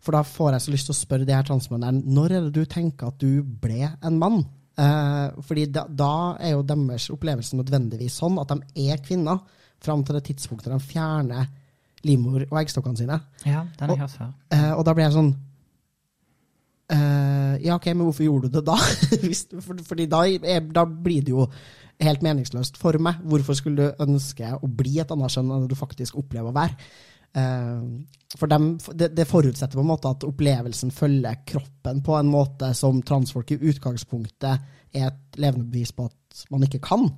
For 0.00 0.12
da 0.16 0.22
får 0.22 0.52
jeg 0.52 0.64
så 0.64 0.72
lyst 0.72 0.86
til 0.88 0.94
å 0.94 1.00
spørre 1.00 1.26
de 1.28 1.34
her 1.34 1.44
transmennene 1.44 2.04
når 2.06 2.32
er 2.32 2.40
det 2.46 2.52
du 2.56 2.64
tenker 2.64 3.08
at 3.08 3.18
du 3.20 3.42
ble 3.42 3.90
en 4.02 4.18
mann? 4.18 4.44
Eh, 4.80 5.42
fordi 5.44 5.66
da, 5.66 5.84
da, 5.88 6.36
er 6.40 6.54
jo 6.54 6.62
deres 6.64 7.10
opplevelse 7.12 7.58
nødvendigvis 7.58 8.16
sånn 8.22 8.38
at 8.40 8.48
de 8.48 8.88
er 8.88 9.02
kvinner 9.04 9.42
fram 9.80 10.04
til 10.04 10.16
det 10.16 10.24
tidspunktet 10.30 10.72
de 10.72 10.78
fjerner 10.80 11.50
livmor 12.06 12.46
og 12.46 12.56
eggstokkene 12.62 12.96
sine. 12.96 13.20
Ja, 13.44 13.66
den 13.76 13.92
er 13.96 14.08
før. 14.08 14.32
Eh, 14.52 14.72
og 14.72 14.84
da 14.86 14.94
blir 14.96 15.04
jeg 15.04 15.16
sånn 15.18 15.34
eh, 16.94 17.54
Ja, 17.64 17.76
OK, 17.76 17.90
men 17.92 18.06
hvorfor 18.06 18.26
gjorde 18.26 18.48
du 18.48 18.58
det 18.58 18.66
da? 18.68 18.76
For, 19.66 19.84
fordi 19.86 20.08
da, 20.10 20.24
da, 20.74 20.84
blir 20.86 21.22
det 21.26 21.34
jo 21.34 21.46
helt 22.00 22.24
meningsløst 22.24 22.78
for 22.80 22.96
meg. 23.02 23.20
Hvorfor 23.28 23.56
skulle 23.58 23.90
du 23.90 24.04
ønske 24.06 24.54
å 24.56 24.68
bli 24.68 24.98
et 25.02 25.10
annet 25.12 25.34
kjønn 25.34 25.52
enn 25.52 25.68
du 25.68 25.76
faktisk 25.78 26.18
opplever 26.20 26.48
å 26.48 26.56
være? 26.56 26.90
Eh, 27.36 27.82
for 28.38 28.50
dem, 28.50 28.72
det, 28.94 29.12
det, 29.14 29.26
forutsetter 29.28 29.78
på 29.78 29.84
en 29.84 29.90
måte 29.90 30.10
at 30.10 30.26
opplevelsen 30.26 30.92
følger 30.94 31.42
kroppen 31.46 32.02
på 32.06 32.16
en 32.18 32.30
måte 32.30 32.72
som 32.78 33.02
transfolk 33.06 33.52
i 33.54 33.60
utgangspunktet 33.70 34.70
er 34.94 35.10
et 35.10 35.40
levende 35.42 35.68
bevis 35.70 35.92
på 35.94 36.08
at 36.10 36.46
man 36.50 36.64
ikke 36.66 36.82
kan. 36.82 37.08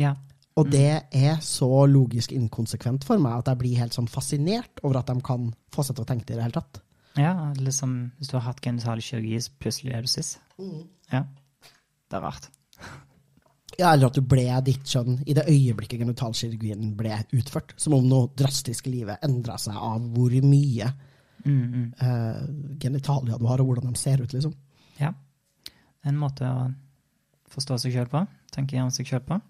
Ja. 0.00 0.14
Og 0.54 0.70
det 0.70 1.10
er 1.10 1.40
så 1.42 1.68
logisk 1.90 2.32
inkonsekvent 2.34 3.06
for 3.06 3.18
meg 3.22 3.40
at 3.40 3.50
jeg 3.50 3.60
blir 3.62 3.80
helt 3.82 3.96
sånn 3.96 4.10
fascinert 4.10 4.82
over 4.84 5.00
at 5.00 5.10
de 5.10 5.18
kan 5.26 5.48
få 5.74 5.82
seg 5.82 5.98
til 5.98 6.06
å 6.06 6.10
tenke 6.12 6.28
det 6.28 6.36
i 6.36 6.38
det 6.38 6.46
hele 6.46 6.58
tatt. 6.60 6.83
Ja, 7.18 7.52
liksom 7.58 7.96
hvis 8.18 8.30
du 8.30 8.36
har 8.38 8.48
hatt 8.48 8.62
genitalkirurgi, 8.64 9.38
så 9.42 9.52
plutselig 9.62 9.94
er 9.94 10.04
du 10.04 10.10
cis. 10.10 10.36
Mm. 10.58 10.86
Ja. 11.12 11.24
Det 12.10 12.20
er 12.20 12.24
rart. 12.28 12.50
Ja, 13.74 13.88
eller 13.90 14.06
at 14.06 14.14
du 14.14 14.22
ble 14.22 14.44
ditt 14.62 14.84
kjønn 14.86 15.16
i 15.26 15.34
det 15.34 15.48
øyeblikket 15.50 15.98
genitalkirurgien 15.98 16.92
ble 16.94 17.16
utført. 17.34 17.72
Som 17.74 17.96
om 17.96 18.04
noe 18.06 18.28
drastisk 18.38 18.86
i 18.86 18.92
livet 18.92 19.24
endra 19.26 19.56
seg 19.58 19.74
av 19.74 20.04
hvor 20.14 20.30
mye 20.46 20.92
mm, 21.42 21.64
mm. 21.72 21.88
Uh, 21.98 22.76
genitalia 22.78 23.34
du 23.34 23.48
har, 23.50 23.58
og 23.58 23.72
hvordan 23.72 23.90
de 23.90 23.98
ser 23.98 24.22
ut, 24.22 24.30
liksom. 24.30 24.54
Ja. 25.00 25.10
En 26.06 26.20
måte 26.20 26.46
å 26.46 26.68
forstå 27.50 27.80
seg 27.82 27.96
sjøl 27.96 28.06
på. 28.14 28.22
Tenke 28.54 28.78
gjennom 28.78 28.94
seg 28.94 29.10
sjøl 29.10 29.24
på 29.26 29.40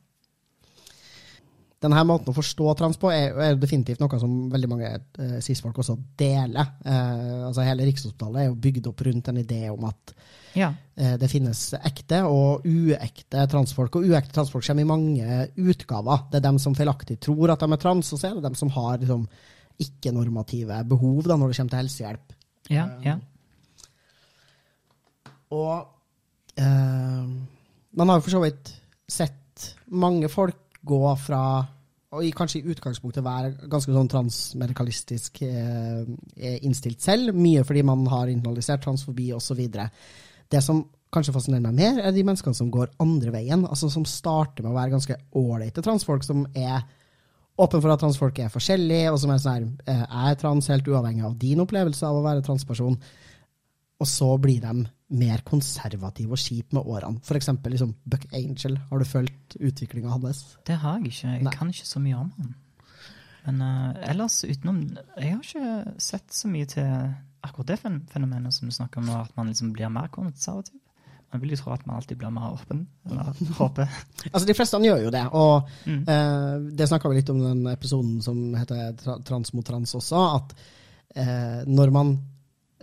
denne 1.85 2.05
måten 2.09 2.31
å 2.33 2.37
forstå 2.37 2.75
trans 2.79 2.99
på 3.01 3.11
er, 3.13 3.35
er 3.45 3.59
definitivt 3.61 4.01
noe 4.01 4.21
som 4.21 4.33
veldig 4.53 4.71
mange 4.71 4.91
eh, 4.91 5.37
cis-folk 5.45 5.83
også 5.83 5.97
deler. 6.19 6.71
Eh, 6.85 7.43
altså 7.49 7.67
Hele 7.67 7.87
Rikshospitalet 7.89 8.43
er 8.43 8.49
jo 8.49 8.61
bygd 8.67 8.89
opp 8.91 9.05
rundt 9.07 9.29
en 9.31 9.41
idé 9.43 9.61
om 9.73 9.85
at 9.89 10.15
ja. 10.57 10.71
eh, 10.97 11.17
det 11.21 11.29
finnes 11.33 11.61
ekte 11.81 12.23
og 12.29 12.65
uekte 12.65 13.45
transfolk. 13.53 13.99
Og 14.01 14.09
uekte 14.09 14.37
transfolk 14.39 14.67
kommer 14.67 14.87
i 14.87 14.89
mange 14.89 15.41
utgaver. 15.61 16.25
Det 16.31 16.41
er 16.41 16.47
dem 16.49 16.63
som 16.63 16.77
feilaktig 16.79 17.19
tror 17.27 17.53
at 17.53 17.65
de 17.65 17.71
er 17.77 17.83
trans, 17.85 18.13
og 18.15 18.23
så 18.23 18.31
er 18.31 18.39
det 18.39 18.47
dem 18.49 18.59
som 18.59 18.73
har 18.79 18.97
liksom, 19.03 19.29
ikke-normative 19.85 20.81
behov 20.89 21.29
da, 21.29 21.37
når 21.37 21.53
det 21.53 21.61
kommer 21.61 21.77
til 21.77 21.83
helsehjelp. 21.83 22.37
Ja, 22.73 22.89
ja. 23.05 23.19
Og 25.55 25.91
man 26.55 28.11
har 28.11 28.19
jo 28.19 28.23
for 28.25 28.33
så 28.33 28.41
vidt 28.43 28.69
sett 29.11 29.65
mange 29.91 30.31
folk 30.31 30.79
gå 30.87 31.03
fra 31.19 31.43
og 32.15 32.37
kanskje 32.39 32.61
i 32.63 32.73
utgangspunktet 32.73 33.25
være 33.25 33.69
ganske 33.71 33.93
sånn 33.95 34.11
transmedikalistisk 34.13 35.43
eh, 35.47 36.59
innstilt 36.65 37.03
selv. 37.05 37.35
Mye 37.37 37.65
fordi 37.67 37.83
man 37.87 38.05
har 38.13 38.31
internalisert 38.33 38.85
transfobi 38.85 39.33
osv. 39.37 39.63
Det 40.51 40.63
som 40.65 40.85
kanskje 41.15 41.35
fascinerer 41.35 41.65
meg 41.65 41.79
mer, 41.79 42.01
er 42.03 42.15
de 42.15 42.25
menneskene 42.27 42.57
som 42.57 42.71
går 42.75 42.93
andre 43.03 43.33
veien. 43.35 43.65
altså 43.67 43.91
Som 43.93 44.07
starter 44.09 44.65
med 44.65 44.73
å 44.73 44.79
være 44.79 44.95
ganske 44.97 45.19
ålreite 45.39 45.85
transfolk, 45.85 46.27
som 46.27 46.45
er 46.55 46.83
åpen 47.61 47.83
for 47.83 47.95
at 47.95 48.03
transfolk 48.03 48.41
er 48.43 48.51
forskjellige, 48.51 49.13
og 49.13 49.21
som 49.23 49.31
er 49.31 49.43
sånn 49.43 49.55
her 49.55 49.69
eh, 49.93 50.03
Jeg 50.03 50.33
er 50.33 50.41
trans 50.41 50.71
helt 50.73 50.91
uavhengig 50.91 51.27
av 51.27 51.39
din 51.39 51.63
opplevelse 51.63 52.07
av 52.09 52.19
å 52.19 52.25
være 52.27 52.45
transperson. 52.47 52.99
Og 54.03 54.09
så 54.11 54.29
blir 54.43 54.61
de 54.65 54.87
mer 55.15 55.43
konservative 55.47 56.35
og 56.35 56.41
kjipe 56.41 56.75
med 56.75 56.83
årene. 56.91 57.21
F.eks. 57.23 57.51
Liksom 57.63 57.95
Buck 58.11 58.27
Angel. 58.35 58.79
Har 58.91 58.99
du 58.99 59.07
fulgt 59.07 59.57
utviklinga 59.61 60.11
hans? 60.11 60.57
Det 60.67 60.79
har 60.83 60.99
jeg 60.99 61.13
ikke. 61.13 61.29
Jeg 61.29 61.47
Nei. 61.47 61.55
kan 61.55 61.71
ikke 61.71 61.87
så 61.87 62.03
mye 62.03 62.19
om 62.19 62.33
han. 62.39 62.55
Men 63.45 63.61
uh, 63.61 64.09
ellers 64.09 64.39
utenom 64.49 64.79
Jeg 65.19 65.35
har 65.35 65.43
ikke 65.43 66.01
sett 66.01 66.33
så 66.33 66.49
mye 66.49 66.65
til 66.65 66.89
akkurat 67.45 67.75
det 67.75 67.77
fenomenet 68.09 68.57
som 68.57 68.71
du 68.71 68.73
snakker 68.73 69.03
om 69.03 69.11
at 69.19 69.35
man 69.37 69.51
liksom 69.53 69.75
blir 69.77 69.93
mer 69.93 70.09
konservativ. 70.09 70.81
Man 71.35 71.43
vil 71.43 71.53
jo 71.53 71.59
tro 71.61 71.73
at 71.75 71.83
man 71.87 71.99
alltid 71.99 72.17
blir 72.17 72.33
mer 72.33 72.55
åpen. 72.55 72.87
Eller 73.11 73.35
håper. 73.59 73.91
altså, 74.31 74.47
de 74.49 74.55
fleste 74.55 74.81
gjør 74.81 75.03
jo 75.05 75.11
det. 75.13 75.25
Og 75.33 75.69
mm. 75.85 76.05
uh, 76.09 76.71
det 76.73 76.89
snakka 76.89 77.11
vi 77.11 77.21
litt 77.21 77.33
om 77.35 77.43
den 77.43 77.67
episoden 77.73 78.23
som 78.25 78.55
heter 78.57 78.95
Trans 79.27 79.53
mot 79.55 79.67
trans 79.67 79.95
også, 79.99 80.23
at 80.39 80.55
uh, 81.19 81.61
når 81.69 81.93
man 81.95 82.17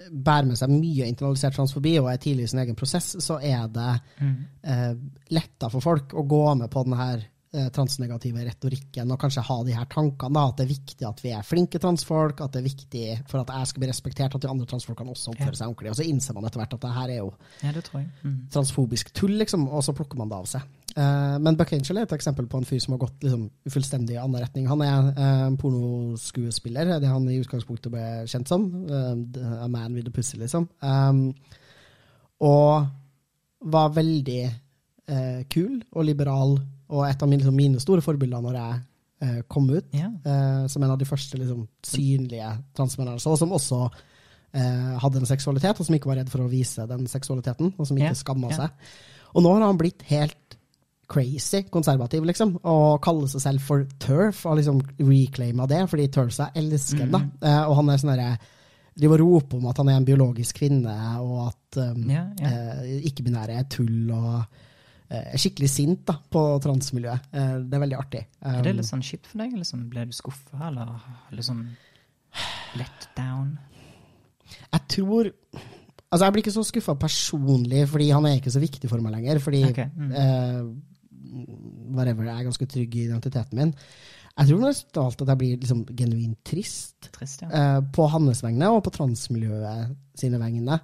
bærer 0.09 0.47
med 0.49 0.59
seg 0.59 0.71
mye 0.73 1.09
internalisert 1.09 1.57
transfobi 1.57 1.97
og 2.01 2.09
er 2.11 2.21
tidlig 2.21 2.47
i 2.47 2.53
sin 2.53 2.63
egen 2.63 2.77
prosess, 2.77 3.13
så 3.23 3.37
er 3.39 3.67
det 3.71 3.91
mm. 4.21 4.39
eh, 4.63 4.89
letta 5.35 5.69
for 5.71 5.83
folk 5.83 6.15
å 6.17 6.25
gå 6.27 6.41
med 6.59 6.71
på 6.71 6.83
denne 6.85 6.99
her 6.99 7.21
eh, 7.21 7.69
transnegative 7.75 8.45
retorikken 8.47 9.13
og 9.13 9.19
kanskje 9.21 9.45
ha 9.47 9.57
de 9.67 9.77
her 9.77 9.87
tankene. 9.91 10.33
Da, 10.37 10.45
at 10.49 10.59
det 10.59 10.65
er 10.65 10.73
viktig 10.73 11.07
at 11.09 11.23
vi 11.23 11.33
er 11.37 11.47
flinke 11.47 11.81
transfolk, 11.83 12.43
at 12.43 12.55
det 12.55 12.61
er 12.61 12.69
viktig 12.69 13.05
for 13.31 13.43
at 13.43 13.53
jeg 13.55 13.71
skal 13.71 13.85
bli 13.85 13.91
respektert, 13.91 14.37
at 14.37 14.45
de 14.45 14.51
andre 14.51 14.69
transfolkene 14.69 15.15
også 15.15 15.35
oppfører 15.35 15.59
seg 15.59 15.71
ordentlig. 15.71 15.93
Og 15.93 16.01
så 16.01 16.07
innser 16.09 16.37
man 16.37 16.49
etter 16.49 16.63
hvert 16.63 16.77
at 16.77 16.85
det 16.85 16.93
her 16.97 17.15
er 17.15 17.21
jo 17.21 17.31
ja, 17.61 17.73
mm. 17.73 18.37
transfobisk 18.55 19.13
tull, 19.17 19.37
liksom, 19.43 19.67
og 19.69 19.85
så 19.85 19.95
plukker 19.97 20.21
man 20.21 20.31
det 20.31 20.39
av 20.41 20.51
seg. 20.55 20.69
Uh, 20.91 21.37
men 21.39 21.55
Buck 21.55 21.71
Angel 21.71 22.01
er 22.01 22.07
et 22.07 22.13
eksempel 22.17 22.47
på 22.51 22.59
en 22.59 22.67
fyr 22.67 22.81
som 22.83 22.95
har 22.95 23.01
gått 23.05 23.23
liksom, 23.23 23.45
fullstendig 23.71 24.17
i 24.17 24.19
annen 24.19 24.41
retning. 24.43 24.67
Han 24.67 24.81
er 24.83 25.07
uh, 25.15 25.47
pornoskuespiller, 25.61 26.97
det 26.99 27.07
han 27.07 27.29
i 27.31 27.39
utgangspunktet 27.39 27.93
ble 27.93 28.03
kjent 28.31 28.51
som. 28.51 28.65
Uh, 28.89 29.63
a 29.63 29.69
man 29.71 29.95
with 29.95 30.11
a 30.11 30.13
pussy, 30.15 30.39
liksom. 30.41 30.67
Um, 30.83 31.29
og 32.43 32.89
var 33.71 33.95
veldig 33.95 34.43
kul 35.51 35.81
og 35.91 36.05
liberal, 36.07 36.53
og 36.93 37.01
et 37.03 37.19
av 37.19 37.27
mine, 37.27 37.41
liksom, 37.41 37.55
mine 37.57 37.81
store 37.83 38.03
forbilder 38.05 38.39
når 38.45 38.55
jeg 38.55 39.41
kom 39.51 39.65
ut. 39.69 39.89
Yeah. 39.91 40.69
som 40.71 40.85
en 40.85 40.93
av 40.93 40.97
de 40.97 41.05
første 41.05 41.37
liksom, 41.37 41.65
synlige 41.83 42.47
transmennene 42.77 43.19
så, 43.19 43.33
som 43.37 43.51
også 43.51 43.81
hadde 44.55 45.19
en 45.19 45.27
seksualitet, 45.27 45.81
og 45.81 45.85
som 45.85 45.97
ikke 45.97 46.09
var 46.09 46.21
redd 46.21 46.31
for 46.31 46.45
å 46.45 46.49
vise 46.49 46.87
den 46.87 47.03
seksualiteten, 47.11 47.73
og 47.75 47.89
som 47.89 47.99
ikke 47.99 48.13
yeah. 48.13 48.21
skamma 48.21 48.53
yeah. 48.53 48.63
seg. 48.63 48.95
Og 49.35 49.43
nå 49.43 49.51
har 49.57 49.67
han 49.67 49.81
blitt 49.81 50.07
helt 50.09 50.57
crazy 51.11 51.63
konservativ, 51.71 52.25
liksom, 52.27 52.55
og 52.63 53.01
kaller 53.03 53.29
seg 53.31 53.43
selv 53.43 53.65
for 53.65 53.85
Turf, 54.01 54.45
og 54.47 54.57
liksom 54.59 54.79
reclaima 55.01 55.67
det, 55.69 55.83
fordi 55.91 56.07
Turfsa 56.13 56.51
elsker 56.57 57.07
mm. 57.07 57.13
da. 57.13 57.21
Uh, 57.43 57.61
og 57.69 57.77
han 57.81 57.91
er 57.91 58.01
sånn 58.01 58.13
derre 58.13 58.31
driver 59.01 59.23
og 59.23 59.37
roper 59.37 59.59
om 59.59 59.69
at 59.71 59.79
han 59.79 59.89
er 59.91 59.99
en 59.99 60.07
biologisk 60.07 60.59
kvinne, 60.59 60.95
og 61.23 61.45
at 61.47 61.79
um, 61.79 62.03
yeah, 62.09 62.27
yeah. 62.41 62.81
eh, 62.83 63.05
ikke-binære 63.07 63.55
er 63.59 63.69
tull, 63.71 64.11
og 64.11 64.33
uh, 64.41 65.21
er 65.21 65.39
skikkelig 65.39 65.71
sint 65.71 66.03
da, 66.07 66.17
på 66.31 66.43
transmiljøet. 66.63 67.31
det 67.31 67.77
er 67.77 67.83
veldig 67.85 67.99
artig. 67.99 68.25
Um, 68.43 68.57
er 68.59 68.67
det 68.67 68.75
litt 68.79 68.89
sånn 68.91 69.03
kjipt 69.05 69.31
for 69.31 69.43
deg? 69.43 69.55
Liksom, 69.59 69.87
ble 69.91 70.05
du 70.07 70.15
skuffa, 70.15 70.59
eller 70.69 70.91
liksom 71.35 71.65
let 72.79 73.07
down? 73.17 73.55
Jeg 74.71 74.87
tror 74.91 75.31
Altså, 76.11 76.25
jeg 76.25 76.33
blir 76.35 76.43
ikke 76.43 76.51
så 76.51 76.63
skuffa 76.67 76.93
personlig, 76.99 77.85
fordi 77.87 78.09
han 78.11 78.25
er 78.27 78.33
ikke 78.35 78.51
så 78.51 78.59
viktig 78.59 78.89
for 78.91 78.99
meg 78.99 79.13
lenger. 79.15 79.37
Fordi 79.39 79.61
okay. 79.69 79.87
mm. 79.95 80.09
Whatever, 81.95 82.27
jeg 82.27 82.39
er 82.39 82.47
ganske 82.49 82.67
trygg 82.69 82.95
i 82.97 83.05
identiteten 83.07 83.59
min. 83.59 83.75
Jeg 84.31 84.47
tror 84.47 84.63
mest 84.63 84.97
av 84.97 85.09
alt 85.09 85.21
at 85.23 85.31
jeg 85.33 85.39
blir 85.41 85.59
liksom 85.59 85.83
genuint 85.97 86.39
trist 86.47 87.09
Trist, 87.11 87.43
ja. 87.43 87.49
uh, 87.51 87.79
på 87.93 88.07
hans 88.13 88.41
vegne 88.45 88.71
og 88.71 88.83
på 88.85 88.93
transmiljøet 88.95 89.91
sine 90.17 90.39
vegne. 90.41 90.79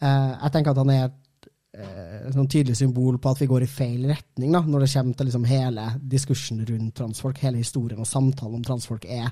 Uh, 0.00 0.32
jeg 0.32 0.52
tenker 0.54 0.72
at 0.72 0.80
han 0.80 0.92
er 0.94 1.02
et 1.04 1.48
uh, 1.76 2.30
sånn 2.32 2.48
tydelig 2.48 2.78
symbol 2.80 3.18
på 3.20 3.32
at 3.32 3.42
vi 3.42 3.50
går 3.50 3.66
i 3.66 3.70
feil 3.70 4.06
retning 4.08 4.54
da, 4.56 4.62
når 4.64 4.86
det 4.86 4.92
kommer 4.94 5.18
til 5.18 5.30
liksom 5.30 5.48
hele 5.50 5.90
diskursen 6.14 6.62
rundt 6.70 6.96
transfolk. 7.02 7.42
Hele 7.44 7.60
historien 7.60 8.00
og 8.00 8.08
samtalen 8.08 8.62
om 8.62 8.64
transfolk 8.64 9.04
er 9.04 9.28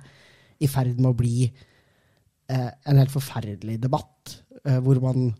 i 0.61 0.69
ferd 0.71 1.01
med 1.01 1.11
å 1.13 1.17
bli 1.19 1.49
en 2.45 2.99
helt 3.01 3.09
forferdelig 3.09 3.79
debatt, 3.81 4.35
hvor 4.85 4.99
man 5.01 5.31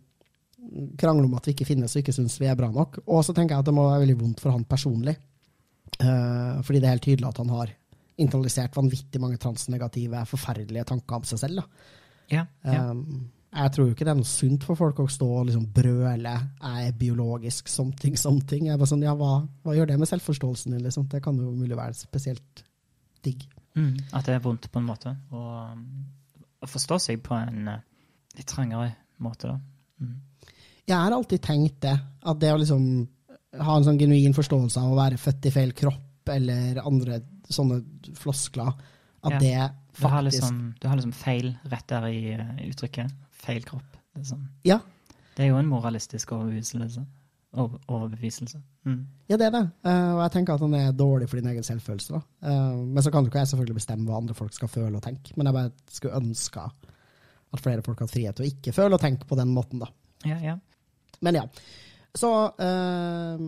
krangler 0.97 1.27
om 1.27 1.35
at 1.37 1.45
vi 1.45 1.53
ikke 1.53 1.67
finnes 1.69 1.93
og 1.93 2.01
ikke 2.01 2.15
syns 2.15 2.39
vi 2.41 2.47
er 2.49 2.57
bra 2.57 2.71
nok. 2.73 2.97
Og 3.05 3.21
så 3.25 3.33
tenker 3.35 3.53
jeg 3.53 3.61
at 3.61 3.69
det 3.69 3.75
må 3.77 3.85
være 3.85 4.01
veldig 4.01 4.17
vondt 4.23 4.41
for 4.41 4.55
han 4.55 4.65
personlig, 4.65 5.13
fordi 5.95 6.79
det 6.81 6.87
er 6.87 6.95
helt 6.95 7.05
tydelig 7.05 7.27
at 7.29 7.37
han 7.39 7.51
har 7.53 7.69
internalisert 8.21 8.75
vanvittig 8.75 9.21
mange 9.21 9.39
transnegative, 9.41 10.23
forferdelige 10.29 10.85
tanker 10.91 11.19
om 11.19 11.27
seg 11.27 11.41
selv. 11.41 11.63
Ja, 12.31 12.45
ja. 12.65 12.91
Um, 12.91 13.31
jeg 13.55 13.71
tror 13.71 13.87
jo 13.87 13.95
ikke 13.95 14.03
det 14.03 14.11
er 14.11 14.17
noe 14.19 14.27
sunt 14.27 14.65
for 14.67 14.75
folk 14.75 14.97
å 14.99 15.05
stå 15.11 15.27
og 15.31 15.45
liksom 15.47 15.67
brøle 15.71 16.33
'jeg 16.35 16.87
er 16.87 16.97
biologisk 16.99 17.69
something, 17.71 18.17
something'. 18.19 18.65
Jeg 18.67 18.77
bare 18.77 18.91
sånn, 18.91 19.05
ja, 19.05 19.13
hva, 19.15 19.47
hva 19.63 19.75
gjør 19.75 19.87
det 19.87 19.99
med 19.99 20.09
selvforståelsen 20.09 20.71
din? 20.73 20.83
Liksom? 20.83 21.07
Det 21.07 21.23
kan 21.23 21.37
jo 21.37 21.51
mulig 21.51 21.77
være 21.77 21.93
spesielt 21.93 22.63
digg. 23.23 23.47
Mm, 23.75 23.95
at 24.13 24.25
det 24.25 24.35
er 24.35 24.43
vondt 24.43 24.67
på 24.71 24.79
en 24.79 24.85
måte. 24.85 25.15
Og 25.31 25.71
um, 25.71 26.05
å 26.61 26.67
forstå 26.67 26.99
seg 26.99 27.23
på 27.23 27.35
en 27.35 27.67
eh, 27.67 27.81
litt 28.35 28.47
trangere 28.47 28.91
måte, 29.23 29.47
da. 29.47 29.59
Mm. 30.01 30.21
Jeg 30.85 30.97
har 30.97 31.11
alltid 31.11 31.41
tenkt 31.41 31.81
det, 31.81 31.95
at 32.25 32.39
det 32.39 32.51
å 32.53 32.59
liksom 32.59 33.07
ha 33.61 33.77
en 33.77 33.83
sånn 33.87 33.99
genuin 33.99 34.33
forståelse 34.35 34.81
av 34.81 34.91
å 34.93 34.97
være 34.99 35.17
født 35.21 35.45
i 35.49 35.51
feil 35.55 35.71
kropp, 35.77 36.29
eller 36.33 36.79
andre 36.85 37.19
sånne 37.53 37.81
floskler, 38.17 38.73
at 39.25 39.31
Ja. 39.33 39.39
det 39.39 39.71
Du 39.95 40.07
har, 40.07 40.21
faktisk 40.23 40.41
liksom, 40.41 40.75
du 40.81 40.87
har 40.87 40.95
liksom 40.97 41.13
feil 41.13 41.55
rett 41.71 41.87
der 41.87 42.05
i 42.07 42.33
eh, 42.33 42.69
uttrykket. 42.69 43.11
Feil 43.31 43.63
kropp. 43.63 43.97
Liksom. 44.17 44.47
Ja, 44.65 44.79
Det 45.35 45.43
er 45.45 45.49
jo 45.49 45.57
en 45.57 45.67
moralistisk 45.67 46.31
overbeviselse. 46.31 47.05
Over, 47.55 47.79
overbeviselse. 47.87 48.57
Mm. 48.85 49.05
Ja, 49.29 49.37
det 49.37 49.45
er 49.47 49.51
det. 49.51 49.71
Eh, 49.85 50.11
og 50.15 50.21
jeg 50.23 50.31
tenker 50.31 50.53
at 50.55 50.59
han 50.61 50.73
er 50.75 50.91
dårlig 50.91 51.29
for 51.29 51.39
din 51.39 51.47
egen 51.47 51.63
selvfølelse. 51.63 52.15
Eh, 52.43 52.75
men 52.75 53.03
så 53.03 53.11
kan 53.11 53.23
jo 53.23 53.29
ikke 53.31 53.39
jeg 53.39 53.47
selvfølgelig 53.53 53.75
bestemme 53.75 54.05
hva 54.09 54.17
andre 54.17 54.33
folk 54.35 54.53
skal 54.53 54.67
føle 54.67 54.95
og 54.95 55.03
tenke. 55.03 55.31
Men 55.37 55.45
jeg 55.47 55.53
bare 55.53 55.71
skulle 55.91 56.15
ønske 56.19 56.59
at 57.53 57.59
flere 57.63 57.81
folk 57.85 57.99
hadde 57.99 58.11
frihet 58.11 58.35
til 58.35 58.45
å 58.45 58.49
ikke 58.51 58.73
føle 58.75 58.93
og 58.95 59.01
tenke 59.01 59.25
på 59.27 59.35
den 59.39 59.53
måten, 59.55 59.79
da. 59.79 59.87
Ja, 60.25 60.37
ja. 60.43 60.57
Men 61.21 61.35
ja. 61.39 61.45
Så 62.15 62.31
eh, 62.63 63.45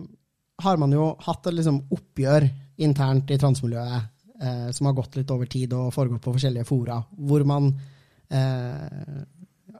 har 0.62 0.80
man 0.80 0.92
jo 0.92 1.10
hatt 1.24 1.46
et 1.48 1.56
liksom, 1.56 1.82
oppgjør 1.94 2.48
internt 2.84 3.30
i 3.32 3.38
transmiljøet 3.40 3.96
eh, 4.42 4.70
som 4.76 4.90
har 4.90 4.96
gått 4.98 5.18
litt 5.18 5.30
over 5.34 5.50
tid 5.50 5.74
og 5.76 5.92
foregått 5.94 6.24
på 6.24 6.34
forskjellige 6.36 6.68
fora, 6.68 6.98
hvor 7.16 7.44
man 7.48 7.70
eh, 8.28 9.22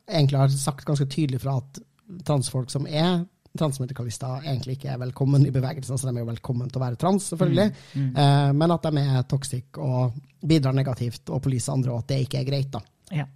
egentlig 0.09 0.41
har 0.41 0.55
sagt 0.55 0.87
ganske 0.89 1.09
tydelig 1.11 1.43
fra 1.45 1.59
at 1.61 1.83
transfolk 2.25 2.73
som 2.73 2.87
er 2.89 3.27
transmedikalister, 3.59 4.45
egentlig 4.45 4.77
ikke 4.77 4.93
er 4.93 5.01
velkommen 5.03 5.47
i 5.47 5.53
bevegelsen. 5.53 5.99
Så 5.99 6.09
de 6.09 6.15
er 6.15 6.23
jo 6.23 6.31
velkommen 6.31 6.69
til 6.71 6.81
å 6.81 6.85
være 6.85 6.99
trans, 7.01 7.31
selvfølgelig. 7.33 7.73
Mm. 7.95 8.11
Eh, 8.13 8.51
men 8.61 8.75
at 8.75 8.87
de 8.87 9.03
er 9.03 9.27
toxic 9.31 9.81
og 9.83 10.19
bidrar 10.49 10.77
negativt 10.77 11.33
og 11.33 11.43
poliser 11.45 11.75
andre, 11.75 11.95
og 11.95 12.05
at 12.05 12.13
det 12.13 12.21
ikke 12.27 12.43
er 12.43 12.49
greit. 12.49 12.71
da. 12.73 12.83
Ja. 13.23 13.27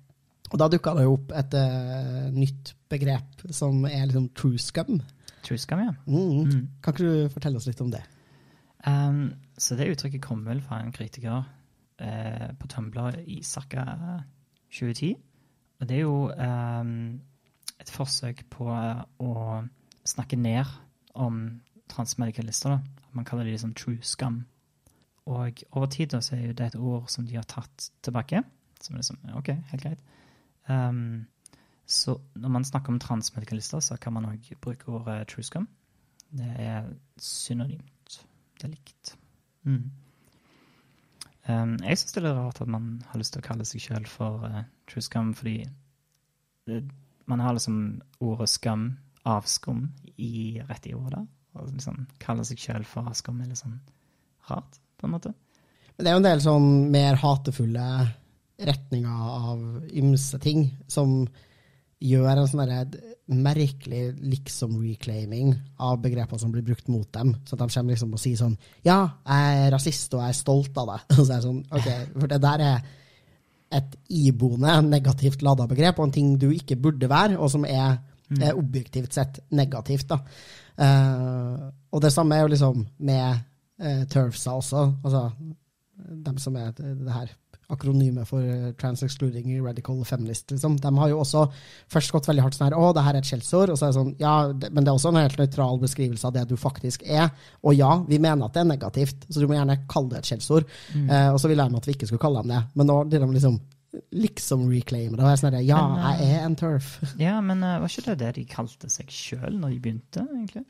Og 0.53 0.61
da 0.61 0.69
dukka 0.69 0.95
det 0.99 1.07
jo 1.07 1.17
opp 1.17 1.33
et 1.33 1.55
uh, 1.57 2.29
nytt 2.35 2.75
begrep 2.93 3.47
som 3.57 3.87
er 3.89 4.05
liksom 4.05 4.29
true 4.37 4.61
scum. 4.61 4.99
True 5.43 5.59
scum, 5.59 5.83
ja. 5.83 5.95
Mm. 6.07 6.45
Mm. 6.47 6.69
Kan 6.83 6.95
ikke 6.95 7.09
du 7.09 7.33
fortelle 7.33 7.59
oss 7.59 7.67
litt 7.67 7.81
om 7.83 7.91
det? 7.93 8.03
Um, 8.87 9.35
så 9.59 9.77
det 9.79 9.91
uttrykket 9.93 10.23
kom 10.23 10.45
vel 10.47 10.63
fra 10.63 10.81
en 10.83 10.95
kritiker 10.95 11.43
uh, 11.43 12.49
på 12.59 12.71
Tumblr 12.71 13.19
i 13.27 13.41
ca. 13.43 13.85
2010. 14.71 15.17
Og 15.81 15.89
det 15.89 15.97
er 15.97 16.05
jo 16.07 16.31
um, 16.31 17.21
et 17.83 17.91
forsøk 17.91 18.45
på 18.51 18.71
å 18.71 19.35
snakke 20.07 20.39
ned 20.39 20.71
om 21.19 21.45
transmedikalister. 21.91 22.79
da. 22.79 23.07
Man 23.13 23.27
kaller 23.29 23.45
det 23.45 23.57
liksom 23.57 23.75
true 23.75 23.99
scum. 24.03 24.45
Og 25.27 25.63
over 25.71 25.87
tid 25.87 26.07
da, 26.15 26.21
så 26.21 26.37
er 26.37 26.53
det 26.53 26.73
et 26.73 26.79
ord 26.79 27.11
som 27.11 27.27
de 27.27 27.37
har 27.37 27.47
tatt 27.47 27.91
tilbake. 28.03 28.43
Som 28.83 28.97
liksom, 28.97 29.19
ok, 29.39 29.53
helt 29.71 29.83
greit. 29.83 30.01
Um, 30.69 31.27
så 31.93 32.17
når 32.41 32.53
man 32.55 32.65
snakker 32.65 32.93
om 32.93 33.01
transmedikalister, 33.03 33.81
så 33.85 33.99
kan 34.01 34.15
man 34.17 34.31
òg 34.31 34.47
bruke 34.65 34.89
ordet 34.89 35.27
true 35.29 35.45
scum. 35.45 35.67
Det 36.33 36.49
er 36.65 36.87
synonymt. 37.21 38.23
Det 38.57 38.69
er 38.69 38.73
likt. 38.73 39.13
Mm. 39.69 39.91
Um, 41.49 41.75
jeg 41.83 41.99
syns 41.99 42.15
det 42.15 42.25
er 42.25 42.39
rart 42.39 42.63
at 42.63 42.71
man 42.71 43.03
har 43.11 43.21
lyst 43.21 43.35
til 43.35 43.43
å 43.43 43.47
kalle 43.47 43.67
seg 43.69 43.83
sjøl 43.83 44.07
for 44.09 44.47
uh, 44.47 44.63
true 44.89 45.05
scum, 45.05 45.35
fordi 45.37 45.59
det, 46.71 46.81
man 47.29 47.43
har 47.43 47.57
liksom 47.59 48.01
ordet 48.23 48.49
skam, 48.49 48.87
avskum, 49.29 49.89
i, 50.17 50.63
rett 50.69 50.89
i 50.89 50.95
ordet. 50.97 51.27
Og 51.59 51.69
liksom 51.75 52.07
kalle 52.23 52.47
seg 52.49 52.61
sjøl 52.63 52.87
for 52.89 53.11
avskum 53.11 53.41
er 53.43 53.51
litt 53.51 53.61
sånn 53.61 53.77
rart, 54.49 54.81
på 54.97 55.09
en 55.09 55.17
måte. 55.19 55.35
Men 55.97 56.05
det 56.05 56.11
er 56.11 56.17
jo 56.17 56.23
en 56.23 56.31
del 56.31 56.45
sånn 56.45 56.69
mer 56.95 57.21
hatefulle 57.21 57.89
retninger 58.63 59.33
av 59.51 59.91
ymse 59.93 60.39
ting 60.41 60.71
som 60.91 61.27
gjør 62.03 62.31
en 62.33 62.49
sånn 62.51 62.73
merkelig 63.33 64.03
liksom-reclaiming 64.19 65.53
av 65.83 66.01
begreper 66.03 66.41
som 66.41 66.53
blir 66.53 66.65
brukt 66.67 66.89
mot 66.91 67.07
dem. 67.15 67.35
Så 67.47 67.57
de 67.57 67.69
kommer 67.69 67.95
liksom 67.95 68.17
og 68.17 68.21
sier 68.23 68.41
sånn 68.41 68.57
Ja, 68.85 68.99
jeg 69.27 69.61
er 69.67 69.71
rasist, 69.75 70.15
og 70.15 70.25
jeg 70.25 70.35
er 70.35 70.41
stolt 70.41 70.81
av 70.83 70.91
det. 70.91 70.99
Og 71.19 71.23
så 71.23 71.29
er 71.29 71.37
det 71.37 71.47
sånn, 71.47 71.63
ok, 71.71 71.89
For 72.19 72.33
det 72.33 72.41
der 72.43 72.67
er 72.67 72.91
et 73.73 73.95
iboende 74.13 74.75
negativt 74.85 75.45
lada 75.47 75.65
begrep, 75.71 75.97
og 75.97 76.11
en 76.11 76.13
ting 76.13 76.35
du 76.37 76.51
ikke 76.53 76.77
burde 76.77 77.09
være, 77.09 77.39
og 77.41 77.49
som 77.49 77.63
er, 77.65 77.95
er 78.37 78.59
objektivt 78.59 79.17
sett 79.17 79.41
negativt. 79.57 80.11
da. 80.11 80.19
Uh, 80.77 81.71
og 81.93 82.03
det 82.05 82.11
samme 82.13 82.37
er 82.37 82.45
jo 82.45 82.51
liksom 82.53 82.85
med 83.09 83.41
uh, 83.81 84.03
turfsa 84.13 84.59
også. 84.59 84.85
altså 85.05 85.31
dem 86.27 86.39
som 86.39 86.57
er 86.57 86.73
det, 86.77 86.99
det 87.01 87.13
her 87.13 87.33
akronymet 87.73 88.29
for 88.29 88.45
eh, 88.45 88.71
trans-excluding 88.81 89.51
radical 89.65 90.01
feminist, 90.09 90.51
liksom. 90.53 90.79
De 90.83 90.93
har 90.99 91.13
jo 91.13 91.21
også 91.23 91.47
først 91.93 92.15
gått 92.15 92.31
veldig 92.31 92.47
hardt 92.47 92.59
sånn 92.59 92.69
her 92.69 92.79
Å, 92.79 92.93
det 92.97 93.05
her 93.07 93.19
er 93.19 93.25
et 93.25 93.31
skjellsord. 93.31 93.73
Og 93.73 93.81
så 93.81 93.89
er 93.89 93.93
det 93.93 93.99
sånn 93.99 94.15
Ja, 94.23 94.37
det, 94.53 94.73
men 94.73 94.85
det 94.85 94.93
er 94.93 95.01
også 95.01 95.13
en 95.13 95.21
helt 95.23 95.39
nøytral 95.41 95.83
beskrivelse 95.83 96.29
av 96.29 96.37
det 96.37 96.47
du 96.51 96.57
faktisk 96.61 97.07
er. 97.07 97.31
Og 97.63 97.77
ja, 97.79 97.93
vi 98.09 98.21
mener 98.23 98.47
at 98.47 98.57
det 98.57 98.65
er 98.65 98.73
negativt, 98.73 99.29
så 99.29 99.43
du 99.43 99.49
må 99.51 99.59
gjerne 99.59 99.81
kalle 99.91 100.15
det 100.15 100.23
et 100.23 100.33
skjellsord. 100.33 100.69
Eh, 100.97 101.29
og 101.33 101.41
så 101.41 101.51
ville 101.51 101.69
med 101.71 101.83
at 101.83 101.89
vi 101.89 101.97
ikke 101.97 102.11
skulle 102.11 102.23
kalle 102.23 102.43
dem 102.45 102.55
det. 102.55 102.65
Men 102.79 102.93
nå 102.93 102.99
blir 103.09 103.25
de 103.25 103.31
liksom 103.37 103.61
liksom 104.13 104.71
reclaimer 104.71 105.19
det. 105.19 105.25
Og 105.25 105.33
jeg 105.33 105.41
sånn 105.43 105.57
her, 105.57 105.65
Ja, 105.67 105.81
eh, 105.97 106.23
jeg 106.23 106.39
er 106.39 106.47
en 106.47 106.57
turf. 106.57 106.95
Ja, 107.21 107.41
men 107.45 107.65
uh, 107.65 107.79
var 107.83 107.93
ikke 107.93 108.07
det 108.11 108.19
det 108.23 108.31
de 108.39 108.47
kalte 108.49 108.89
seg 108.93 109.13
sjøl 109.13 109.59
når 109.59 109.75
de 109.75 109.81
begynte, 109.85 110.25
egentlig? 110.25 110.65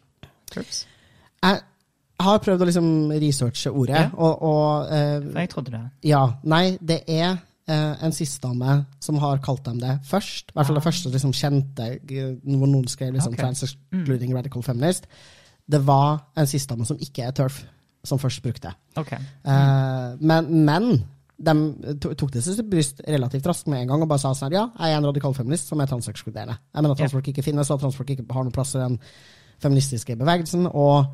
Turfs? 0.52 0.84
Jeg 1.42 1.62
har 2.20 2.38
prøvd 2.38 2.62
å 2.62 2.66
liksom 2.68 3.10
researche 3.20 3.70
ordet, 3.70 3.96
Ja. 3.96 4.10
og, 4.14 4.42
og 4.42 4.92
eh, 4.92 5.20
For 5.32 5.40
jeg 5.40 5.48
trodde 5.50 5.70
det. 5.70 5.80
Ja. 6.04 6.32
Nei, 6.44 6.76
det 6.80 7.00
er 7.08 7.36
eh, 7.68 8.04
en 8.04 8.12
sistdame 8.12 8.84
som 9.00 9.16
har 9.18 9.38
kalt 9.38 9.64
dem 9.64 9.78
det 9.80 9.98
først. 10.04 10.50
I 10.50 10.52
hvert 10.54 10.66
fall 10.66 10.76
det 10.76 10.82
Ah. 10.82 10.90
første 10.90 11.10
liksom, 11.10 11.32
kjente 11.32 11.88
eh, 12.10 12.34
hvor 12.44 12.66
noen 12.68 12.86
skrev 12.88 13.12
liksom, 13.14 13.32
okay. 13.32 13.44
trans-excluding 13.44 14.34
radical 14.34 14.62
feminist. 14.62 15.06
Det 15.70 15.80
var 15.86 16.20
en 16.36 16.46
sistdame 16.46 16.84
som 16.86 16.96
ikke 17.00 17.22
er 17.22 17.30
turf, 17.32 17.64
som 18.04 18.18
først 18.18 18.42
brukte 18.42 18.68
det. 18.68 18.74
OK. 18.96 19.12
Eh, 19.12 20.16
men, 20.20 20.64
men 20.64 21.04
de 21.42 21.98
tok 21.98 22.32
det 22.32 22.42
til 22.44 22.62
bryst 22.70 23.00
relativt 23.08 23.46
raskt 23.46 23.66
med 23.66 23.80
en 23.82 23.88
gang 23.88 24.02
og 24.02 24.08
bare 24.08 24.18
sa 24.22 24.30
sånn 24.34 24.52
her, 24.52 24.58
ja, 24.60 24.64
jeg 24.78 24.94
er 24.94 24.98
en 25.00 25.06
radikal 25.06 25.34
feminist 25.34 25.66
som 25.72 25.80
er 25.80 25.86
transekskluderende. 25.90 26.54
Jeg 26.74 26.82
mener 26.82 26.92
at 26.94 26.98
transfolk 27.02 27.28
ikke 27.32 27.42
finnes, 27.42 27.70
og 27.70 27.74
at 27.80 27.80
transfolk 27.86 28.10
ikke 28.14 28.26
har 28.30 28.44
noen 28.46 28.52
plass 28.54 28.74
i 28.76 28.82
den 28.82 28.98
feministiske 29.62 30.14
bevegelsen, 30.18 30.66
og 30.70 31.06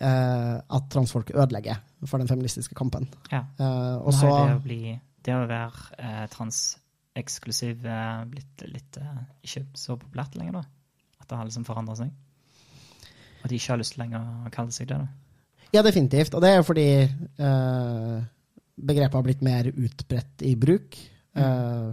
at 0.00 0.86
transfolk 0.92 1.30
ødelegger 1.34 1.80
for 2.08 2.18
den 2.22 2.28
feministiske 2.30 2.74
kampen. 2.74 3.08
Ja. 3.32 3.42
Eh, 3.60 3.96
og 4.00 4.14
så 4.16 4.30
det 4.30 4.56
å, 4.56 4.60
bli, 4.64 4.94
det 5.26 5.34
å 5.36 5.46
være 5.50 5.98
eh, 5.98 6.26
transeksklusiv 6.32 7.84
eh, 7.84 8.24
blitt 8.32 8.64
litt 8.70 8.96
eh, 9.00 9.22
ikke 9.44 9.66
så 9.76 9.98
populært 10.00 10.38
lenger, 10.40 10.60
da. 10.60 10.64
At 11.20 11.28
det 11.28 11.38
har 11.38 11.48
liksom 11.48 11.66
forandra 11.68 11.98
seg. 12.00 12.12
At 13.42 13.48
de 13.52 13.56
ikke 13.60 13.74
har 13.74 13.80
lyst 13.82 13.98
lenger 14.00 14.20
å 14.48 14.52
kalle 14.54 14.72
seg 14.72 14.88
det. 14.90 15.00
da. 15.00 15.08
Ja, 15.70 15.82
definitivt. 15.86 16.34
Og 16.34 16.42
det 16.42 16.50
er 16.50 16.60
jo 16.60 16.66
fordi 16.66 16.86
eh, 17.04 18.16
begrepet 18.80 19.18
har 19.20 19.26
blitt 19.26 19.44
mer 19.44 19.68
utbredt 19.70 20.46
i 20.48 20.54
bruk. 20.58 20.96
eh, 21.36 21.90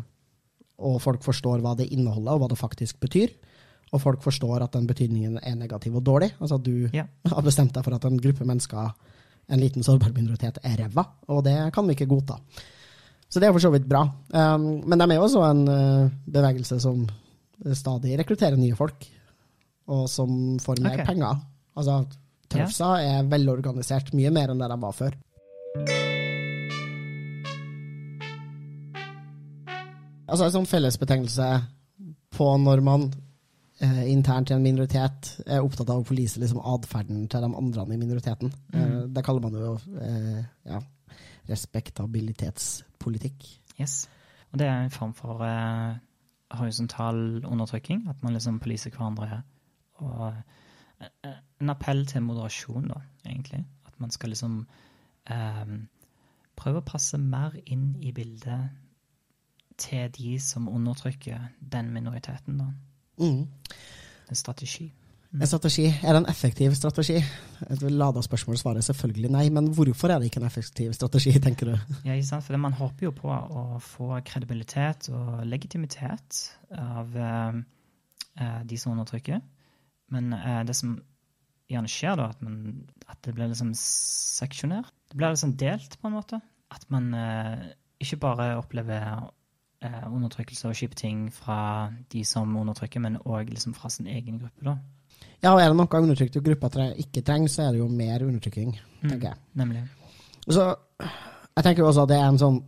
og 0.77 0.99
folk 1.01 1.23
forstår 1.25 1.61
hva 1.63 1.71
det 1.77 1.87
inneholder, 1.89 2.35
og 2.35 2.43
hva 2.43 2.49
det 2.51 2.59
faktisk 2.59 2.99
betyr. 3.01 3.31
Og 3.95 4.01
folk 4.03 4.23
forstår 4.23 4.65
at 4.65 4.73
den 4.75 4.87
betydningen 4.87 5.37
er 5.41 5.55
negativ 5.55 5.95
og 5.95 6.03
dårlig. 6.03 6.33
Altså 6.41 6.55
at 6.55 6.63
du 6.63 6.89
Ja. 6.93 7.05
har 7.25 7.41
bestemt 7.41 7.73
deg 7.73 7.83
for 7.83 7.95
at 7.95 8.05
en 8.05 8.19
gruppe 8.19 8.45
mennesker, 8.45 8.91
en 9.49 9.59
liten 9.59 9.83
sårbar 9.83 10.11
minoritet, 10.13 10.57
er 10.63 10.75
ræva. 10.77 11.05
Og 11.29 11.43
det 11.43 11.73
kan 11.73 11.87
vi 11.87 11.95
ikke 11.95 12.09
godta. 12.09 12.35
Så 13.29 13.39
det 13.39 13.47
er 13.47 13.51
for 13.51 13.59
så 13.59 13.71
vidt 13.71 13.87
bra. 13.87 14.03
Um, 14.33 14.83
men 14.87 14.99
de 14.99 15.03
er 15.11 15.15
jo 15.15 15.23
også 15.23 15.43
en 15.51 15.67
uh, 15.67 16.09
bevegelse 16.25 16.79
som 16.79 17.07
stadig 17.73 18.19
rekrutterer 18.19 18.57
nye 18.57 18.75
folk, 18.75 19.07
og 19.87 20.07
som 20.09 20.59
får 20.59 20.81
mer 20.81 20.93
okay. 20.93 21.05
penger. 21.05 21.39
Altså, 21.75 22.05
Tøfsa 22.47 22.93
er 23.03 23.23
velorganisert, 23.27 24.13
mye 24.15 24.31
mer 24.31 24.53
enn 24.53 24.61
det 24.61 24.69
de 24.71 24.77
var 24.79 24.95
før. 24.95 25.15
Altså 30.27 30.47
En 30.47 30.53
sånn 30.57 30.67
fellesbetegnelse 30.67 31.47
på 32.35 32.47
når 32.59 32.83
man 32.83 33.07
eh, 33.79 34.11
internt 34.11 34.49
i 34.51 34.53
en 34.55 34.63
minoritet 34.63 35.41
er 35.45 35.63
opptatt 35.63 35.89
av 35.93 36.01
å 36.01 36.07
forlise 36.07 36.39
liksom, 36.41 36.59
atferden 36.75 37.27
til 37.31 37.41
de 37.43 37.49
andre 37.61 37.81
i 37.93 37.97
minoriteten. 37.97 38.53
Eh, 38.73 38.99
det 39.13 39.23
kaller 39.25 39.41
man 39.43 39.53
jo 39.57 39.73
eh, 40.01 40.43
ja, 40.67 40.79
respektabilitetspolitikk. 41.49 43.39
Yes. 43.79 44.09
Og 44.51 44.59
det 44.59 44.67
er 44.67 44.77
en 44.81 44.91
form 44.93 45.13
for 45.13 45.43
eh, 45.45 45.95
horisontal 46.51 47.45
undertrykking, 47.45 48.07
at 48.09 48.23
man 48.23 48.33
liksom 48.33 48.59
poliser 48.59 48.91
hverandre. 48.95 49.41
Og 49.95 50.33
eh, 51.01 51.35
en 51.61 51.69
appell 51.69 52.05
til 52.05 52.21
moderasjon, 52.21 52.87
da, 52.87 52.99
egentlig. 53.25 53.65
At 53.85 53.99
man 53.99 54.11
skal 54.11 54.29
liksom 54.29 54.67
eh, 55.29 55.77
prøve 56.57 56.81
å 56.81 56.87
passe 56.87 57.17
mer 57.21 57.51
inn 57.65 57.95
i 58.01 58.11
bildet 58.11 58.69
til 59.77 60.09
de 60.09 60.39
som 60.41 60.67
undertrykker 60.67 61.39
den 61.61 61.93
minoriteten, 61.93 62.57
da. 62.57 62.65
Mm. 63.17 63.43
En 64.29 64.39
strategi. 64.39 64.87
En 65.33 65.47
strategi. 65.47 65.85
Er 66.03 66.15
det 66.15 66.21
en 66.21 66.29
effektiv 66.31 66.73
strategi? 66.77 67.17
Et 67.67 67.81
lada 67.91 68.21
spørsmål 68.23 68.57
svarer 68.57 68.85
selvfølgelig 68.85 69.31
nei, 69.33 69.49
men 69.53 69.67
hvorfor 69.75 70.13
er 70.13 70.21
det 70.21 70.29
ikke 70.29 70.39
en 70.41 70.47
effektiv 70.47 70.93
strategi, 70.95 71.33
tenker 71.43 71.73
du? 71.73 71.75
Ja, 72.05 72.15
ikke 72.15 72.29
sant? 72.29 72.45
For 72.47 72.57
man 72.61 72.77
håper 72.77 73.09
jo 73.09 73.13
på 73.17 73.29
å 73.29 73.65
få 73.83 74.21
kredibilitet 74.25 75.09
og 75.11 75.43
legitimitet 75.45 76.39
av 76.71 77.17
eh, 77.19 77.59
de 78.63 78.79
som 78.79 78.95
undertrykker. 78.95 79.43
Men 80.15 80.31
uh, 80.33 80.61
det 80.67 80.75
som 80.77 80.95
gjerne 81.67 81.91
skjer, 81.91 82.15
da, 82.19 82.29
at, 82.31 82.43
man, 82.45 82.85
at 83.11 83.19
det 83.27 83.33
blir 83.35 83.51
liksom 83.51 83.73
seksjonert. 83.77 84.93
Det 85.11 85.19
blir 85.19 85.35
liksom 85.35 85.57
delt, 85.59 85.97
på 85.99 86.07
en 86.07 86.15
måte. 86.15 86.39
At 86.71 86.87
man 86.93 87.11
uh, 87.15 87.67
ikke 87.99 88.21
bare 88.23 88.53
opplever 88.59 89.27
eh, 89.81 90.05
undertrykkelse 90.07 90.67
og 90.69 90.75
kjipe 90.75 90.95
ting 90.95 91.27
fra 91.33 91.89
de 92.11 92.23
som 92.25 92.55
undertrykker, 92.57 92.99
men 93.03 93.17
òg 93.25 93.49
liksom 93.49 93.73
fra 93.77 93.89
sin 93.89 94.07
egen 94.07 94.39
gruppe, 94.39 94.63
da. 94.65 94.77
Ja, 95.43 95.51
og 95.53 95.61
er 95.61 95.69
det 95.69 95.77
noe 95.77 96.01
undertrykte 96.01 96.41
grupper 96.41 96.95
ikke 96.97 97.21
trenger, 97.25 97.47
så 97.49 97.67
er 97.67 97.71
det 97.75 97.79
jo 97.83 97.87
mer 97.87 98.23
undertrykking, 98.25 98.75
Mm. 99.01 99.09
tenker 99.09 99.27
jeg. 99.29 99.37
Nemlig. 99.53 99.83
Så, 100.49 100.75
jeg 100.99 101.63
tenker 101.63 101.83
jo 101.83 101.87
også 101.91 102.03
at 102.03 102.09
det 102.09 102.17
er 102.17 102.27
en 102.29 102.37
sånn 102.41 102.63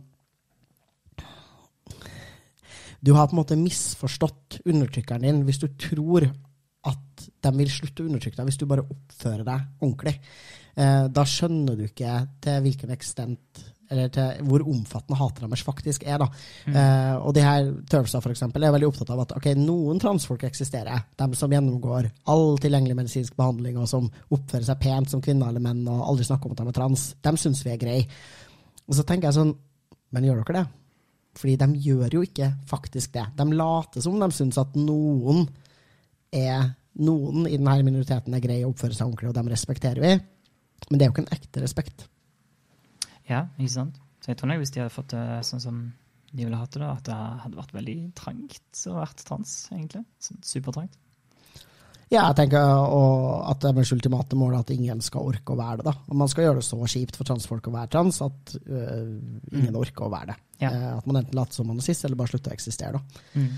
Du 3.02 3.14
har 3.16 3.26
på 3.28 3.32
en 3.32 3.40
måte 3.40 3.56
misforstått 3.56 4.60
undertrykkeren 4.68 5.22
din 5.24 5.42
hvis 5.48 5.58
du 5.62 5.68
tror 5.80 6.26
at 6.84 7.24
de 7.44 7.52
vil 7.56 7.70
slutte 7.72 8.02
å 8.04 8.06
undertrykke 8.10 8.36
deg 8.36 8.46
hvis 8.50 8.58
du 8.60 8.66
bare 8.68 8.84
oppfører 8.84 9.44
deg 9.44 9.60
ordentlig. 9.80 10.14
Eh, 10.76 11.06
da 11.08 11.24
skjønner 11.24 11.76
du 11.78 11.86
ikke 11.86 12.12
til 12.44 12.60
hvilken 12.66 12.92
ekstent 12.94 13.62
til 13.90 14.42
hvor 14.46 14.62
omfattende 14.70 15.18
hatet 15.18 15.44
deres 15.44 15.64
faktisk 15.66 16.04
er. 16.06 16.22
da. 16.22 16.28
Eh, 16.70 17.14
og 17.18 17.34
de 17.34 17.42
her 17.42 17.70
for 17.90 18.30
eksempel, 18.30 18.64
er 18.64 18.74
veldig 18.74 18.90
opptatt 18.90 19.10
av 19.10 19.24
at 19.24 19.34
ok, 19.36 19.48
noen 19.58 19.98
transfolk 20.02 20.44
eksisterer. 20.46 21.06
De 21.18 21.28
som 21.38 21.50
gjennomgår 21.50 22.10
all 22.30 22.58
tilgjengelig 22.62 22.98
medisinsk 23.00 23.36
behandling, 23.38 23.78
og 23.78 23.88
som 23.90 24.06
oppfører 24.30 24.68
seg 24.68 24.82
pent 24.82 25.10
som 25.10 25.22
kvinner 25.24 25.50
eller 25.50 25.64
menn, 25.64 25.82
og 25.90 26.04
aldri 26.12 26.28
snakker 26.28 26.46
om 26.46 26.54
at 26.54 26.62
de 26.62 26.68
er 26.70 26.78
trans. 26.78 27.06
De 27.20 27.34
syns 27.40 27.64
vi 27.66 27.74
er 27.74 27.80
greie. 27.82 28.06
Og 28.86 28.94
så 28.98 29.06
tenker 29.06 29.30
jeg 29.30 29.38
sånn, 29.40 29.54
men 30.10 30.26
gjør 30.26 30.44
dere 30.44 30.60
det? 30.60 30.66
Fordi 31.38 31.56
de 31.56 31.82
gjør 31.86 32.14
jo 32.18 32.22
ikke 32.26 32.52
faktisk 32.70 33.14
det. 33.14 33.26
De 33.38 33.46
later 33.54 34.02
som 34.02 34.18
de 34.18 34.30
syns 34.34 34.58
at 34.58 34.74
noen 34.78 35.44
er 36.34 36.72
noen 37.00 37.46
i 37.46 37.56
denne 37.56 37.82
minoriteten 37.86 38.34
er 38.34 38.42
greie 38.42 38.64
og 38.64 38.74
oppfører 38.74 38.96
seg 38.96 39.06
ordentlig, 39.06 39.30
og 39.30 39.36
dem 39.38 39.50
respekterer 39.52 40.02
vi. 40.02 40.14
Men 40.90 40.98
det 40.98 41.04
er 41.04 41.10
jo 41.10 41.14
ikke 41.14 41.26
en 41.26 41.36
ekte 41.36 41.62
respekt. 41.62 42.06
Ja, 43.30 43.44
ikke 43.56 43.74
sant? 43.76 44.00
Så 44.20 44.32
jeg 44.32 44.40
tror 44.40 44.50
nok 44.50 44.60
hvis 44.60 44.72
de 44.74 44.82
hadde 44.82 44.94
fått 44.94 45.14
det 45.14 45.26
sånn 45.48 45.62
som 45.62 45.84
de 46.30 46.46
ville 46.46 46.58
hatt 46.58 46.74
det, 46.74 46.82
da, 46.82 46.90
at 46.94 47.06
det 47.08 47.18
hadde 47.44 47.58
vært 47.58 47.72
veldig 47.74 47.94
trangt 48.18 48.82
å 48.86 48.98
være 48.98 49.24
trans, 49.26 49.54
egentlig. 49.74 50.04
Sånn 50.22 50.42
supertrangt. 50.46 50.98
Ja, 52.10 52.24
jeg 52.24 52.40
tenker 52.40 52.58
at 52.58 53.60
det 53.62 53.68
er 53.68 53.74
deres 53.76 53.92
ultimate 53.94 54.38
mål 54.38 54.56
er 54.56 54.64
at 54.64 54.70
ingen 54.74 55.02
skal 55.06 55.28
orke 55.30 55.54
å 55.54 55.58
være 55.58 55.78
det. 55.78 55.92
da. 55.92 55.92
Og 56.10 56.16
man 56.18 56.30
skal 56.30 56.48
gjøre 56.48 56.58
det 56.58 56.66
så 56.66 56.78
kjipt 56.90 57.18
for 57.18 57.28
transfolk 57.28 57.68
å 57.70 57.74
være 57.74 57.90
trans 57.94 58.18
at 58.26 58.54
øh, 58.58 59.12
ingen 59.54 59.78
orker 59.78 60.08
å 60.08 60.10
være 60.10 60.32
det. 60.32 60.36
Ja. 60.64 60.72
Eh, 60.72 60.88
at 60.96 61.06
man 61.06 61.20
enten 61.20 61.38
later 61.38 61.60
som 61.60 61.70
man 61.70 61.78
er 61.78 61.86
sist, 61.86 62.02
eller 62.06 62.18
bare 62.18 62.32
slutter 62.32 62.50
å 62.50 62.56
eksistere. 62.58 62.98
da. 62.98 63.22
Mm. 63.38 63.52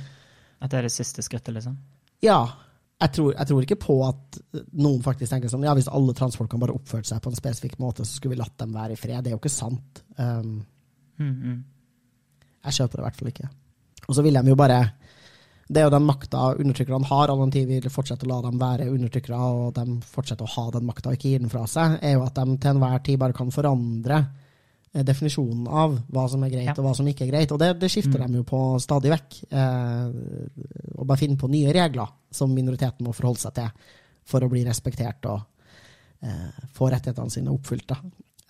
At 0.61 0.75
det 0.75 0.79
er 0.83 0.89
det 0.89 0.93
siste 0.93 1.25
skrittet, 1.25 1.57
liksom. 1.57 1.79
Ja, 2.23 2.43
jeg 3.03 3.13
tror, 3.17 3.33
jeg 3.35 3.49
tror 3.51 3.65
ikke 3.67 3.81
på 3.83 3.97
at 4.07 4.37
noen 4.79 5.01
faktisk 5.03 5.33
tenker 5.33 5.51
sånn 5.51 5.65
ja, 5.67 5.75
hvis 5.75 5.91
alle 5.91 6.15
transfolkene 6.15 6.63
bare 6.63 6.77
oppførte 6.77 7.11
seg 7.11 7.23
på 7.23 7.33
en 7.33 7.39
spesifikk 7.39 7.81
måte, 7.83 8.07
så 8.07 8.17
skulle 8.17 8.37
vi 8.37 8.43
latt 8.43 8.55
dem 8.63 8.75
være 8.77 8.95
i 8.95 9.01
fred. 9.01 9.25
Det 9.25 9.33
er 9.33 9.37
jo 9.37 9.43
ikke 9.43 9.53
sant. 9.53 10.05
Um, 10.17 10.61
Mm, 11.23 11.35
-hmm. 11.43 11.63
jeg 12.65 12.73
kjøper 12.73 12.97
det 12.97 13.03
i 13.03 13.07
hvert 13.07 13.17
fall 13.17 13.29
ikke. 13.29 13.49
Og 14.09 14.15
så 14.15 14.23
vil 14.23 14.35
de 14.35 14.49
jo 14.49 14.55
bare 14.55 14.91
Det 15.69 15.81
er 15.81 15.85
jo 15.85 15.91
den 15.91 16.07
makta 16.07 16.55
undertrykkerne 16.61 17.07
har, 17.07 17.29
all 17.31 17.39
den 17.39 17.51
tid 17.51 17.67
vi 17.67 17.81
vil 17.81 17.91
fortsette 17.91 18.27
å 18.27 18.29
la 18.29 18.41
dem 18.43 18.59
være 18.61 18.91
undertrykkere, 18.91 19.37
og 19.37 19.75
de 19.75 20.01
fortsetter 20.03 20.45
å 20.45 20.55
ha 20.55 20.71
den 20.71 20.85
makta 20.85 21.09
og 21.09 21.13
ikke 21.15 21.29
gi 21.29 21.39
den 21.39 21.49
fra 21.49 21.67
seg, 21.67 21.99
er 22.03 22.13
jo 22.13 22.25
at 22.25 22.35
de 22.35 22.57
til 22.57 22.71
enhver 22.71 22.99
tid 23.03 23.19
bare 23.19 23.33
kan 23.33 23.51
forandre 23.51 24.27
definisjonen 24.93 25.67
av 25.69 25.95
hva 26.13 26.27
som 26.29 26.43
er 26.45 26.51
greit 26.53 26.67
Ja. 26.67 26.75
og 26.77 26.85
hva 26.85 26.95
som 26.97 27.07
ikke 27.09 27.25
er 27.25 27.31
greit. 27.31 27.53
Og 27.53 27.59
det, 27.59 27.79
det 27.81 27.89
skifter 27.91 28.21
Mm. 28.21 28.27
de 28.33 28.37
jo 28.37 28.45
på 28.45 28.81
stadig 28.81 29.11
vekk. 29.11 29.39
Eh, 29.51 30.11
og 30.99 31.07
bare 31.07 31.19
finne 31.19 31.37
på 31.41 31.49
nye 31.49 31.73
regler 31.73 32.09
som 32.31 32.53
minoriteten 32.55 33.07
må 33.07 33.15
forholde 33.15 33.39
seg 33.41 33.55
til 33.55 33.71
for 34.25 34.41
å 34.45 34.51
bli 34.53 34.65
respektert 34.65 35.25
og 35.27 35.41
eh, 36.23 36.53
få 36.77 36.91
rettighetene 36.93 37.31
sine 37.31 37.51
oppfylt. 37.51 37.87
Da. 37.89 37.97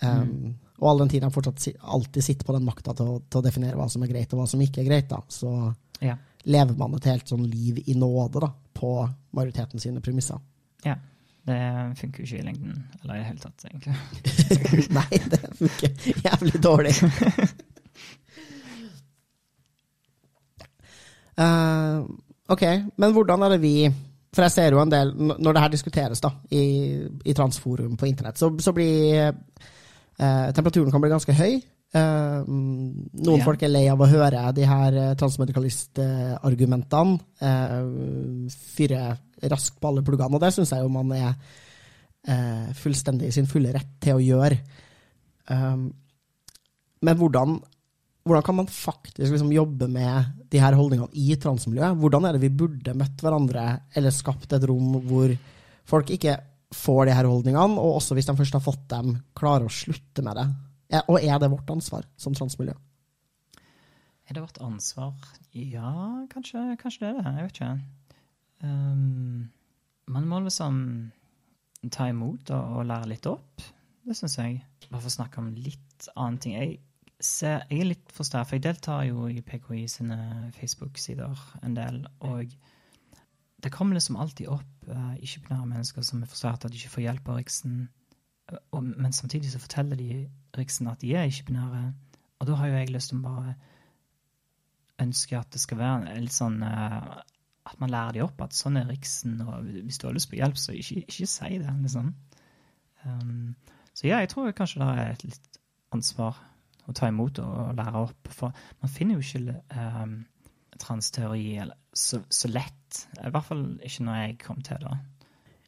Um, 0.02 0.56
Og 0.82 0.88
all 0.90 0.98
den 0.98 1.08
tid 1.08 1.22
de 1.22 1.30
fortsatt 1.30 1.60
si, 1.62 1.72
alltid 1.80 2.24
sitter 2.24 2.44
på 2.44 2.52
den 2.56 2.64
makta 2.66 2.92
til, 2.96 3.20
til 3.30 3.38
å 3.40 3.44
definere 3.44 3.76
hva 3.78 3.88
som 3.88 4.02
er 4.02 4.08
greit 4.10 4.32
og 4.34 4.40
hva 4.40 4.48
som 4.50 4.60
ikke 4.60 4.80
er 4.82 4.88
greit, 4.88 5.08
da, 5.08 5.20
så 5.30 5.72
Ja. 6.00 6.16
lever 6.44 6.76
man 6.76 6.94
et 6.96 7.04
helt 7.04 7.28
sånn 7.30 7.46
liv 7.48 7.78
i 7.86 7.94
nåde 7.94 8.40
da, 8.40 8.48
på 8.74 9.08
majoriteten 9.32 9.78
sine 9.78 10.00
premisser. 10.00 10.40
ja. 10.84 10.96
Det 11.42 11.58
funker 11.98 12.22
jo 12.22 12.26
ikke 12.28 12.38
i 12.38 12.44
lengden, 12.46 12.74
eller 13.02 13.14
i 13.14 13.18
det 13.18 13.26
hele 13.26 13.42
tatt, 13.42 13.64
egentlig. 13.66 13.94
Nei, 14.98 15.18
det 15.32 15.40
funker 15.58 15.88
jævlig 16.22 16.60
dårlig. 16.62 16.92
uh, 21.42 21.98
ok, 22.54 22.62
men 23.02 23.12
hvordan 23.16 23.42
er 23.42 23.56
det 23.56 23.60
vi 23.64 23.74
For 24.32 24.42
jeg 24.46 24.54
ser 24.54 24.72
jo 24.72 24.80
en 24.80 24.92
del, 24.92 25.10
når 25.18 25.52
det 25.52 25.62
her 25.64 25.72
diskuteres 25.74 26.22
da, 26.24 26.30
i, 26.54 26.62
i 27.26 27.34
transforum 27.36 27.96
på 28.00 28.06
internett, 28.08 28.38
så, 28.40 28.48
så 28.62 28.72
blir 28.72 29.28
uh, 29.28 30.48
temperaturen 30.54 30.90
kan 30.94 31.02
bli 31.02 31.10
ganske 31.12 31.34
høy. 31.36 31.58
Uh, 31.92 32.40
noen 32.48 33.42
Ja. 33.42 33.44
folk 33.44 33.60
er 33.66 33.68
lei 33.74 33.82
av 33.92 34.00
å 34.00 34.08
høre 34.08 34.46
de 34.56 34.64
her 34.64 35.00
transmedikalistargumentene. 35.20 37.18
Uh, 37.42 38.46
fyre 38.78 39.02
raskt 39.50 39.80
på 39.80 39.90
alle 39.90 40.04
pluggene, 40.06 40.36
og 40.36 40.42
det 40.42 40.52
syns 40.54 40.72
jeg 40.74 40.84
jo 40.84 40.92
man 40.92 41.12
er 41.16 41.32
eh, 41.32 42.70
fullstendig 42.78 43.30
i 43.30 43.34
sin 43.34 43.48
fulle 43.50 43.72
rett 43.74 43.96
til 44.02 44.18
å 44.18 44.22
gjøre. 44.22 44.58
Um, 45.50 45.88
men 47.02 47.18
hvordan, 47.18 47.56
hvordan 48.22 48.46
kan 48.46 48.58
man 48.60 48.70
faktisk 48.70 49.34
liksom 49.34 49.50
jobbe 49.54 49.88
med 49.90 50.46
de 50.52 50.60
her 50.62 50.76
holdningene 50.78 51.10
i 51.18 51.34
transmiljøet? 51.42 51.98
Hvordan 51.98 52.28
er 52.28 52.36
det 52.36 52.44
vi 52.44 52.54
burde 52.62 52.94
møtt 52.98 53.24
hverandre, 53.24 53.66
eller 53.98 54.14
skapt 54.14 54.54
et 54.54 54.68
rom 54.70 55.00
hvor 55.08 55.34
folk 55.88 56.14
ikke 56.14 56.38
får 56.72 57.08
de 57.08 57.16
her 57.16 57.28
holdningene, 57.28 57.80
og 57.80 57.98
også 57.98 58.16
hvis 58.16 58.30
de 58.30 58.36
først 58.38 58.56
har 58.56 58.64
fått 58.64 58.86
dem, 58.92 59.16
klarer 59.36 59.66
å 59.66 59.74
slutte 59.74 60.24
med 60.24 60.38
det? 60.38 60.46
Og 61.08 61.18
er 61.18 61.40
det 61.40 61.50
vårt 61.50 61.70
ansvar 61.72 62.06
som 62.20 62.36
transmiljø? 62.36 62.76
Er 64.28 64.36
det 64.36 64.44
vårt 64.44 64.60
ansvar? 64.62 65.12
Ja, 65.52 66.24
kanskje, 66.30 66.60
kanskje 66.80 67.02
det 67.04 67.08
er 67.10 67.16
det. 67.18 67.32
Jeg 67.34 67.46
vet 67.48 67.58
ikke. 67.58 67.72
Um, 68.62 69.50
man 70.12 70.28
må 70.28 70.40
liksom 70.44 70.76
ta 71.90 72.08
imot 72.10 72.50
og, 72.54 72.76
og 72.78 72.86
lære 72.86 73.10
litt 73.10 73.26
opp. 73.30 73.62
Det 74.06 74.16
syns 74.18 74.38
jeg. 74.38 74.60
Bare 74.88 75.00
for 75.00 75.10
å 75.10 75.16
snakke 75.16 75.42
om 75.42 75.52
litt 75.54 76.08
annen 76.14 76.38
ting. 76.42 76.54
Jeg, 76.58 76.78
ser, 77.22 77.62
jeg 77.70 77.82
er 77.82 77.90
litt 77.92 78.14
frustrert, 78.14 78.48
for 78.48 78.58
jeg 78.58 78.66
deltar 78.66 79.06
jo 79.08 79.28
i 79.30 79.42
PKI 79.46 79.86
sine 79.90 80.18
Facebook-sider 80.58 81.42
en 81.62 81.76
del. 81.78 82.02
Og 82.26 82.54
det 83.62 83.72
kommer 83.74 83.98
liksom 83.98 84.18
alltid 84.18 84.50
opp 84.50 84.88
uh, 84.90 85.14
ikke-binære 85.22 85.68
mennesker 85.70 86.06
som 86.06 86.22
er 86.22 86.30
frustrerte 86.30 86.66
at 86.66 86.74
de 86.74 86.80
ikke 86.80 86.96
får 86.96 87.06
hjelp 87.06 87.28
av 87.30 87.38
Riksen. 87.38 87.76
Uh, 88.50 88.58
og, 88.74 88.88
men 88.90 89.14
samtidig 89.14 89.52
så 89.52 89.62
forteller 89.62 89.98
de 89.98 90.24
Riksen 90.58 90.90
at 90.90 91.02
de 91.02 91.14
er 91.14 91.30
ikke-binære. 91.30 91.84
Og 92.42 92.48
da 92.50 92.58
har 92.58 92.72
jo 92.72 92.80
jeg 92.80 92.90
lyst 92.90 93.12
til 93.12 93.22
å 93.22 93.26
bare 93.28 93.54
ønske 95.02 95.38
at 95.38 95.54
det 95.54 95.62
skal 95.62 95.78
være 95.78 96.10
en 96.10 96.24
litt 96.24 96.34
sånn 96.34 96.58
eh, 96.66 97.06
At 97.68 97.78
man 97.78 97.92
lærer 97.92 98.16
de 98.16 98.24
opp 98.24 98.40
at 98.42 98.56
sånn 98.56 98.80
er 98.80 98.88
Riksen, 98.90 99.36
og 99.46 99.68
hvis 99.86 100.00
du 100.02 100.08
har 100.08 100.16
lyst 100.16 100.30
på 100.32 100.38
hjelp, 100.40 100.58
så 100.58 100.74
ikke, 100.74 101.04
ikke 101.06 101.28
si 101.30 101.58
det, 101.62 101.74
liksom. 101.84 102.08
Um, 103.06 103.54
så 103.94 104.08
ja, 104.08 104.22
jeg 104.22 104.32
tror 104.32 104.50
kanskje 104.56 104.82
det 104.82 104.88
er 104.88 105.12
et 105.12 105.24
litt 105.26 105.60
ansvar 105.94 106.40
å 106.88 106.94
ta 106.96 107.08
imot 107.10 107.38
og, 107.42 107.72
lære 107.78 108.02
opp. 108.02 108.30
For 108.34 108.54
man 108.82 108.90
finner 108.90 109.18
jo 109.18 109.24
ikke 109.24 109.56
um, 109.78 110.18
transteori 110.82 111.46
så, 111.94 112.22
så 112.28 112.50
lett. 112.50 113.02
I 113.20 113.30
hvert 113.30 113.46
fall 113.46 113.66
ikke 113.84 114.06
når 114.06 114.22
jeg 114.22 114.38
kom 114.42 114.62
til 114.64 114.82
det. 114.82 114.98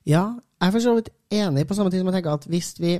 Ja, 0.05 0.25
jeg 0.61 0.69
er 0.69 0.75
for 0.75 0.85
så 0.85 0.95
vidt 0.99 1.13
enig 1.33 1.67
på 1.69 1.77
samme 1.77 1.93
tid 1.93 2.03
som 2.03 2.11
jeg 2.11 2.19
tenker 2.19 2.37
at 2.37 2.49
hvis 2.51 2.75
vi, 2.81 2.97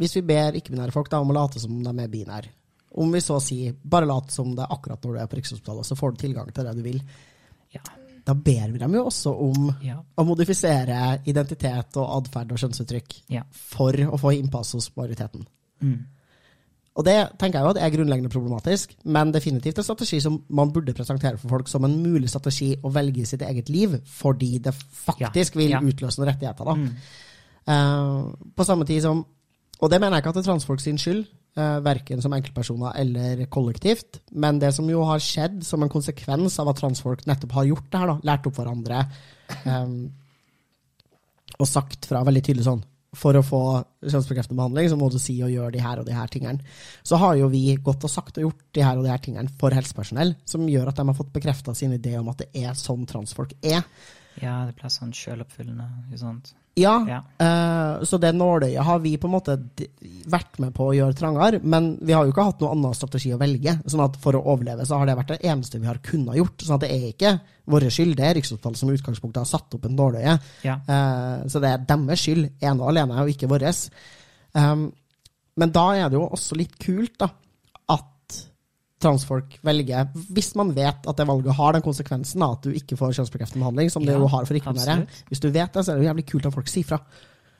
hvis 0.00 0.16
vi 0.16 0.24
ber 0.26 0.56
ikke-binære 0.58 0.94
folk 0.94 1.10
da, 1.12 1.20
om 1.22 1.30
å 1.30 1.36
late 1.36 1.62
som 1.62 1.76
de 1.84 1.92
er 1.92 2.10
binære, 2.10 2.54
om 2.98 3.12
vi 3.12 3.20
så 3.22 3.36
sier 3.42 3.76
bare 3.78 4.08
lat 4.08 4.32
som 4.32 4.54
det 4.56 4.64
er 4.64 4.74
akkurat 4.74 5.04
når 5.04 5.14
du 5.14 5.20
er 5.22 5.30
på 5.30 5.38
Rikshospitalet, 5.38 5.86
så 5.86 5.98
får 5.98 6.14
du 6.14 6.22
tilgang 6.22 6.48
til 6.54 6.66
det 6.66 6.74
du 6.78 6.82
vil, 6.86 7.02
Ja. 7.74 7.80
da 8.24 8.34
ber 8.34 8.72
vi 8.72 8.78
dem 8.78 8.92
jo 8.94 9.04
også 9.08 9.32
om 9.32 9.74
Ja. 9.82 10.02
å 10.18 10.24
modifisere 10.26 11.20
identitet 11.26 11.96
og 11.96 12.10
atferd 12.22 12.52
og 12.52 12.58
kjønnsuttrykk 12.58 13.22
Ja. 13.28 13.42
for 13.50 13.92
å 13.92 14.18
få 14.20 14.34
innpass 14.38 14.72
hos 14.72 14.90
majoriteten. 14.96 15.46
Mm. 15.82 16.04
Og 16.98 17.04
det 17.04 17.14
tenker 17.38 17.60
jeg 17.60 17.64
jo 17.64 17.70
at 17.70 17.76
er 17.78 17.90
grunnleggende 17.94 18.28
problematisk, 18.32 18.96
men 19.04 19.30
definitivt 19.32 19.78
en 19.78 19.84
strategi 19.84 20.18
som 20.20 20.42
man 20.50 20.72
burde 20.72 20.92
presentere 20.92 21.38
for 21.38 21.48
folk 21.48 21.68
som 21.68 21.84
en 21.84 22.02
mulig 22.02 22.28
strategi 22.28 22.72
å 22.82 22.90
velge 22.92 23.20
i 23.22 23.24
sitt 23.24 23.40
eget 23.46 23.68
liv, 23.70 24.00
fordi 24.04 24.58
det 24.58 24.74
faktisk 24.74 25.54
vil 25.56 25.76
utløse 25.78 26.18
noen 26.18 26.32
rettigheter. 26.32 26.64
da. 26.64 26.74
Mm. 26.74 26.90
Uh, 27.68 28.32
på 28.56 28.64
samme 28.64 28.84
tid 28.86 29.02
som 29.02 29.26
Og 29.80 29.90
det 29.90 30.00
mener 30.00 30.16
jeg 30.16 30.22
ikke 30.24 30.28
at 30.28 30.34
det 30.34 30.40
er 30.46 30.50
transfolk 30.50 30.80
sin 30.80 30.98
skyld, 30.98 31.26
verken 31.56 32.20
som 32.22 32.34
enkeltpersoner 32.36 32.94
eller 33.00 33.40
kollektivt, 33.50 34.20
men 34.30 34.60
det 34.62 34.68
som 34.76 34.86
jo 34.90 35.00
har 35.08 35.22
skjedd 35.22 35.62
som 35.66 35.82
en 35.82 35.90
konsekvens 35.90 36.58
av 36.62 36.70
at 36.70 36.78
transfolk 36.78 37.24
nettopp 37.26 37.56
har 37.56 37.66
gjort 37.70 37.88
det 37.90 38.02
her, 38.02 38.12
da, 38.12 38.18
lært 38.30 38.46
opp 38.46 38.60
hverandre 38.60 39.00
um, 39.64 39.96
og 41.58 41.66
sagt 41.66 42.06
fra 42.06 42.22
veldig 42.28 42.44
tydelig 42.46 42.68
sånn 42.68 42.84
for 43.16 43.38
å 43.38 43.44
få 43.44 43.62
kjønnsbekreftende 44.04 44.58
behandling, 44.58 44.90
så 44.90 44.98
må 45.00 45.08
du 45.10 45.16
si 45.22 45.38
og 45.44 45.52
gjøre 45.52 45.72
de 45.74 45.82
her 45.82 46.00
og 46.00 46.06
de 46.06 46.14
her 46.14 46.28
tingene. 46.30 46.76
Så 47.06 47.18
har 47.20 47.38
jo 47.40 47.48
vi 47.52 47.62
gått 47.82 48.04
og 48.04 48.12
sagt 48.12 48.38
og 48.38 48.44
gjort 48.48 48.66
de 48.76 48.84
her 48.84 49.00
og 49.00 49.06
de 49.06 49.12
her 49.12 49.22
tingene 49.24 49.52
for 49.60 49.74
helsepersonell, 49.74 50.34
som 50.48 50.68
gjør 50.68 50.90
at 50.92 51.00
de 51.00 51.06
har 51.08 51.16
fått 51.16 51.32
bekrefta 51.34 51.74
sin 51.74 51.96
idé 51.96 52.14
om 52.20 52.28
at 52.30 52.44
det 52.44 52.50
er 52.60 52.76
sånn 52.78 53.08
transfolk 53.08 53.56
er. 53.62 53.80
Ja, 54.42 54.60
det 54.68 54.76
blir 54.78 54.92
sånn 54.92 55.14
sjøloppfyllende. 55.16 55.88
Ikke 56.06 56.20
sant? 56.20 56.52
Ja, 56.78 56.94
Ja. 57.08 57.18
eh, 57.42 58.04
så 58.06 58.18
det 58.22 58.30
nåløyet 58.36 58.82
har 58.86 58.98
vi 59.02 59.16
på 59.18 59.26
en 59.28 59.34
måte 59.34 59.56
vært 60.28 60.58
med 60.62 60.72
på 60.76 60.88
å 60.90 60.94
gjøre 60.94 61.16
trangere, 61.18 61.60
men 61.62 61.98
vi 62.00 62.12
har 62.14 62.24
jo 62.24 62.32
ikke 62.32 62.44
hatt 62.44 62.60
noen 62.62 62.76
annen 62.78 62.94
strategi 62.94 63.32
å 63.34 63.38
velge. 63.40 63.74
sånn 63.86 64.04
at 64.04 64.16
For 64.22 64.32
å 64.38 64.42
overleve 64.44 64.86
så 64.86 64.98
har 64.98 65.06
det 65.06 65.16
vært 65.16 65.32
det 65.34 65.40
eneste 65.50 65.80
vi 65.80 65.86
har 65.86 65.98
kunnet 65.98 66.36
gjort. 66.36 66.58
sånn 66.62 66.74
at 66.76 66.80
det 66.86 66.90
er 66.90 67.08
ikke 67.12 67.40
vår 67.68 67.88
skyld, 67.90 68.16
det 68.16 68.24
er 68.24 68.34
Rikshospitalet 68.38 68.76
som 68.76 68.90
i 68.90 68.96
utgangspunktet 68.96 69.42
har 69.42 69.44
satt 69.58 69.74
opp 69.74 69.84
en 69.84 69.96
nåløye. 69.96 70.38
Ja. 70.64 70.76
Eh, 70.86 71.44
så 71.48 71.60
det 71.60 71.72
er 71.72 71.84
deres 71.88 72.20
skyld, 72.20 72.50
ene 72.62 72.80
og 72.80 72.88
alene, 72.88 73.18
og 73.20 73.28
ikke 73.28 73.48
vår. 73.48 73.90
Um, 74.54 74.92
men 75.56 75.70
da 75.70 75.90
er 75.94 76.08
det 76.08 76.14
jo 76.18 76.28
også 76.28 76.56
litt 76.56 76.78
kult 76.78 77.18
da, 77.18 77.28
transfolk 79.02 79.58
velger, 79.62 80.08
hvis 80.34 80.52
man 80.58 80.72
vet 80.76 81.06
at 81.06 81.18
det 81.18 81.26
valget 81.28 81.54
har 81.54 81.74
den 81.76 81.84
konsekvensen 81.84 82.42
at 82.42 82.64
du 82.66 82.74
ikke 82.74 82.98
får 82.98 83.14
kjønnsbekreftende 83.18 83.62
behandling, 83.62 83.90
som 83.94 84.04
det 84.04 84.14
Ja, 84.14 84.18
jo 84.18 84.30
har 84.30 84.46
for 84.48 84.58
ikke-binære. 84.58 85.06
Hvis 85.30 85.42
du 85.42 85.50
vet 85.50 85.74
det, 85.74 85.84
så 85.84 85.92
er 85.92 85.98
det 85.98 86.04
jo 86.04 86.08
jævlig 86.08 86.26
kult 86.26 86.46
at 86.46 86.54
folk 86.54 86.70
sier 86.70 86.88
fra. 86.88 86.98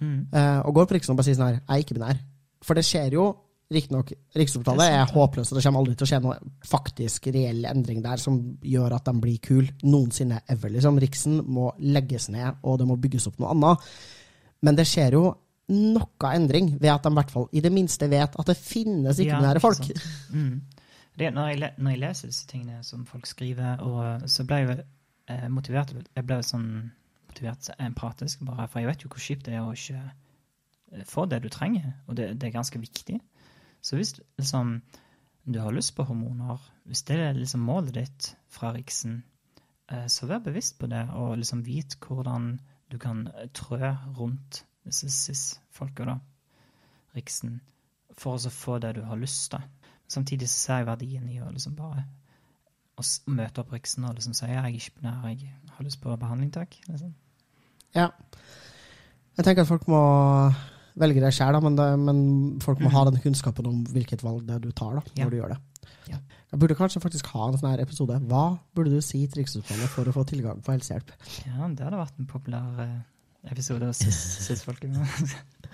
Mm. 0.00 0.26
Uh, 0.34 0.60
og 0.66 0.74
går 0.74 0.88
på 0.88 0.96
Rikshospitalet 0.96 1.14
og 1.14 1.20
bare 1.20 1.28
sier 1.28 1.38
sånn 1.38 1.48
her, 1.48 1.60
jeg 1.60 1.76
er 1.76 1.84
ikke-binær. 1.84 2.22
For 2.66 2.78
det 2.78 2.84
skjer 2.86 3.14
jo, 3.14 3.26
riktignok, 3.70 4.12
Rikshospitalet 4.34 4.82
Det 4.82 4.92
er 4.94 5.02
er 5.04 5.12
håpløst, 5.14 5.52
og 5.52 5.58
det 5.58 5.64
kommer 5.66 5.82
aldri 5.84 5.96
til 5.98 6.06
å 6.06 6.10
skje 6.10 6.20
noe 6.24 6.38
faktisk 6.70 7.28
reell 7.34 7.66
endring 7.70 8.02
der 8.02 8.22
som 8.22 8.38
gjør 8.62 8.96
at 8.98 9.10
de 9.10 9.14
blir 9.22 9.42
kule 9.44 9.74
noensinne 9.86 10.40
ever. 10.48 10.72
Liksom. 10.74 10.98
Riksen 10.98 11.42
må 11.46 11.70
legges 11.78 12.30
ned, 12.34 12.58
og 12.62 12.80
det 12.80 12.88
må 12.88 12.98
bygges 12.98 13.28
opp 13.30 13.38
noe 13.38 13.52
annet. 13.54 13.92
Men 14.66 14.78
det 14.78 14.88
skjer 14.90 15.18
jo 15.18 15.28
noe 15.68 16.32
endring 16.32 16.72
ved 16.80 16.90
at 16.94 17.04
de 17.04 17.12
i 17.12 17.18
hvert 17.18 17.30
fall 17.30 17.46
i 17.52 17.62
det 17.62 17.70
minste 17.72 18.08
vet 18.08 18.34
at 18.40 18.50
det 18.50 18.56
finnes 18.56 19.20
ikke-binære 19.20 19.60
ja, 19.60 19.62
folk. 19.62 19.90
Mm. 20.32 20.77
Det, 21.18 21.32
når, 21.34 21.48
jeg, 21.48 21.72
når 21.78 21.90
jeg 21.90 22.00
leser 22.02 22.30
disse 22.30 22.46
tingene 22.46 22.84
som 22.86 23.06
folk 23.06 23.26
skriver, 23.26 23.80
og 23.82 24.28
så 24.30 24.44
ble 24.46 24.60
jeg 24.62 24.78
eh, 25.30 25.48
motivert 25.50 25.94
Jeg 26.14 26.26
ble 26.26 26.38
sånn 26.46 26.68
motivert 27.28 27.70
empatisk, 27.78 28.44
bare, 28.46 28.68
for 28.68 28.82
jeg 28.82 28.90
vet 28.90 29.04
jo 29.04 29.10
hvor 29.12 29.22
kjipt 29.22 29.46
det 29.46 29.56
er 29.58 29.66
å 29.66 29.74
ikke 29.74 30.00
eh, 30.00 31.04
få 31.06 31.26
det 31.26 31.42
du 31.44 31.48
trenger, 31.52 31.92
og 32.06 32.16
det, 32.18 32.32
det 32.40 32.48
er 32.48 32.56
ganske 32.56 32.80
viktig. 32.82 33.18
Så 33.80 33.98
hvis 33.98 34.14
liksom, 34.38 34.78
du 35.44 35.60
har 35.60 35.74
lyst 35.74 35.94
på 35.96 36.06
hormoner, 36.08 36.62
hvis 36.88 37.04
det 37.08 37.18
er 37.22 37.38
liksom 37.38 37.66
målet 37.66 37.94
ditt 37.94 38.30
fra 38.52 38.72
Riksen, 38.74 39.22
eh, 39.92 40.06
så 40.06 40.26
vær 40.30 40.42
bevisst 40.44 40.78
på 40.78 40.90
det, 40.90 41.04
og 41.14 41.38
liksom 41.38 41.64
vit 41.66 41.98
hvordan 42.04 42.56
du 42.90 42.98
kan 42.98 43.26
eh, 43.34 43.50
trø 43.54 43.94
rundt 44.18 44.64
disse 44.88 45.10
cis-folka, 45.12 46.08
da, 46.08 46.18
Riksen, 47.14 47.60
for 48.18 48.38
å 48.38 48.52
få 48.52 48.78
det 48.82 48.96
du 48.98 49.04
har 49.06 49.20
lyst 49.20 49.50
til. 49.52 49.64
Samtidig 50.08 50.48
så 50.48 50.56
ser 50.58 50.80
jeg 50.80 50.88
verdien 50.88 51.28
i 51.28 51.40
å 51.44 51.50
liksom 51.52 51.76
bare 51.78 52.06
å 52.98 53.04
møte 53.30 53.62
opp 53.62 53.72
Riksen 53.74 54.06
og 54.08 54.16
liksom 54.16 54.34
si 54.34 54.48
jeg 54.48 54.58
er 54.58 54.72
ikke 54.74 54.96
binær, 54.98 55.28
jeg 55.30 55.52
har 55.76 55.86
lyst 55.86 56.00
på 56.02 56.16
behandling, 56.18 56.50
takk. 56.54 56.74
Liksom. 56.88 57.12
Ja. 57.94 58.08
Jeg 59.38 59.46
tenker 59.46 59.62
at 59.62 59.70
folk 59.70 59.86
må 59.90 60.00
velge 60.98 61.22
det 61.22 61.30
sjøl, 61.36 61.60
men, 61.62 61.78
men 62.02 62.22
folk 62.64 62.80
må 62.82 62.90
mm. 62.90 62.94
ha 62.96 63.04
den 63.06 63.20
kunnskapen 63.22 63.68
om 63.70 63.84
hvilket 63.92 64.24
valg 64.26 64.42
det 64.48 64.56
er 64.56 64.64
du 64.64 64.72
tar 64.72 64.98
da, 64.98 65.04
når 65.12 65.22
Ja. 65.22 65.28
du 65.30 65.36
gjør 65.38 65.54
det. 65.54 65.60
Ja. 66.08 66.18
Jeg 66.48 66.60
burde 66.62 66.74
kanskje 66.78 67.02
faktisk 67.04 67.28
ha 67.34 67.46
en 67.46 67.58
sånn 67.60 67.70
her 67.70 67.84
episode. 67.84 68.16
Hva 68.26 68.58
burde 68.74 68.90
du 68.96 69.04
si 69.04 69.20
til 69.28 69.42
Riksutvalget 69.42 69.92
for 69.92 70.08
å 70.08 70.14
få 70.16 70.24
tilgang 70.26 70.62
på 70.64 70.72
helsehjelp? 70.74 71.12
Ja, 71.44 71.68
det 71.68 71.84
hadde 71.84 72.00
vært 72.00 72.18
en 72.18 72.28
populær 72.30 72.82
eh, 72.82 72.98
episode 73.46 73.86
av 73.86 73.94
cis-folket. 73.96 74.90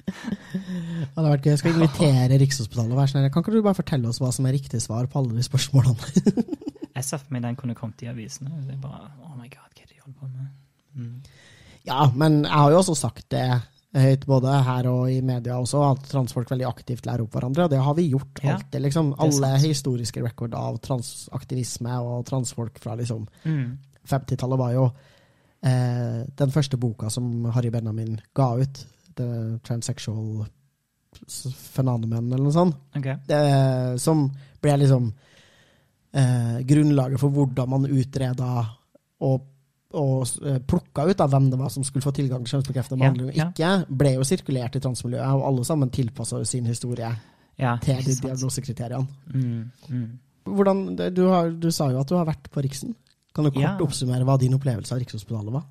Det 0.05 1.15
hadde 1.17 1.31
vært 1.31 1.47
gøy. 1.47 1.53
Jeg 1.55 1.61
skal 1.63 1.77
invitere 1.79 2.39
Rikshospitalet 2.43 2.97
Vær 2.99 3.11
sånn. 3.11 3.29
Kan 3.33 3.45
ikke 3.45 3.55
du 3.55 3.63
bare 3.65 3.79
fortelle 3.79 4.11
oss 4.11 4.21
hva 4.23 4.31
som 4.35 4.47
er 4.47 4.55
riktig 4.57 4.83
svar 4.85 5.09
på 5.11 5.21
alle 5.21 5.39
de 5.39 5.45
spørsmålene? 5.47 6.25
jeg 6.97 7.07
ser 7.07 7.23
for 7.23 7.35
meg 7.35 7.45
den 7.47 7.57
kunne 7.59 7.77
kommet 7.79 8.05
i 8.05 8.11
avisene. 8.13 8.53
Det 8.67 8.77
er 8.77 8.83
bare, 8.83 9.09
oh 9.25 9.33
my 9.39 9.49
god, 9.49 9.71
hva 9.73 9.85
er 9.85 9.89
det 9.89 9.97
de 9.97 10.03
holder 10.05 10.19
på 10.21 10.29
med? 10.29 10.51
Mm. 10.95 11.15
Ja, 11.89 12.03
men 12.15 12.43
jeg 12.45 12.53
har 12.53 12.75
jo 12.75 12.83
også 12.83 12.97
sagt 13.01 13.27
det 13.33 13.47
høyt, 13.95 14.25
både 14.27 14.53
her 14.67 14.89
og 14.91 15.03
i 15.13 15.21
media 15.25 15.57
også, 15.63 15.81
at 15.95 16.07
transfolk 16.11 16.51
veldig 16.51 16.67
aktivt 16.67 17.07
lærer 17.07 17.23
opp 17.25 17.35
hverandre, 17.37 17.67
og 17.69 17.73
det 17.73 17.83
har 17.87 17.95
vi 17.95 18.09
gjort 18.11 18.41
Ja, 18.43 18.57
alltid, 18.57 18.81
liksom. 18.89 19.13
Alle 19.23 19.53
historiske 19.63 20.23
rekord 20.25 20.55
av 20.59 20.81
transaktivisme 20.85 21.97
og 22.03 22.25
transfolk 22.29 22.81
fra 22.83 22.97
liksom 22.99 23.27
Mm. 23.45 23.79
50-tallet 24.05 24.61
var 24.61 24.73
jo 24.75 24.89
eh, 25.65 26.21
den 26.39 26.53
første 26.55 26.79
boka 26.81 27.11
som 27.13 27.49
Harry 27.55 27.73
Benjamin 27.75 28.19
ga 28.37 28.51
ut, 28.61 28.85
The 29.15 29.59
Transsexual 29.65 30.45
Phenomenon, 31.75 32.33
eller 32.33 32.43
noe 32.43 32.55
sånt, 32.55 32.79
okay. 32.97 33.21
eh, 33.31 33.95
som 34.03 34.27
ble 34.63 34.77
liksom 34.83 35.11
eh, 36.11 36.57
grunnlaget 36.67 37.23
for 37.23 37.35
hvordan 37.35 37.71
man 37.71 37.87
utreda 37.87 38.49
og, 39.25 39.45
og 39.95 40.33
eh, 40.43 40.59
plukka 40.67 41.07
ut 41.07 41.23
av 41.23 41.31
hvem 41.31 41.47
det 41.53 41.61
var 41.61 41.71
som 41.71 41.87
skulle 41.87 42.05
få 42.05 42.15
tilgang 42.17 42.43
til 42.43 42.57
kjønnsbekreftende 42.57 43.05
behandling 43.05 43.31
og 43.31 43.39
ikke, 43.47 43.71
ble 44.03 44.17
jo 44.17 44.27
sirkulert 44.27 44.75
i 44.79 44.83
transmiljøet, 44.83 45.39
og 45.39 45.47
alle 45.53 45.69
sammen 45.71 45.95
tilpassa 45.95 46.43
sin 46.49 46.67
historie 46.71 47.13
Ja, 47.55 47.77
til 47.79 48.03
de 48.03 48.19
diagnosekriteriene. 48.19 49.07
Mm. 49.31 49.71
Mm. 49.89 50.07
Hvordan, 50.51 50.81
du, 51.15 51.23
har, 51.31 51.55
du 51.55 51.71
sa 51.73 51.87
jo 51.93 52.03
at 52.03 52.11
du 52.11 52.17
har 52.19 52.27
vært 52.29 52.51
på 52.53 52.65
Riksen. 52.65 52.97
Kan 53.35 53.45
du 53.45 53.51
kort 53.51 53.63
Ja. 53.63 53.77
oppsummere 53.83 54.25
hva 54.25 54.39
din 54.39 54.55
opplevelse 54.55 54.93
av 54.95 55.01
Rikshospitalet 55.03 55.53
var? 55.53 55.65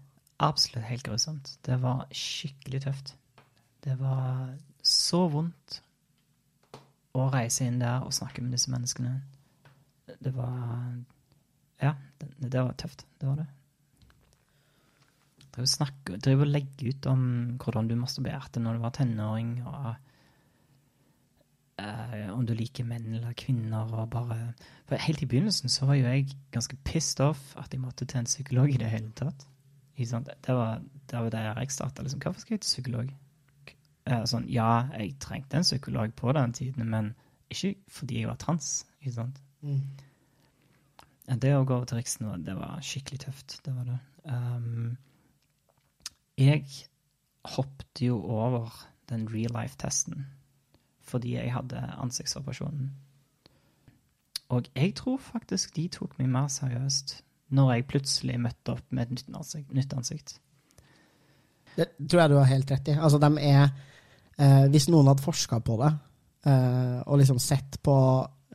Absolutt 0.43 0.83
helt 0.89 1.03
grusomt. 1.03 1.57
Det 1.63 1.77
var 1.81 2.05
skikkelig 2.11 2.81
tøft. 2.83 3.13
Det 3.81 3.95
var 3.99 4.57
så 4.83 5.29
vondt 5.31 5.79
å 7.15 7.29
reise 7.31 7.65
inn 7.65 7.79
der 7.79 8.03
og 8.03 8.11
snakke 8.15 8.41
med 8.41 8.51
disse 8.51 8.71
menneskene. 8.73 9.21
Det 10.21 10.33
var 10.35 10.95
Ja, 11.81 11.95
det, 12.19 12.29
det 12.49 12.61
var 12.63 12.73
tøft. 12.79 13.05
Det 13.19 13.27
var 13.27 13.35
det. 13.35 13.47
Drive 15.53 16.41
og 16.41 16.47
legge 16.49 16.89
ut 16.89 17.05
om 17.11 17.57
hvordan 17.61 17.87
du 17.87 17.95
masturberte 17.99 18.59
når 18.59 18.73
du 18.73 18.79
var 18.79 18.91
tenåring, 18.95 19.51
og 19.67 19.95
eh, 21.83 22.29
om 22.33 22.45
du 22.47 22.53
liker 22.57 22.87
menn 22.87 23.13
eller 23.13 23.35
kvinner, 23.37 23.91
og 23.93 24.09
bare 24.13 24.53
For 24.89 24.99
helt 24.99 25.23
i 25.23 25.27
begynnelsen 25.29 25.71
så 25.71 25.87
var 25.87 25.97
jo 25.99 26.07
jeg 26.07 26.37
ganske 26.51 26.77
pissed 26.85 27.23
off 27.23 27.55
at 27.57 27.73
jeg 27.73 27.81
måtte 27.81 28.05
til 28.05 28.19
en 28.19 28.29
psykolog 28.29 28.73
i 28.73 28.79
det 28.81 28.89
hele 28.91 29.11
tatt. 29.15 29.47
Det 29.97 30.55
var 30.55 30.81
det 31.09 31.19
var 31.19 31.29
der 31.29 31.59
jeg 31.59 31.71
starta. 31.71 32.01
Liksom. 32.01 32.19
Hvorfor 32.19 32.41
skal 32.41 32.53
jeg 32.53 32.61
til 32.61 32.73
psykolog? 32.73 33.11
Uh, 34.09 34.23
sånn, 34.27 34.47
ja, 34.51 34.89
jeg 34.97 35.15
trengte 35.23 35.57
en 35.57 35.63
psykolog 35.63 36.13
på 36.19 36.33
den 36.35 36.53
tiden, 36.53 36.89
men 36.89 37.13
ikke 37.53 37.75
fordi 37.87 38.19
jeg 38.19 38.27
var 38.27 38.39
trans. 38.41 38.85
Ikke 38.99 39.15
sant? 39.15 39.39
Mm. 39.61 39.85
Det 41.39 41.53
å 41.55 41.63
gå 41.63 41.77
over 41.77 41.87
til 41.87 42.01
Riksen, 42.01 42.31
det 42.43 42.55
var 42.57 42.81
skikkelig 42.83 43.21
tøft. 43.23 43.59
Det 43.63 43.75
var 43.75 43.87
det. 43.87 43.99
Um, 44.27 44.97
jeg 46.37 46.65
hoppet 47.55 48.01
jo 48.01 48.17
over 48.19 48.73
den 49.09 49.27
real 49.31 49.53
life-testen 49.55 50.25
fordi 51.03 51.35
jeg 51.35 51.51
hadde 51.53 51.81
ansiktsoperasjonen. 52.03 52.91
Og 54.53 54.69
jeg 54.75 54.93
tror 54.95 55.19
faktisk 55.21 55.75
de 55.75 55.87
tok 55.91 56.17
meg 56.19 56.29
mer 56.31 56.49
seriøst 56.51 57.17
når 57.53 57.73
jeg 57.73 57.87
plutselig 57.89 58.39
møtte 58.41 58.73
opp 58.73 58.85
med 58.95 59.11
et 59.11 59.27
nytt 59.77 59.93
ansikt. 59.97 60.37
Det 61.73 61.87
tror 61.97 62.21
jeg 62.21 62.31
du 62.31 62.37
har 62.37 62.49
helt 62.49 62.71
rett 62.71 62.89
i. 62.89 62.97
Altså, 62.97 63.19
de 63.21 63.29
er 63.41 63.63
eh, 64.37 64.65
Hvis 64.73 64.89
noen 64.89 65.09
hadde 65.09 65.25
forska 65.25 65.59
på 65.65 65.77
det, 65.81 65.91
eh, 66.49 66.99
og 67.05 67.19
liksom 67.21 67.39
sett 67.41 67.79
på 67.83 67.97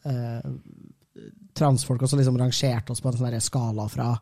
eh, 0.04 0.50
transfolk 1.58 2.02
også 2.02 2.18
liksom 2.18 2.38
rangert 2.38 2.90
oss 2.90 3.02
på 3.02 3.10
en 3.10 3.18
sånn 3.18 3.40
skala 3.42 3.88
fra 3.90 4.12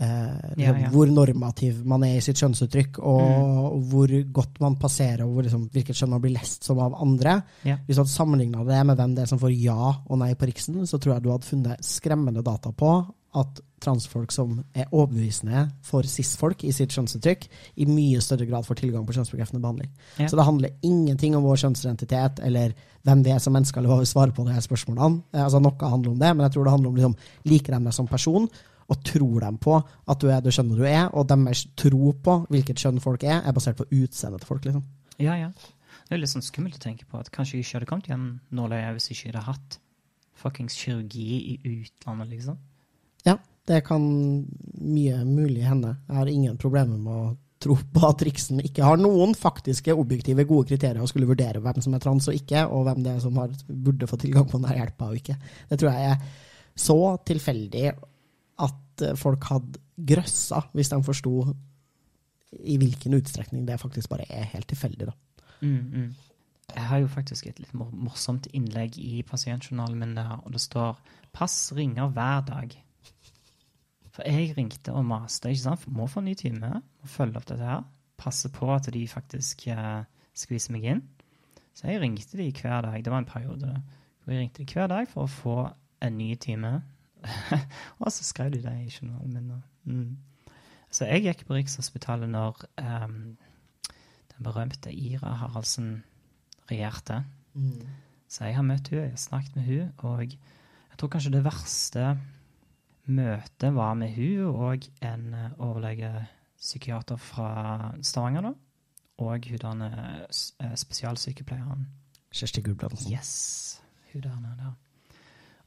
eh, 0.00 0.54
liksom, 0.56 0.62
Ja, 0.62 0.72
ja. 0.84 0.90
hvor 0.94 1.06
normativ 1.10 1.84
man 1.84 2.04
er 2.04 2.16
i 2.16 2.20
sitt 2.24 2.36
kjønnsuttrykk, 2.38 2.98
og 3.02 3.78
hvor 3.90 4.08
godt 4.32 4.60
man 4.60 4.76
passerer, 4.76 5.24
og 5.26 5.32
hvor, 5.34 5.42
liksom, 5.46 5.68
hvilket 5.74 5.96
kjønn 5.98 6.10
man 6.16 6.20
blir 6.24 6.36
lest 6.38 6.64
som 6.64 6.78
av 6.78 6.94
andre. 7.02 7.42
Ja. 7.64 7.76
Hvis 7.86 7.96
du 7.96 8.02
hadde 8.04 8.14
sammenligna 8.14 8.64
det 8.64 8.82
med 8.86 8.96
hvem 8.96 9.14
det 9.16 9.22
er 9.26 9.32
som 9.32 9.38
får 9.42 9.54
ja 9.58 9.94
og 10.08 10.18
nei 10.18 10.34
på 10.34 10.46
Riksen, 10.50 10.80
så 10.86 10.98
tror 10.98 11.14
jeg 11.16 11.22
du 11.26 11.30
hadde 11.32 11.48
funnet 11.50 11.84
skremmende 11.84 12.42
data 12.46 12.72
på 12.72 12.92
at 13.38 13.60
transfolk 13.84 14.32
som 14.32 14.56
er 14.74 14.88
overbevisende 14.90 15.66
for 15.86 16.02
cis-folk 16.02 16.64
i 16.66 16.72
sitt 16.74 16.90
kjønnsuttrykk, 16.96 17.44
i 17.76 17.86
mye 17.86 18.18
større 18.24 18.46
grad 18.48 18.64
får 18.66 18.80
tilgang 18.80 19.04
på 19.06 19.14
kjønnsbekreftende 19.14 19.60
behandling. 19.62 19.90
Ja. 20.18 20.26
Så 20.26 20.34
det 20.40 20.46
handler 20.48 20.72
ingenting 20.82 21.36
om 21.36 21.44
vår 21.46 21.60
kjønnsidentitet 21.62 22.40
eller 22.42 22.72
hvem 23.06 23.22
vi 23.22 23.30
er 23.30 23.38
som 23.44 23.52
mennesker, 23.54 23.78
eller 23.78 23.92
hva 23.92 24.00
vi 24.00 24.08
svarer 24.10 24.34
på 24.34 24.46
de 24.48 24.56
her 24.56 24.64
spørsmålene. 24.64 25.22
Eh, 25.34 25.44
Altså, 25.44 25.60
noe 25.62 25.92
handler 25.92 26.10
om 26.10 26.18
det, 26.18 26.32
men 26.34 26.44
jeg 26.48 26.52
tror 26.56 26.64
det 26.64 26.72
handler 26.74 26.88
om 26.90 26.96
liksom, 26.98 27.16
liker 27.44 27.76
de 27.76 27.84
deg 27.84 27.94
som 27.94 28.08
person, 28.10 28.48
og 28.88 29.02
tror 29.04 29.42
dem 29.44 29.58
på 29.60 29.74
at 29.78 30.20
du 30.22 30.30
er 30.32 30.40
det 30.44 30.54
kjønnet 30.56 30.78
du 30.80 30.86
er, 30.88 31.08
og 31.12 31.28
deres 31.28 31.66
tro 31.78 32.12
på 32.24 32.36
hvilket 32.48 32.80
kjønn 32.80 33.02
folk 33.04 33.26
er, 33.26 33.42
er 33.42 33.56
basert 33.56 33.76
på 33.80 33.88
utseendet 33.90 34.42
til 34.42 34.48
folk. 34.48 34.64
liksom. 34.64 34.86
Ja, 35.20 35.36
ja. 35.36 35.50
Det 36.08 36.16
er 36.16 36.22
litt 36.22 36.32
sånn 36.32 36.46
skummelt 36.46 36.78
å 36.78 36.80
tenke 36.80 37.04
på 37.08 37.20
at 37.20 37.28
kanskje 37.34 37.58
jeg 37.58 37.66
ikke 37.66 37.76
hadde 37.76 37.90
kommet 37.90 38.08
hjem 38.08 38.26
nåløyet 38.54 38.96
hvis 38.96 39.10
jeg 39.10 39.18
ikke 39.18 39.32
hadde 39.34 39.44
hatt 39.50 39.78
fuckings 40.38 40.78
kirurgi 40.78 41.26
i 41.36 41.58
utlandet, 41.66 42.30
liksom. 42.32 42.56
Ja, 43.26 43.34
det 43.68 43.82
kan 43.84 44.06
mye 44.78 45.20
mulig 45.26 45.66
hende. 45.66 45.96
Jeg 46.06 46.16
har 46.20 46.32
ingen 46.32 46.56
problemer 46.60 46.96
med 46.96 47.12
å 47.12 47.36
tro 47.58 47.74
på 47.76 48.04
at 48.06 48.22
Riksen 48.24 48.62
ikke 48.62 48.86
har 48.86 49.00
noen 49.00 49.34
faktiske, 49.36 49.94
objektive, 49.98 50.46
gode 50.48 50.70
kriterier 50.70 51.02
å 51.02 51.08
skulle 51.10 51.28
vurdere 51.28 51.60
hvem 51.60 51.82
som 51.84 51.96
er 51.96 52.02
trans 52.04 52.30
og 52.30 52.38
ikke, 52.38 52.62
og 52.70 52.86
hvem 52.86 53.02
det 53.04 53.16
er 53.16 53.24
som 53.24 53.40
har, 53.42 53.52
burde 53.68 54.08
få 54.08 54.18
tilgang 54.22 54.46
på 54.48 54.60
denne 54.60 54.76
hjelpa 54.78 55.10
og 55.10 55.18
ikke. 55.18 55.36
Det 55.68 55.80
tror 55.80 55.90
jeg 55.90 56.12
er 56.12 56.46
så 56.78 56.98
tilfeldig 57.26 57.84
at 58.64 59.04
eh, 59.04 59.16
folk 59.18 59.44
hadde 59.50 59.80
grøssa 60.08 60.62
hvis 60.74 60.92
de 60.92 61.00
forsto 61.04 61.34
i 62.58 62.78
hvilken 62.80 63.16
utstrekning 63.18 63.66
det 63.68 63.80
faktisk 63.80 64.08
bare 64.08 64.26
er 64.32 64.48
helt 64.54 64.68
tilfeldig. 64.70 65.10
da. 65.10 65.46
Mm, 65.60 65.90
mm. 65.92 66.14
Jeg 66.74 66.84
har 66.84 66.98
jo 66.98 67.08
faktisk 67.08 67.46
et 67.48 67.60
litt 67.60 67.72
mor 67.76 67.90
morsomt 67.92 68.46
innlegg 68.52 68.98
i 69.00 69.22
pasientjournalen 69.26 69.98
min 69.98 70.16
der, 70.16 70.36
og 70.44 70.52
det 70.52 70.60
står 70.60 70.98
'Pass 71.32 71.72
ringer 71.72 72.08
hver 72.08 72.40
dag'. 72.44 72.76
For 74.12 74.22
jeg 74.26 74.56
ringte 74.56 74.92
og 74.92 75.04
maste, 75.04 75.48
ikke 75.48 75.62
sant? 75.62 75.86
Må 75.88 76.06
få 76.06 76.20
en 76.20 76.24
ny 76.24 76.34
time, 76.34 76.82
må 77.00 77.06
følge 77.06 77.36
opp 77.36 77.46
dette 77.46 77.64
her. 77.64 77.84
Passe 78.18 78.48
på 78.48 78.74
at 78.74 78.88
de 78.92 79.08
faktisk 79.08 79.66
eh, 79.68 80.04
skviser 80.34 80.72
meg 80.72 80.84
inn. 80.84 81.02
Så 81.74 81.86
jeg 81.86 82.00
ringte 82.00 82.36
de 82.36 82.52
hver 82.52 82.80
dag. 82.80 83.04
Det 83.04 83.12
var 83.12 83.18
en 83.18 83.24
periode 83.24 83.82
hvor 84.24 84.32
jeg 84.32 84.40
ringte 84.40 84.64
de 84.64 84.72
hver 84.72 84.88
dag 84.90 85.08
for 85.08 85.22
å 85.22 85.30
få 85.30 85.58
en 86.02 86.18
ny 86.18 86.34
time. 86.34 86.82
og 88.02 88.12
så 88.12 88.24
skrev 88.24 88.52
de 88.54 88.62
det 88.62 88.74
i 88.84 88.92
journalen 89.00 89.34
min. 89.34 89.50
og, 89.50 89.62
Mm. 89.88 90.18
Så 90.90 91.04
jeg 91.04 91.22
gikk 91.22 91.46
på 91.46 91.54
Rikshospitalet 91.54 92.28
når 92.28 92.58
um, 92.80 93.36
den 94.32 94.44
berømte 94.44 94.92
Ira 94.92 95.34
Haraldsen 95.40 96.04
regjerte. 96.70 97.24
Så 98.28 98.44
jeg 98.44 98.56
har 98.56 98.62
møtt 98.62 98.88
henne, 98.88 99.02
jeg 99.02 99.16
har 99.16 99.22
snakket 99.22 99.56
med 99.56 99.64
henne, 99.64 99.92
og 99.98 100.22
jeg 100.22 100.98
tror 100.98 101.08
kanskje 101.08 101.32
det 101.32 101.44
verste 101.44 102.18
møtet 103.08 103.74
var 103.74 103.94
med 103.94 104.12
hun 104.16 104.48
og 104.52 104.88
en 105.00 105.34
eh, 105.34 105.52
overlege 105.58 106.10
psykiater 106.58 107.16
fra 107.16 107.94
Stavanger, 108.02 108.50
da. 108.50 108.52
Og 109.18 109.48
hun 109.48 109.80
der 109.80 110.26
eh, 110.60 110.74
spesialsykepleieren. 110.76 111.88
Kjersti 112.32 112.60
Gulbrandsen. 112.60 113.12
Yes, 113.12 113.82
hun 114.12 114.22
der. 114.22 114.72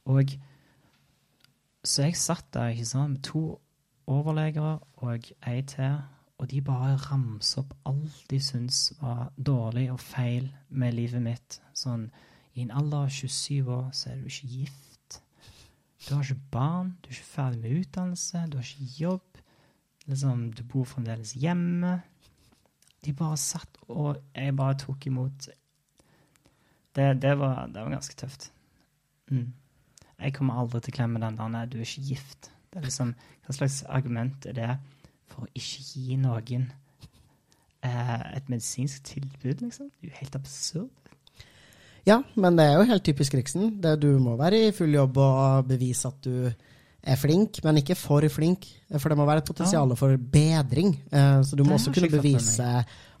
Og 0.04 0.30
så 1.84 2.06
jeg 2.06 2.16
satt 2.16 2.46
der, 2.54 2.72
ikke 2.72 2.86
sant, 2.86 3.10
med 3.10 3.22
to 3.26 3.60
overleger 4.06 4.78
og 5.02 5.30
ei 5.46 5.62
til, 5.66 5.98
og 6.38 6.50
de 6.50 6.60
bare 6.62 6.96
ramser 6.98 7.62
opp 7.62 7.74
alt 7.86 8.22
de 8.30 8.38
syns 8.42 8.92
var 9.00 9.32
dårlig 9.38 9.88
og 9.92 10.00
feil 10.00 10.48
med 10.68 10.94
livet 10.96 11.22
mitt. 11.22 11.58
Sånn, 11.74 12.08
i 12.54 12.64
en 12.64 12.72
alder 12.74 13.06
av 13.06 13.12
27 13.14 13.70
år 13.70 13.90
så 13.94 14.10
er 14.10 14.18
du 14.18 14.26
ikke 14.30 14.50
gift. 14.50 15.20
Du 16.02 16.14
har 16.14 16.24
ikke 16.24 16.50
barn, 16.50 16.96
du 17.02 17.10
er 17.10 17.16
ikke 17.16 17.30
ferdig 17.30 17.60
med 17.62 17.84
utdannelse, 17.84 18.44
du 18.50 18.58
har 18.58 18.66
ikke 18.66 18.96
jobb. 18.98 19.42
Liksom, 20.10 20.48
du 20.50 20.62
bor 20.66 20.86
fremdeles 20.90 21.36
hjemme. 21.38 22.00
De 23.06 23.14
bare 23.14 23.38
satt, 23.38 23.78
og 23.88 24.18
jeg 24.34 24.56
bare 24.58 24.78
tok 24.82 25.06
imot 25.06 25.48
det, 26.92 27.06
det, 27.22 27.38
var, 27.38 27.66
det 27.66 27.82
var 27.82 27.94
ganske 27.94 28.18
tøft. 28.18 28.50
Mm. 29.30 29.52
Jeg 30.22 30.34
kommer 30.36 30.60
aldri 30.62 30.80
til 30.80 30.94
å 30.94 30.96
klemme 31.00 31.20
den 31.22 31.36
der 31.56 31.66
du 31.70 31.78
er 31.78 31.86
ikke 31.86 32.06
gift. 32.12 32.50
Det 32.72 32.80
er 32.80 32.86
liksom, 32.86 33.14
Hva 33.46 33.54
slags 33.56 33.82
argument 33.88 34.46
er 34.48 34.56
det 34.56 34.70
for 35.32 35.44
å 35.44 35.50
ikke 35.58 35.84
gi 35.98 36.16
noen 36.20 36.66
eh, 37.82 38.26
et 38.36 38.50
medisinsk 38.52 39.02
tilbud, 39.10 39.64
liksom? 39.64 39.90
Det 40.00 40.08
er 40.08 40.12
jo 40.12 40.20
helt 40.20 40.36
absurd. 40.38 40.90
Ja, 42.06 42.18
men 42.34 42.56
det 42.58 42.66
er 42.66 42.80
jo 42.80 42.88
helt 42.90 43.04
typisk 43.06 43.34
Riksen. 43.38 43.76
Det 43.82 43.94
du 44.02 44.08
må 44.18 44.34
være 44.40 44.58
i 44.68 44.74
full 44.74 44.90
jobb 44.94 45.18
og 45.22 45.68
bevise 45.68 46.10
at 46.10 46.18
du 46.24 46.48
er 47.02 47.18
flink, 47.18 47.60
men 47.66 47.78
ikke 47.80 47.96
for 47.98 48.26
flink. 48.30 48.66
For 48.96 49.10
det 49.10 49.18
må 49.18 49.26
være 49.26 49.42
et 49.42 49.48
potensial 49.48 49.94
for 49.98 50.16
bedring. 50.16 50.96
Eh, 51.10 51.42
Så 51.42 51.56
du 51.58 51.64
må 51.66 51.78
også 51.78 51.94
kunne 51.94 52.10
bevise 52.10 52.68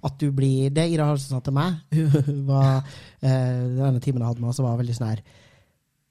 at 0.02 0.18
du 0.18 0.32
blir 0.34 0.70
Det 0.74 0.88
Ira 0.90 1.06
Halsen 1.06 1.36
sa 1.36 1.40
til 1.40 1.54
meg, 1.54 1.78
hun 2.26 2.42
var 2.48 2.82
eh, 3.22 3.62
denne 3.78 4.00
timen 4.02 4.22
jeg 4.22 4.32
hadde 4.32 4.42
med 4.42 4.50
henne, 4.50 4.66
var 4.66 4.80
veldig 4.80 4.96
sånn 4.98 5.10
her 5.12 5.22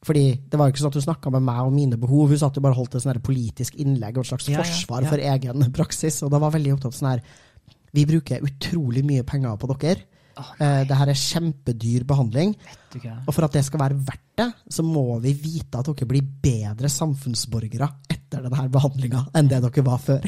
fordi 0.06 0.24
det 0.50 0.58
var 0.58 0.68
jo 0.68 0.74
ikke 0.74 0.82
sånn 0.82 0.94
at 0.94 0.98
hun 0.98 1.06
snakka 1.06 1.32
med 1.36 1.44
meg 1.46 1.60
om 1.62 1.76
mine 1.76 1.98
behov, 2.02 2.32
hun 2.34 2.40
satt 2.42 2.56
jo 2.58 2.64
bare 2.66 2.78
holdt 2.78 2.96
et 2.98 3.04
sånn 3.04 3.20
politisk 3.22 3.76
innlegg 3.82 4.18
og 4.18 4.26
et 4.26 4.32
slags 4.32 4.48
Ja, 4.50 4.58
ja, 4.58 4.64
forsvar 4.66 5.06
ja. 5.06 5.12
for 5.12 5.26
egen 5.34 5.68
praksis, 5.76 6.22
og 6.26 6.32
da 6.34 6.40
var 6.42 6.56
veldig 6.56 6.74
opptatt 6.78 6.98
sånn 6.98 7.12
her 7.12 7.22
Vi 7.94 8.06
bruker 8.08 8.42
utrolig 8.48 9.04
mye 9.04 9.24
penger 9.28 9.58
på 9.60 9.68
dere. 9.76 10.08
Oh, 10.40 10.48
Eh, 10.64 10.84
det 10.88 10.96
her 10.96 11.10
er 11.12 11.18
kjempedyr 11.20 12.06
behandling. 12.08 12.54
Og 13.28 13.34
for 13.36 13.44
at 13.44 13.52
det 13.58 13.66
skal 13.68 13.82
være 13.82 13.98
verdt 14.00 14.24
det, 14.40 14.48
så 14.72 14.82
må 14.86 15.20
vi 15.20 15.34
vite 15.36 15.82
at 15.82 15.90
dere 15.92 16.08
blir 16.08 16.24
bedre 16.24 16.88
samfunnsborgere 16.90 17.90
etter 18.10 18.48
denne 18.48 18.70
behandlinga 18.72 19.26
enn 19.36 19.52
det 19.52 19.60
dere 19.68 19.84
var 19.86 20.00
før. 20.00 20.24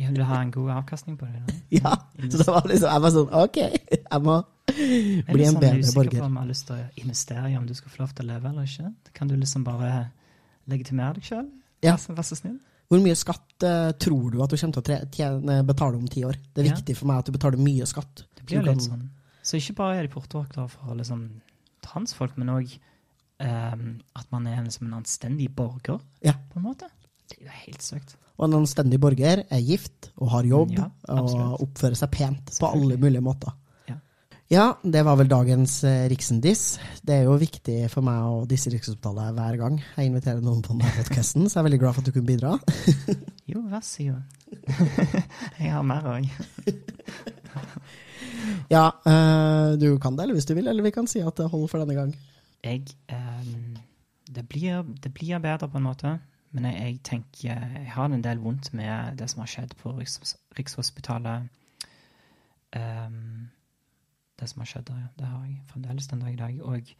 Jeg 0.00 0.08
vil 0.08 0.24
ha 0.24 0.40
en 0.40 0.50
god 0.54 0.70
avkastning 0.78 1.18
på 1.20 1.28
det. 1.28 1.42
Da. 1.44 1.54
ja, 1.82 1.92
Så 2.30 2.40
det 2.40 2.46
var 2.48 2.64
liksom, 2.64 2.88
jeg 2.88 3.04
var 3.04 3.12
sånn 3.12 3.34
OK, 3.44 3.58
jeg 3.92 4.22
må 4.24 4.38
Er 4.66 5.32
bli 5.32 5.44
en 5.46 5.52
sånn 5.54 5.60
bedre 5.62 5.78
usikker 5.84 6.16
på 6.18 6.24
om 6.26 6.34
jeg 6.36 6.42
har 6.42 6.48
lyst 6.50 6.66
til 6.66 6.76
å 6.76 6.86
investere 7.02 7.50
i 7.52 7.56
om 7.56 7.66
du 7.68 7.74
skal 7.78 7.92
få 7.92 8.00
lov 8.02 8.14
til 8.16 8.24
å 8.26 8.28
leve 8.32 8.48
eller 8.50 8.66
ikke. 8.66 8.88
Kan 9.14 9.28
du 9.30 9.36
liksom 9.38 9.64
bare 9.66 9.90
legitimere 10.68 11.14
deg 11.20 11.28
sjøl? 11.28 11.46
Ja. 11.86 11.94
Vær, 11.96 12.22
så- 12.26 12.36
snill. 12.40 12.58
Hvor 12.90 13.00
mye 13.02 13.16
skatt 13.18 13.62
uh, 13.66 13.92
tror 13.98 14.30
du 14.30 14.42
at 14.42 14.50
du 14.50 14.56
kommer 14.56 14.82
til 14.82 14.94
å 14.96 15.10
tjene, 15.10 15.66
betale 15.66 15.96
om 15.98 16.06
ti 16.08 16.22
år? 16.24 16.36
Det 16.54 16.64
er 16.64 16.68
Ja. 16.70 16.74
viktig 16.74 16.96
for 16.96 17.06
meg 17.06 17.18
at 17.18 17.26
du 17.26 17.32
betaler 17.32 17.58
mye 17.58 17.86
skatt. 17.86 18.24
Det 18.36 18.46
blir 18.46 18.62
Du 18.62 18.70
litt 18.70 18.82
sånn. 18.82 19.08
Så 19.42 19.56
ikke 19.58 19.74
bare 19.76 19.98
er 19.98 20.02
de 20.06 20.12
portvoktere 20.12 20.68
for 20.70 20.94
liksom, 20.94 21.40
transfolk, 21.82 22.36
men 22.36 22.48
òg 22.48 22.78
at 23.40 24.30
man 24.32 24.46
er 24.46 24.62
liksom 24.64 24.86
en 24.86 25.02
anstendig 25.02 25.50
borger, 25.54 26.00
Ja. 26.22 26.32
på 26.32 26.56
en 26.56 26.62
måte. 26.62 26.88
Det 27.28 27.38
er 27.40 27.44
jo 27.44 27.50
helt 27.66 27.82
søkt. 27.82 28.16
Og 28.38 28.44
en 28.48 28.62
anstendig 28.62 28.98
borger 29.00 29.44
er 29.50 29.60
gift 29.60 30.10
og 30.18 30.30
har 30.30 30.42
jobb 30.44 30.72
Ja, 30.76 30.90
og 31.08 31.60
oppfører 31.60 31.96
seg 31.96 32.10
pent 32.10 32.46
på 32.58 32.72
alle 32.72 32.96
mulige 32.96 33.22
måter. 33.22 33.52
Ja. 34.48 34.66
Det 34.82 35.02
var 35.02 35.16
vel 35.18 35.28
dagens 35.30 35.80
eh, 35.84 36.06
Riksen-diss. 36.10 36.78
Det 37.02 37.16
er 37.16 37.26
jo 37.26 37.34
viktig 37.40 37.78
for 37.90 38.06
meg 38.06 38.22
å 38.22 38.44
disse 38.48 38.70
Rikshospitalet 38.70 39.34
hver 39.34 39.58
gang 39.60 39.80
jeg 39.82 40.10
inviterer 40.10 40.44
noen 40.44 40.62
på 40.62 40.74
denne 40.74 40.92
podkasten, 40.98 41.48
så 41.48 41.58
jeg 41.58 41.62
er 41.62 41.66
veldig 41.70 41.80
glad 41.82 41.96
for 41.96 42.04
at 42.04 42.10
du 42.10 42.14
kunne 42.14 42.30
bidra. 42.30 42.56
Jo, 43.46 43.60
vær 43.70 43.82
så 43.86 44.02
god. 44.08 44.22
jeg 45.62 45.70
har 45.70 45.84
mer 45.86 46.08
òg. 46.16 46.30
Ja, 48.70 48.88
eh, 49.06 49.76
du 49.78 49.98
kan 50.02 50.16
det, 50.16 50.24
eller 50.24 50.34
hvis 50.34 50.48
du 50.48 50.54
vil, 50.56 50.66
eller 50.66 50.82
vi 50.82 50.90
kan 50.94 51.06
si 51.10 51.20
at 51.22 51.38
det 51.38 51.46
holder 51.50 51.70
for 51.70 51.82
denne 51.82 51.94
gang. 51.94 52.14
Jeg 52.66 52.82
eh, 53.12 53.52
det, 54.26 54.42
blir, 54.50 54.82
det 55.02 55.12
blir 55.14 55.38
bedre 55.42 55.68
på 55.70 55.78
en 55.78 55.86
måte, 55.86 56.16
men 56.50 56.66
jeg, 56.66 56.80
jeg 56.82 56.98
tenker 57.06 57.38
Jeg 57.46 57.92
har 57.94 58.10
en 58.10 58.24
del 58.24 58.42
vondt 58.42 58.72
med 58.74 59.18
det 59.18 59.28
som 59.30 59.44
har 59.44 59.50
skjedd 59.50 59.76
på 59.78 59.94
Riks, 59.94 60.34
Rikshospitalet. 60.58 61.46
Ehm, 62.76 63.48
det 64.40 64.48
som 64.50 64.60
har 64.60 64.68
skjedd 64.70 64.88
der, 64.90 65.00
ja. 65.00 65.08
Det 65.18 65.26
har 65.26 65.44
jeg 65.44 65.62
fremdeles 65.70 66.08
den 66.10 66.20
dag 66.20 66.32
i 66.32 66.36
dag. 66.36 66.60
Og 66.66 66.94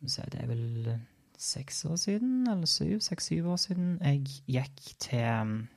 det 0.00 0.40
er 0.40 0.46
vel 0.46 1.00
seks 1.40 1.84
år 1.84 1.96
siden, 1.96 2.48
eller 2.48 2.66
syv, 2.66 3.00
seks-syv 3.00 3.48
år 3.48 3.56
siden, 3.56 3.98
jeg 4.04 4.24
gikk 4.46 4.82
til 5.00 5.18
ehm, 5.18 5.68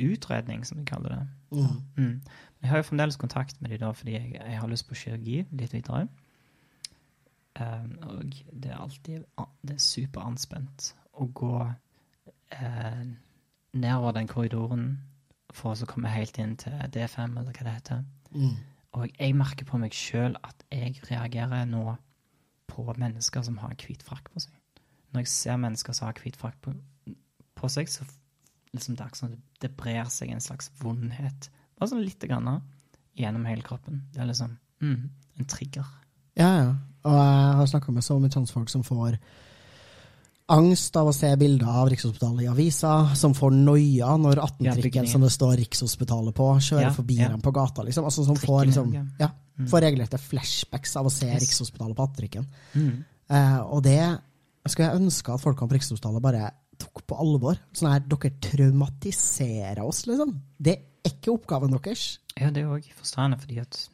utredning, 0.00 0.66
som 0.66 0.78
vi 0.78 0.84
kaller 0.84 1.08
det. 1.08 1.28
Mm. 1.50 1.80
Mm. 1.96 2.04
Men 2.04 2.62
jeg 2.62 2.70
har 2.70 2.76
jo 2.76 2.82
fremdeles 2.82 3.16
kontakt 3.16 3.62
med 3.62 3.70
de 3.70 3.78
da, 3.78 3.90
fordi 3.90 4.12
jeg, 4.12 4.34
jeg 4.34 4.60
har 4.60 4.68
lyst 4.68 4.88
på 4.88 4.94
kirurgi 4.94 5.46
litt 5.50 5.72
videre. 5.72 6.08
Um, 7.60 7.98
og 8.02 8.24
det 8.52 8.70
er 8.70 8.78
alltid 8.78 9.24
det 9.66 9.74
er 9.74 9.82
superanspent 9.82 10.94
å 11.12 11.26
gå 11.34 11.56
uh, 11.64 13.02
nedover 13.72 14.12
den 14.16 14.28
korridoren 14.30 14.84
for 15.50 15.72
å 15.72 15.80
så 15.80 15.88
komme 15.88 16.12
helt 16.12 16.38
inn 16.38 16.54
til 16.60 16.76
D5, 16.94 17.38
eller 17.38 17.50
hva 17.50 17.66
det 17.66 17.74
heter. 17.74 18.04
Mm. 18.30 18.56
Og 18.98 19.10
jeg 19.12 19.36
merker 19.38 19.66
på 19.68 19.78
meg 19.78 19.94
sjøl 19.94 20.34
at 20.42 20.64
jeg 20.72 20.96
reagerer 21.10 21.68
nå 21.68 21.94
på 22.70 22.86
mennesker 22.98 23.44
som 23.46 23.58
har 23.62 23.76
hvit 23.78 24.02
frakk 24.06 24.30
på 24.32 24.42
seg. 24.46 24.54
når 25.10 25.24
jeg 25.24 25.28
ser 25.28 25.56
mennesker 25.58 25.92
som 25.92 26.06
har 26.06 26.18
hvit 26.22 26.36
frakk 26.38 26.58
på, 26.62 26.72
på 27.58 27.68
seg, 27.68 27.88
så 27.90 28.04
liksom 28.70 28.94
det 28.94 29.04
er 29.04 29.16
sånn, 29.18 29.38
det 29.62 29.72
brer 29.74 30.06
seg 30.12 30.30
en 30.30 30.42
slags 30.42 30.70
vondhet. 30.78 31.48
Bare 31.78 31.90
sånn 31.90 32.04
lite 32.04 32.28
grann 32.30 32.60
gjennom 33.18 33.46
hele 33.48 33.66
kroppen. 33.66 34.04
Det 34.14 34.22
er 34.22 34.28
liksom 34.30 34.54
mm, 34.84 35.00
en 35.40 35.50
trigger. 35.50 35.88
Ja, 36.38 36.50
ja. 36.60 36.70
Og 37.02 37.16
jeg 37.16 37.56
har 37.58 37.70
snakka 37.72 37.92
med 37.96 38.04
så 38.06 38.18
mye 38.20 38.32
transfolk 38.32 38.70
som 38.70 38.84
får 38.86 39.16
angst 40.50 40.96
av 40.98 41.08
å 41.10 41.12
se 41.14 41.28
bilder 41.40 41.68
av 41.82 41.88
Rikshospitalet 41.92 42.44
i 42.44 42.48
avisa, 42.50 42.92
som 43.18 43.34
får 43.36 43.52
noia 43.54 44.14
når 44.20 44.40
18-trikken 44.44 45.06
som 45.10 45.22
det 45.24 45.30
står 45.34 45.56
Rikshospitalet 45.62 46.34
på, 46.36 46.48
kjører 46.66 46.88
Ja, 46.88 46.94
forbi 46.96 47.18
ja. 47.20 47.28
dem 47.32 47.40
på 47.44 47.52
gata. 47.54 47.84
liksom. 47.86 48.04
Altså 48.08 48.24
Som 48.26 48.36
får 48.40 48.64
liksom, 48.70 48.92
ja. 49.20 49.30
Mm. 49.60 49.68
får 49.68 49.84
regelrette 49.86 50.18
flashbacks 50.18 50.96
av 50.96 51.06
å 51.06 51.12
se 51.12 51.28
Yes. 51.30 51.42
Rikshospitalet 51.44 51.96
på 51.96 52.06
18-trikken. 52.08 52.46
Mm. 52.74 53.04
Eh, 53.30 53.60
og 53.60 53.82
det 53.86 54.00
skulle 54.68 54.88
jeg 54.90 55.00
ønske 55.02 55.32
at 55.34 55.40
folkene 55.44 55.68
på 55.70 55.78
Rikshospitalet 55.78 56.22
bare 56.22 56.50
tok 56.80 57.02
på 57.06 57.18
alvor. 57.20 57.58
Sånn 57.76 57.92
her, 57.92 58.00
Dere 58.08 58.30
traumatiserer 58.40 59.82
oss, 59.84 60.06
liksom. 60.08 60.34
Det 60.58 60.76
er 60.78 61.10
ikke 61.12 61.32
oppgaven 61.34 61.72
deres. 61.76 62.18
Ja, 62.38 62.50
det 62.50 62.62
er 62.64 62.74
òg 62.74 62.86
forstående, 62.98 63.38
fordi 63.40 63.58
at 63.60 63.88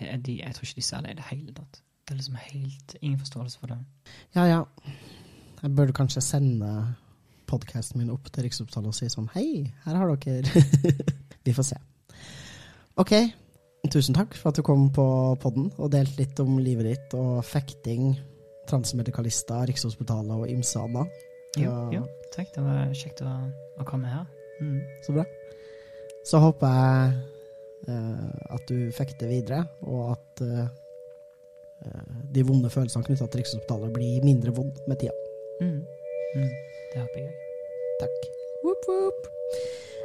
jeg, 0.00 0.22
de, 0.26 0.38
jeg 0.40 0.54
tror 0.54 0.66
ikke 0.66 0.80
de 0.80 0.86
ser 0.86 1.02
det 1.04 1.10
i 1.14 1.18
det 1.20 1.26
hele 1.30 1.52
tatt. 1.54 1.80
Det 2.04 2.12
er 2.12 2.18
liksom 2.20 2.36
helt 2.36 2.96
ingen 3.00 3.18
forståelse 3.20 3.58
for 3.60 3.72
det. 3.72 3.78
Ja, 4.36 4.44
ja. 4.50 4.62
Jeg 5.64 5.72
burde 5.72 5.94
kanskje 5.96 6.20
sende 6.20 6.68
podkasten 7.48 8.02
min 8.02 8.10
opp 8.12 8.26
til 8.28 8.44
Rikshospitalet 8.44 8.90
og 8.90 8.96
si 8.98 9.06
sånn 9.08 9.30
Hei, 9.32 9.62
her 9.86 9.96
har 9.96 10.10
dere 10.20 10.44
Vi 11.46 11.54
får 11.56 11.66
se. 11.70 11.78
Ok. 13.00 13.14
Tusen 13.88 14.16
takk 14.16 14.36
for 14.36 14.50
at 14.50 14.58
du 14.60 14.64
kom 14.64 14.90
på 14.92 15.06
podden 15.40 15.70
og 15.80 15.88
delte 15.94 16.20
litt 16.20 16.42
om 16.44 16.58
livet 16.60 16.90
ditt 16.90 17.16
og 17.16 17.40
fekting, 17.48 18.12
transmedikalister, 18.68 19.64
Rikshospitalet 19.70 20.36
og 20.36 20.44
annet. 20.44 21.24
Jo, 21.56 21.72
Ja. 21.72 21.80
jo, 21.96 22.04
takk. 22.36 22.52
Det 22.52 22.64
var 22.64 22.92
kjekt 23.00 23.24
å, 23.24 23.32
å 23.80 23.88
komme 23.88 24.12
her. 24.12 24.28
Mm. 24.60 24.78
Så 25.06 25.16
bra. 25.16 25.24
Så 26.28 26.44
håper 26.44 26.76
jeg 26.76 27.18
uh, 27.88 28.54
at 28.56 28.68
du 28.68 28.92
fekter 28.92 29.32
videre, 29.32 29.64
og 29.84 30.12
at 30.12 30.44
eh, 30.44 30.68
de 32.32 32.44
vonde 32.48 32.72
følelsene 32.72 33.04
knytta 33.04 33.28
til 33.28 33.40
Rikshospitalet 33.44 33.92
blir 33.96 34.24
mindre 34.28 34.52
vond 34.56 34.80
med 34.88 35.00
tida. 35.00 35.23
Mm. 35.60 35.86
Mm. 36.36 36.52
Det 36.92 37.00
håper 37.00 37.20
jeg. 37.20 37.32
Takk. 38.02 38.18
Woop, 38.64 38.82
woop. 38.88 39.20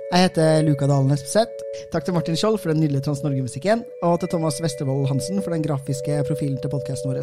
Jeg 0.10 0.26
heter 0.26 0.64
Luka 0.66 0.88
Dalen 0.90 1.14
Espeseth. 1.14 1.54
Takk 1.94 2.06
til 2.06 2.16
Martin 2.16 2.38
Skjold 2.40 2.58
for 2.58 2.74
den 2.74 2.82
nydelige 2.82 3.04
Trans-Norge-musikken, 3.06 3.80
og 4.02 4.16
til 4.20 4.30
Thomas 4.32 4.58
Westervold 4.64 5.08
Hansen 5.12 5.38
for 5.46 5.52
den 5.54 5.66
grafiske 5.66 6.14
profilen 6.26 6.58
til 6.58 6.72
podkasten 6.74 7.12
vår. 7.12 7.20